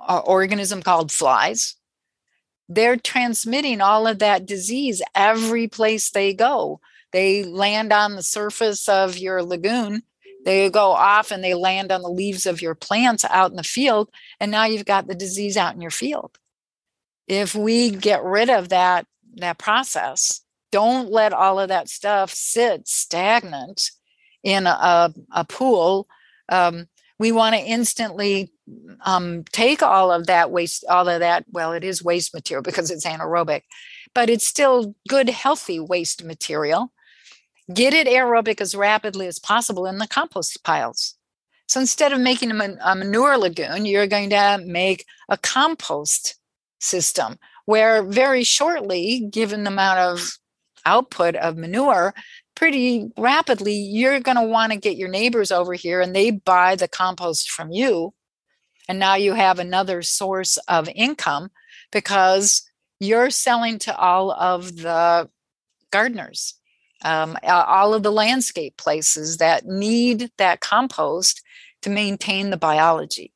uh, 0.01 0.23
organism 0.25 0.83
called 0.83 1.13
flies? 1.13 1.77
They're 2.75 2.97
transmitting 2.97 3.81
all 3.81 4.07
of 4.07 4.19
that 4.21 4.47
disease 4.47 5.03
every 5.15 5.69
place 5.69 6.11
they 6.11 6.33
go. 6.33 6.81
They 7.13 7.45
land 7.45 7.93
on 7.93 8.17
the 8.17 8.23
surface 8.23 8.89
of 8.89 9.19
your 9.19 9.43
lagoon. 9.43 10.03
They 10.45 10.71
go 10.71 10.93
off 10.93 11.31
and 11.31 11.45
they 11.45 11.55
land 11.55 11.93
on 11.93 12.03
the 12.03 12.09
leaves 12.09 12.47
of 12.47 12.63
your 12.63 12.75
plants 12.75 13.25
out 13.27 13.51
in 13.51 13.57
the 13.57 13.63
field. 13.63 14.09
And 14.41 14.51
now 14.51 14.65
you've 14.65 14.87
got 14.87 15.07
the 15.07 15.15
disease 15.15 15.57
out 15.57 15.75
in 15.75 15.83
your 15.83 15.91
field. 15.91 16.39
If 17.29 17.55
we 17.55 17.91
get 17.91 18.25
rid 18.25 18.49
of 18.49 18.71
that, 18.71 19.07
that 19.37 19.59
process, 19.59 20.41
don't 20.71 21.11
let 21.11 21.33
all 21.33 21.61
of 21.61 21.69
that 21.69 21.91
stuff 21.91 22.33
sit 22.33 22.89
stagnant 22.89 23.91
in 24.43 24.67
a, 24.67 25.13
a 25.33 25.45
pool. 25.45 26.09
Um, 26.49 26.87
we 27.23 27.31
want 27.31 27.55
to 27.55 27.61
instantly 27.61 28.53
um, 29.05 29.45
take 29.53 29.83
all 29.83 30.11
of 30.11 30.27
that 30.27 30.51
waste, 30.51 30.85
all 30.91 31.09
of 31.09 31.21
that, 31.21 31.45
well, 31.53 31.73
it 31.73 31.85
is 31.85 32.03
waste 32.03 32.35
material 32.35 32.63
because 32.63 32.91
it's 32.91 33.07
anaerobic, 33.07 33.63
but 34.13 34.29
it's 34.29 34.47
still 34.47 34.97
good, 35.09 35.29
healthy 35.29 35.79
waste 35.79 36.25
material 36.25 36.93
get 37.73 37.95
it 37.95 38.07
aerobic 38.07 38.61
as 38.61 38.75
rapidly 38.75 39.27
as 39.27 39.39
possible 39.39 39.87
in 39.87 39.99
the 39.99 40.07
compost 40.07 40.63
piles. 40.65 41.15
So 41.69 41.81
instead 41.81 42.13
of 42.13 42.21
making 42.21 42.51
a, 42.51 42.55
man- 42.55 42.79
a 42.83 42.95
manure 42.95 43.39
lagoon, 43.39 43.87
you're 43.87 44.07
going 44.07 44.31
to 44.31 44.61
make 44.65 45.07
a 45.29 45.39
compost 45.39 46.37
system 46.81 47.39
where 47.65 48.03
very 48.03 48.43
shortly, 48.43 49.21
given 49.31 49.65
the 49.65 49.71
amount 49.71 50.01
of 50.01 50.39
output 50.85 51.37
of 51.37 51.57
manure, 51.57 52.13
pretty 52.63 53.11
rapidly, 53.19 53.75
you're 53.75 54.21
going 54.21 54.37
to 54.37 54.45
want 54.45 54.71
to 54.71 54.79
get 54.79 54.97
your 54.97 55.09
neighbors 55.09 55.51
over 55.51 55.75
here 55.75 56.01
and 56.01 56.15
they 56.15 56.31
buy 56.31 56.77
the 56.77 56.87
compost 56.87 57.51
from 57.51 57.73
you. 57.73 58.15
And 58.89 59.01
now 59.01 59.17
you 59.17 59.35
have 59.35 59.59
another 59.59 60.01
source 60.01 60.59
of 60.69 60.89
income 60.95 61.51
because 61.91 62.63
you're 63.01 63.31
selling 63.31 63.81
to 63.81 63.97
all 63.97 64.31
of 64.31 64.77
the 64.77 65.29
gardeners 65.91 66.55
um, 67.05 67.37
all 67.49 67.95
of 67.95 68.05
the 68.05 68.13
landscape 68.13 68.77
places 68.77 69.39
that 69.39 69.67
need 69.67 70.31
that 70.39 70.61
compost 70.61 71.43
to 71.81 71.91
maintain 71.91 72.51
the 72.51 72.57
biology. 72.57 73.33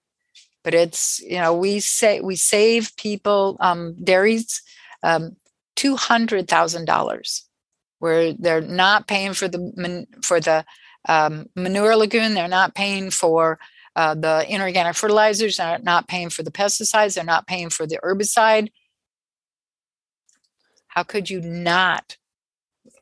But 0.62 0.74
it's 0.74 1.20
you 1.20 1.39
know 1.39 1.53
we 1.53 1.81
say 1.81 2.20
we 2.20 2.37
save 2.37 2.97
people 2.97 3.57
um, 3.59 3.97
dairies 4.05 4.62
um, 5.03 5.35
two 5.74 5.97
hundred 5.97 6.47
thousand 6.47 6.85
dollars, 6.85 7.46
where 7.99 8.33
they're 8.33 8.61
not 8.61 9.07
paying 9.07 9.33
for 9.33 9.49
the 9.49 10.07
for 10.23 10.41
the 10.41 10.65
um, 11.09 11.47
manure 11.55 11.97
lagoon, 11.97 12.35
they're 12.35 12.49
not 12.49 12.75
paying 12.75 13.11
for 13.11 13.59
uh, 13.95 14.15
the 14.15 14.45
inorganic 14.49 14.95
fertilizers, 14.95 15.57
they're 15.57 15.79
not 15.79 16.09
paying 16.09 16.31
for 16.31 16.43
the 16.43 16.51
pesticides, 16.51 17.15
they're 17.15 17.25
not 17.25 17.47
paying 17.47 17.71
for 17.71 17.87
the 17.87 17.99
herbicide. 18.03 18.69
How 20.89 21.03
could 21.03 21.31
you 21.31 21.41
not 21.41 22.17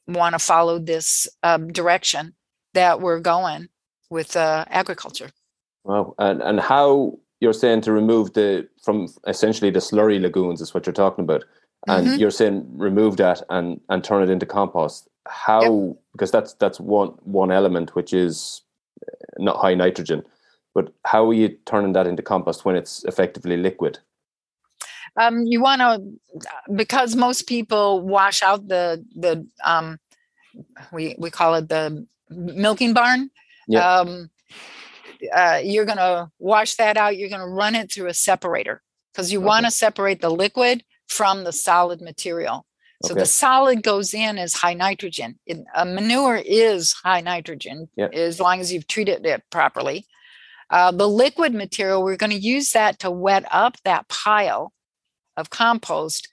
want 0.06 0.34
to 0.34 0.38
follow 0.38 0.78
this 0.78 1.26
um, 1.42 1.72
direction 1.72 2.34
that 2.74 3.00
we're 3.00 3.20
going 3.20 3.68
with 4.10 4.36
uh, 4.36 4.64
agriculture. 4.68 5.30
Well, 5.84 6.14
and 6.18 6.42
and 6.42 6.60
how 6.60 7.18
you're 7.40 7.52
saying 7.52 7.82
to 7.82 7.92
remove 7.92 8.32
the 8.34 8.68
from 8.82 9.08
essentially 9.26 9.70
the 9.70 9.80
slurry 9.80 10.20
lagoons 10.20 10.60
is 10.60 10.74
what 10.74 10.86
you're 10.86 10.92
talking 10.92 11.24
about, 11.24 11.44
and 11.86 12.06
mm-hmm. 12.06 12.20
you're 12.20 12.30
saying 12.30 12.66
remove 12.76 13.16
that 13.18 13.42
and 13.50 13.80
and 13.88 14.02
turn 14.04 14.22
it 14.22 14.30
into 14.30 14.46
compost. 14.46 15.08
How 15.26 15.62
yep. 15.62 15.96
because 16.12 16.30
that's 16.30 16.54
that's 16.54 16.78
one 16.80 17.08
one 17.24 17.50
element 17.50 17.94
which 17.94 18.12
is 18.12 18.62
uh, 19.06 19.14
not 19.38 19.56
high 19.56 19.74
nitrogen, 19.74 20.24
but 20.74 20.92
how 21.04 21.28
are 21.28 21.34
you 21.34 21.48
turning 21.66 21.92
that 21.94 22.06
into 22.06 22.22
compost 22.22 22.64
when 22.64 22.76
it's 22.76 23.04
effectively 23.04 23.56
liquid? 23.56 23.98
um, 25.16 25.46
you 25.46 25.60
want 25.60 25.80
to 25.80 26.72
because 26.74 27.14
most 27.14 27.46
people 27.46 28.00
wash 28.00 28.42
out 28.42 28.68
the 28.68 29.04
the 29.14 29.46
um, 29.64 29.98
we 30.92 31.14
we 31.18 31.30
call 31.30 31.54
it 31.54 31.68
the 31.68 32.06
milking 32.30 32.94
barn. 32.94 33.30
Yeah. 33.68 33.98
Um, 33.98 34.30
uh, 35.34 35.60
you're 35.62 35.86
going 35.86 35.98
to 35.98 36.30
wash 36.38 36.74
that 36.74 36.98
out. 36.98 37.16
You're 37.16 37.30
going 37.30 37.40
to 37.40 37.46
run 37.46 37.74
it 37.74 37.90
through 37.90 38.08
a 38.08 38.14
separator 38.14 38.82
because 39.12 39.32
you 39.32 39.38
okay. 39.38 39.46
want 39.46 39.64
to 39.64 39.70
separate 39.70 40.20
the 40.20 40.28
liquid 40.28 40.84
from 41.08 41.44
the 41.44 41.52
solid 41.52 42.00
material. 42.00 42.66
So 43.04 43.12
okay. 43.12 43.20
the 43.20 43.26
solid 43.26 43.82
goes 43.82 44.14
in 44.14 44.38
as 44.38 44.54
high 44.54 44.74
nitrogen. 44.74 45.38
It, 45.46 45.58
a 45.74 45.84
manure 45.84 46.36
is 46.36 46.92
high 46.92 47.20
nitrogen 47.20 47.88
yep. 47.96 48.12
as 48.14 48.40
long 48.40 48.60
as 48.60 48.72
you've 48.72 48.86
treated 48.86 49.26
it 49.26 49.42
properly. 49.50 50.06
Uh, 50.70 50.90
the 50.90 51.08
liquid 51.08 51.54
material, 51.54 52.02
we're 52.02 52.16
going 52.16 52.30
to 52.30 52.38
use 52.38 52.72
that 52.72 52.98
to 53.00 53.10
wet 53.10 53.44
up 53.50 53.76
that 53.84 54.08
pile 54.08 54.72
of 55.36 55.50
compost 55.50 56.28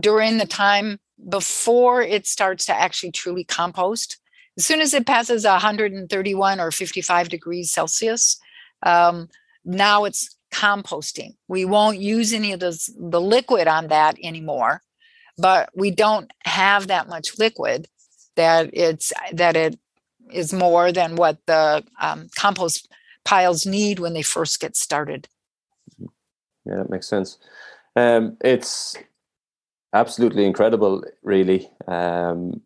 during 0.00 0.38
the 0.38 0.46
time 0.46 0.98
before 1.28 2.02
it 2.02 2.26
starts 2.26 2.66
to 2.66 2.74
actually 2.74 3.12
truly 3.12 3.44
compost. 3.44 4.18
As 4.56 4.64
soon 4.64 4.80
as 4.80 4.94
it 4.94 5.06
passes 5.06 5.44
131 5.44 6.60
or 6.60 6.70
55 6.70 7.28
degrees 7.28 7.70
Celsius, 7.70 8.38
um, 8.82 9.28
now 9.64 10.04
it's 10.04 10.33
composting. 10.54 11.34
We 11.48 11.64
won't 11.64 11.98
use 11.98 12.32
any 12.32 12.52
of 12.52 12.60
the, 12.60 12.78
the 12.96 13.20
liquid 13.20 13.66
on 13.66 13.88
that 13.88 14.16
anymore, 14.22 14.82
but 15.36 15.68
we 15.74 15.90
don't 15.90 16.30
have 16.44 16.86
that 16.86 17.08
much 17.08 17.38
liquid 17.38 17.88
that 18.36 18.70
it's 18.72 19.12
that 19.32 19.56
it 19.56 19.78
is 20.32 20.52
more 20.52 20.92
than 20.92 21.16
what 21.16 21.38
the 21.46 21.84
um, 22.00 22.28
compost 22.36 22.88
piles 23.24 23.66
need 23.66 23.98
when 23.98 24.14
they 24.14 24.22
first 24.22 24.60
get 24.60 24.76
started. 24.76 25.28
Yeah, 26.64 26.76
that 26.76 26.90
makes 26.90 27.08
sense. 27.08 27.38
Um, 27.96 28.36
it's 28.42 28.96
absolutely 29.92 30.46
incredible, 30.46 31.04
really. 31.22 31.70
Um, 31.86 32.62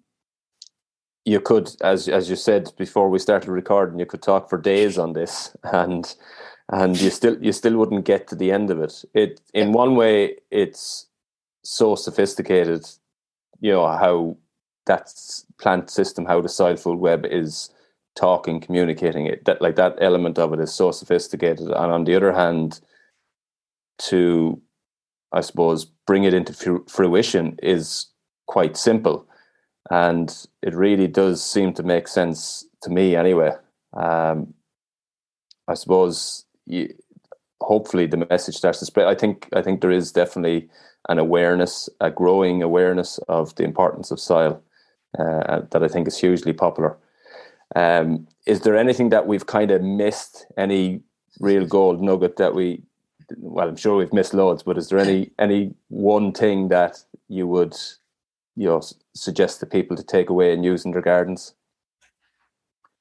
you 1.24 1.40
could, 1.40 1.70
as 1.82 2.08
as 2.08 2.30
you 2.30 2.36
said 2.36 2.70
before 2.78 3.08
we 3.10 3.18
started 3.18 3.50
recording, 3.50 3.98
you 3.98 4.06
could 4.06 4.22
talk 4.22 4.48
for 4.48 4.58
days 4.58 4.98
on 4.98 5.12
this, 5.14 5.56
and 5.62 6.14
and 6.70 7.00
you 7.00 7.10
still 7.10 7.42
you 7.42 7.52
still 7.52 7.76
wouldn't 7.76 8.04
get 8.04 8.28
to 8.28 8.36
the 8.36 8.52
end 8.52 8.70
of 8.70 8.80
it. 8.80 9.04
It 9.14 9.40
in 9.54 9.72
one 9.72 9.96
way, 9.96 10.36
it's 10.50 11.06
so 11.64 11.94
sophisticated. 11.96 12.86
You 13.60 13.72
know 13.72 13.86
how 13.88 14.36
that 14.86 15.12
plant 15.60 15.90
system, 15.90 16.26
how 16.26 16.40
the 16.40 16.48
soil 16.48 16.76
food 16.76 16.98
web 16.98 17.26
is 17.26 17.70
talking, 18.16 18.60
communicating 18.60 19.26
it. 19.26 19.44
That 19.44 19.62
like 19.62 19.76
that 19.76 19.96
element 20.00 20.38
of 20.38 20.52
it 20.52 20.60
is 20.60 20.72
so 20.74 20.92
sophisticated, 20.92 21.68
and 21.68 21.92
on 21.92 22.04
the 22.04 22.14
other 22.14 22.32
hand, 22.32 22.80
to 23.98 24.60
I 25.32 25.42
suppose, 25.42 25.84
bring 26.06 26.24
it 26.24 26.34
into 26.34 26.82
fruition 26.88 27.58
is 27.62 28.06
quite 28.46 28.76
simple. 28.76 29.26
and 29.90 30.46
it 30.62 30.74
really 30.74 31.06
does 31.08 31.42
seem 31.42 31.72
to 31.74 31.82
make 31.82 32.08
sense 32.08 32.66
to 32.82 32.90
me 32.90 33.16
anyway. 33.16 33.52
Um, 33.94 34.54
I 35.66 35.74
suppose 35.74 36.44
you, 36.68 36.94
hopefully 37.60 38.06
the 38.06 38.26
message 38.30 38.56
starts 38.56 38.78
to 38.78 38.86
spread. 38.86 39.08
I 39.08 39.14
think 39.14 39.48
I 39.54 39.62
think 39.62 39.80
there 39.80 39.90
is 39.90 40.12
definitely 40.12 40.68
an 41.08 41.18
awareness, 41.18 41.88
a 42.00 42.10
growing 42.10 42.62
awareness 42.62 43.18
of 43.28 43.54
the 43.56 43.64
importance 43.64 44.10
of 44.10 44.20
soil 44.20 44.62
uh, 45.18 45.62
that 45.70 45.82
I 45.82 45.88
think 45.88 46.06
is 46.06 46.18
hugely 46.18 46.52
popular. 46.52 46.96
Um, 47.74 48.28
is 48.46 48.60
there 48.60 48.76
anything 48.76 49.10
that 49.10 49.26
we've 49.26 49.46
kind 49.46 49.70
of 49.70 49.82
missed? 49.82 50.46
Any 50.56 51.00
real 51.40 51.66
gold 51.66 52.02
nugget 52.02 52.36
that 52.36 52.54
we? 52.54 52.82
Well, 53.36 53.68
I'm 53.68 53.76
sure 53.76 53.96
we've 53.96 54.12
missed 54.12 54.34
loads, 54.34 54.62
but 54.62 54.78
is 54.78 54.88
there 54.88 54.98
any 54.98 55.30
any 55.38 55.74
one 55.88 56.32
thing 56.32 56.68
that 56.68 57.02
you 57.28 57.46
would, 57.46 57.74
you 58.56 58.68
know, 58.68 58.82
suggest 59.14 59.60
to 59.60 59.66
people 59.66 59.96
to 59.96 60.02
take 60.02 60.30
away 60.30 60.52
and 60.52 60.64
use 60.64 60.84
in 60.84 60.92
their 60.92 61.02
gardens? 61.02 61.54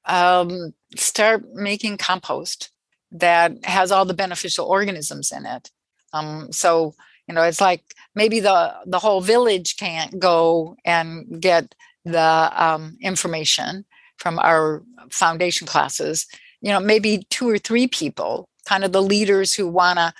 Um, 0.05 0.73
start 0.95 1.53
making 1.53 1.97
compost 1.97 2.71
that 3.11 3.63
has 3.63 3.91
all 3.91 4.05
the 4.05 4.13
beneficial 4.13 4.65
organisms 4.65 5.31
in 5.31 5.45
it. 5.45 5.71
Um, 6.13 6.51
so 6.51 6.95
you 7.27 7.33
know, 7.33 7.43
it's 7.43 7.61
like 7.61 7.83
maybe 8.15 8.39
the 8.39 8.73
the 8.85 8.99
whole 8.99 9.21
village 9.21 9.77
can't 9.77 10.17
go 10.19 10.77
and 10.85 11.41
get 11.41 11.75
the 12.05 12.51
um, 12.55 12.97
information 13.01 13.85
from 14.17 14.39
our 14.39 14.83
foundation 15.09 15.67
classes. 15.67 16.25
You 16.61 16.69
know, 16.69 16.79
maybe 16.79 17.27
two 17.29 17.49
or 17.49 17.57
three 17.57 17.87
people, 17.87 18.49
kind 18.65 18.83
of 18.83 18.91
the 18.91 19.01
leaders 19.01 19.53
who 19.53 19.67
want 19.67 19.99
to 19.99 20.13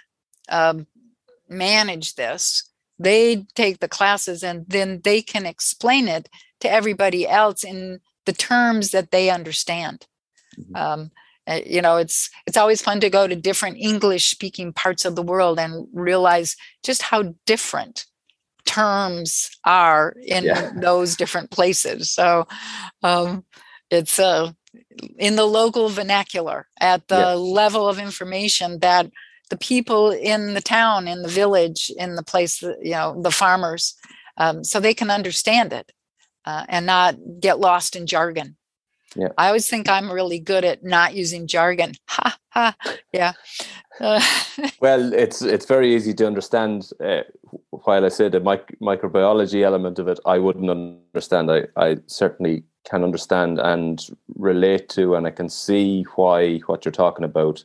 um, 0.49 0.87
manage 1.49 2.15
this, 2.15 2.69
they 2.99 3.45
take 3.55 3.79
the 3.79 3.87
classes 3.87 4.43
and 4.43 4.65
then 4.67 5.01
they 5.03 5.21
can 5.21 5.45
explain 5.45 6.07
it 6.07 6.29
to 6.59 6.69
everybody 6.69 7.27
else 7.27 7.63
in 7.63 7.99
the 8.25 8.33
terms 8.33 8.91
that 8.91 9.11
they 9.11 9.29
understand. 9.29 10.05
Mm-hmm. 10.59 10.75
Um, 10.75 11.11
uh, 11.47 11.59
you 11.65 11.81
know 11.81 11.97
it's 11.97 12.29
it's 12.45 12.57
always 12.57 12.81
fun 12.81 12.99
to 12.99 13.09
go 13.09 13.27
to 13.27 13.35
different 13.35 13.77
english 13.79 14.27
speaking 14.27 14.73
parts 14.73 15.05
of 15.05 15.15
the 15.15 15.23
world 15.23 15.59
and 15.59 15.87
realize 15.93 16.55
just 16.83 17.01
how 17.01 17.33
different 17.45 18.05
terms 18.65 19.49
are 19.63 20.13
in 20.25 20.43
yeah. 20.43 20.71
those 20.81 21.15
different 21.15 21.49
places 21.51 22.11
so 22.11 22.45
um, 23.03 23.43
it's 23.89 24.19
uh, 24.19 24.51
in 25.17 25.35
the 25.35 25.45
local 25.45 25.89
vernacular 25.89 26.67
at 26.79 27.07
the 27.07 27.17
yeah. 27.17 27.33
level 27.33 27.87
of 27.87 27.97
information 27.97 28.79
that 28.79 29.09
the 29.49 29.57
people 29.57 30.11
in 30.11 30.53
the 30.53 30.61
town 30.61 31.07
in 31.07 31.21
the 31.21 31.29
village 31.29 31.89
in 31.97 32.15
the 32.15 32.23
place 32.23 32.61
you 32.61 32.91
know 32.91 33.19
the 33.21 33.31
farmers 33.31 33.95
um, 34.37 34.63
so 34.63 34.79
they 34.79 34.93
can 34.93 35.09
understand 35.09 35.71
it 35.71 35.91
uh, 36.45 36.65
and 36.67 36.85
not 36.85 37.15
get 37.39 37.59
lost 37.59 37.95
in 37.95 38.05
jargon 38.05 38.56
yeah. 39.17 39.29
I 39.37 39.47
always 39.47 39.67
think 39.67 39.89
I'm 39.89 40.11
really 40.11 40.39
good 40.39 40.63
at 40.63 40.83
not 40.83 41.15
using 41.15 41.47
jargon. 41.47 41.93
Ha 42.09 42.37
ha. 42.49 42.75
Yeah. 43.13 43.33
Uh, 43.99 44.21
well, 44.81 45.13
it's 45.13 45.41
it's 45.41 45.65
very 45.65 45.93
easy 45.93 46.13
to 46.15 46.25
understand. 46.25 46.89
Uh, 46.99 47.21
while 47.69 48.05
I 48.05 48.09
say 48.09 48.29
the 48.29 48.39
mic- 48.39 48.79
microbiology 48.79 49.63
element 49.63 49.99
of 49.99 50.07
it, 50.07 50.19
I 50.25 50.39
wouldn't 50.39 50.69
understand. 50.69 51.51
I 51.51 51.67
I 51.75 51.97
certainly 52.07 52.63
can 52.89 53.03
understand 53.03 53.59
and 53.59 54.07
relate 54.35 54.89
to, 54.89 55.15
and 55.15 55.27
I 55.27 55.31
can 55.31 55.49
see 55.49 56.03
why 56.15 56.59
what 56.67 56.85
you're 56.85 56.91
talking 56.91 57.25
about 57.25 57.63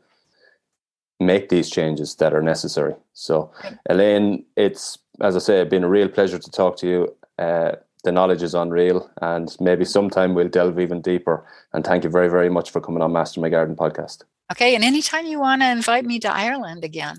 make 1.20 1.50
these 1.50 1.70
changes 1.70 2.16
that 2.16 2.34
are 2.34 2.42
necessary. 2.42 2.96
So, 3.14 3.52
Elaine, 3.90 4.46
it's 4.56 4.98
as 5.22 5.36
I 5.36 5.40
say, 5.40 5.64
been 5.64 5.84
a 5.84 5.90
real 5.90 6.10
pleasure 6.10 6.40
to 6.40 6.52
talk 6.52 6.78
to 6.78 6.88
you. 6.88 7.16
Uh, 7.38 7.74
the 8.06 8.12
knowledge 8.12 8.42
is 8.42 8.54
unreal, 8.54 9.12
and 9.22 9.56
maybe 9.60 9.84
sometime 9.84 10.34
we'll 10.34 10.48
delve 10.48 10.80
even 10.80 11.02
deeper. 11.02 11.46
And 11.74 11.84
thank 11.84 12.04
you 12.04 12.10
very, 12.10 12.30
very 12.30 12.50
much 12.50 12.72
for 12.72 12.80
coming 12.80 13.02
on 13.02 13.12
Master 13.12 13.42
My 13.42 13.50
Garden 13.50 13.76
podcast. 13.76 14.24
Okay, 14.52 14.76
and 14.76 14.84
anytime 14.84 15.26
you 15.26 15.40
want 15.40 15.62
to 15.62 15.70
invite 15.70 16.06
me 16.06 16.20
to 16.20 16.34
Ireland 16.34 16.86
again. 16.86 17.18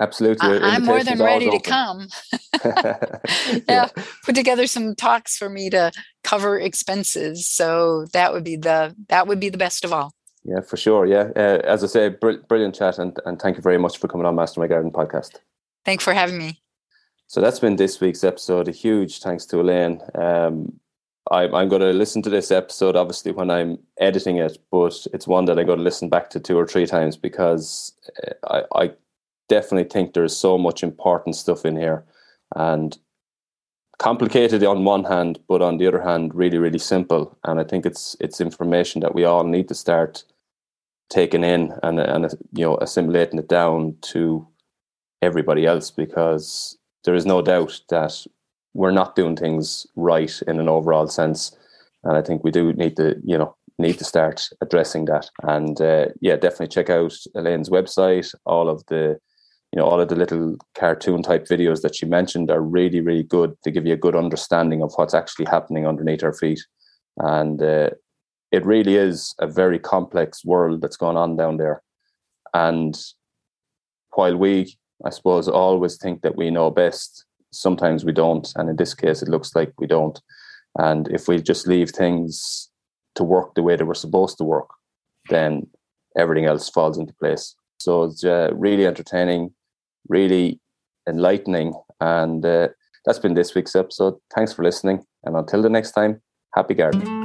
Absolutely. 0.00 0.58
I, 0.58 0.76
am 0.76 0.84
more 0.84 1.04
than 1.04 1.18
ready 1.18 1.50
to 1.50 1.60
come. 1.60 2.08
yeah. 3.68 3.88
put 4.24 4.34
together 4.34 4.66
some 4.66 4.94
talks 4.94 5.36
for 5.36 5.48
me 5.48 5.70
to 5.70 5.92
cover 6.24 6.58
expenses. 6.58 7.48
So 7.48 8.06
that 8.12 8.32
would 8.32 8.44
be 8.44 8.56
the 8.56 8.94
that 9.08 9.26
would 9.26 9.38
be 9.38 9.48
the 9.48 9.58
best 9.58 9.84
of 9.84 9.92
all. 9.92 10.12
Yeah, 10.44 10.60
for 10.60 10.76
sure. 10.76 11.06
Yeah, 11.06 11.30
uh, 11.36 11.60
as 11.64 11.84
I 11.84 11.86
say, 11.86 12.08
br- 12.08 12.42
brilliant 12.48 12.74
chat, 12.74 12.98
and, 12.98 13.16
and 13.26 13.40
thank 13.40 13.56
you 13.56 13.62
very 13.62 13.78
much 13.78 13.98
for 13.98 14.08
coming 14.08 14.26
on 14.26 14.34
Master 14.34 14.60
My 14.60 14.66
Garden 14.66 14.90
podcast. 14.90 15.36
Thanks 15.84 16.04
for 16.04 16.12
having 16.12 16.38
me. 16.38 16.61
So 17.32 17.40
that's 17.40 17.60
been 17.60 17.76
this 17.76 17.98
week's 17.98 18.24
episode. 18.24 18.68
A 18.68 18.72
huge 18.72 19.20
thanks 19.20 19.46
to 19.46 19.60
Elaine. 19.62 20.02
Um, 20.14 20.78
I, 21.30 21.44
I'm 21.44 21.70
going 21.70 21.80
to 21.80 21.94
listen 21.94 22.20
to 22.24 22.28
this 22.28 22.50
episode 22.50 22.94
obviously 22.94 23.32
when 23.32 23.50
I'm 23.50 23.78
editing 23.98 24.36
it, 24.36 24.58
but 24.70 25.06
it's 25.14 25.26
one 25.26 25.46
that 25.46 25.58
I 25.58 25.64
got 25.64 25.76
to 25.76 25.82
listen 25.82 26.10
back 26.10 26.28
to 26.30 26.40
two 26.40 26.58
or 26.58 26.66
three 26.66 26.84
times 26.84 27.16
because 27.16 27.94
uh, 28.46 28.64
I, 28.74 28.82
I 28.82 28.90
definitely 29.48 29.88
think 29.88 30.12
there's 30.12 30.36
so 30.36 30.58
much 30.58 30.82
important 30.82 31.34
stuff 31.34 31.64
in 31.64 31.74
here 31.74 32.04
and 32.54 32.98
complicated 33.98 34.62
on 34.62 34.84
one 34.84 35.04
hand, 35.04 35.38
but 35.48 35.62
on 35.62 35.78
the 35.78 35.86
other 35.86 36.02
hand, 36.02 36.34
really, 36.34 36.58
really 36.58 36.78
simple. 36.78 37.38
And 37.44 37.58
I 37.58 37.64
think 37.64 37.86
it's 37.86 38.14
it's 38.20 38.42
information 38.42 39.00
that 39.00 39.14
we 39.14 39.24
all 39.24 39.44
need 39.44 39.68
to 39.68 39.74
start 39.74 40.22
taking 41.08 41.44
in 41.44 41.72
and 41.82 41.98
and 41.98 42.30
you 42.52 42.66
know 42.66 42.76
assimilating 42.76 43.38
it 43.38 43.48
down 43.48 43.96
to 44.02 44.46
everybody 45.22 45.64
else 45.64 45.90
because 45.90 46.76
there 47.04 47.14
is 47.14 47.26
no 47.26 47.42
doubt 47.42 47.80
that 47.88 48.24
we're 48.74 48.90
not 48.90 49.16
doing 49.16 49.36
things 49.36 49.86
right 49.96 50.40
in 50.46 50.58
an 50.60 50.68
overall 50.68 51.08
sense. 51.08 51.56
And 52.04 52.16
I 52.16 52.22
think 52.22 52.42
we 52.42 52.50
do 52.50 52.72
need 52.72 52.96
to, 52.96 53.16
you 53.24 53.36
know, 53.36 53.54
need 53.78 53.98
to 53.98 54.04
start 54.04 54.48
addressing 54.60 55.06
that. 55.06 55.28
And 55.42 55.80
uh, 55.80 56.06
yeah, 56.20 56.36
definitely 56.36 56.68
check 56.68 56.90
out 56.90 57.14
Elaine's 57.34 57.68
website, 57.68 58.34
all 58.44 58.68
of 58.68 58.84
the 58.86 59.18
you 59.72 59.80
know 59.80 59.86
all 59.86 60.00
of 60.00 60.08
the 60.08 60.16
little 60.16 60.56
cartoon 60.74 61.22
type 61.22 61.46
videos 61.46 61.80
that 61.80 61.94
she 61.96 62.06
mentioned 62.06 62.50
are 62.50 62.60
really 62.60 63.00
really 63.00 63.22
good 63.22 63.56
to 63.64 63.70
give 63.70 63.86
you 63.86 63.94
a 63.94 64.04
good 64.04 64.14
understanding 64.14 64.82
of 64.82 64.92
what's 64.96 65.14
actually 65.14 65.46
happening 65.46 65.86
underneath 65.86 66.22
our 66.22 66.32
feet 66.32 66.60
and 67.18 67.62
uh, 67.62 67.90
it 68.50 68.66
really 68.66 68.96
is 68.96 69.34
a 69.38 69.46
very 69.46 69.78
complex 69.78 70.44
world 70.44 70.80
that's 70.80 70.96
going 70.96 71.16
on 71.16 71.36
down 71.36 71.56
there 71.56 71.82
and 72.54 73.02
while 74.14 74.36
we 74.36 74.76
i 75.04 75.10
suppose 75.10 75.48
always 75.48 75.96
think 75.96 76.22
that 76.22 76.36
we 76.36 76.50
know 76.50 76.70
best 76.70 77.24
sometimes 77.50 78.04
we 78.04 78.12
don't 78.12 78.52
and 78.56 78.68
in 78.68 78.76
this 78.76 78.94
case 78.94 79.22
it 79.22 79.28
looks 79.28 79.54
like 79.54 79.72
we 79.78 79.86
don't 79.86 80.20
and 80.78 81.08
if 81.08 81.28
we 81.28 81.40
just 81.40 81.66
leave 81.66 81.90
things 81.90 82.70
to 83.14 83.22
work 83.22 83.54
the 83.54 83.62
way 83.62 83.76
they 83.76 83.84
were 83.84 83.94
supposed 83.94 84.38
to 84.38 84.44
work 84.44 84.70
then 85.28 85.66
everything 86.16 86.46
else 86.46 86.68
falls 86.68 86.98
into 86.98 87.12
place 87.14 87.54
so 87.78 88.04
it's 88.04 88.24
uh, 88.24 88.48
really 88.54 88.86
entertaining 88.86 89.52
really 90.08 90.60
enlightening. 91.08 91.74
And 92.00 92.44
uh, 92.44 92.68
that's 93.04 93.18
been 93.18 93.34
this 93.34 93.54
week's 93.54 93.76
episode. 93.76 94.14
Thanks 94.34 94.52
for 94.52 94.62
listening. 94.62 95.04
And 95.24 95.36
until 95.36 95.62
the 95.62 95.70
next 95.70 95.92
time, 95.92 96.20
happy 96.54 96.74
gardening. 96.74 97.21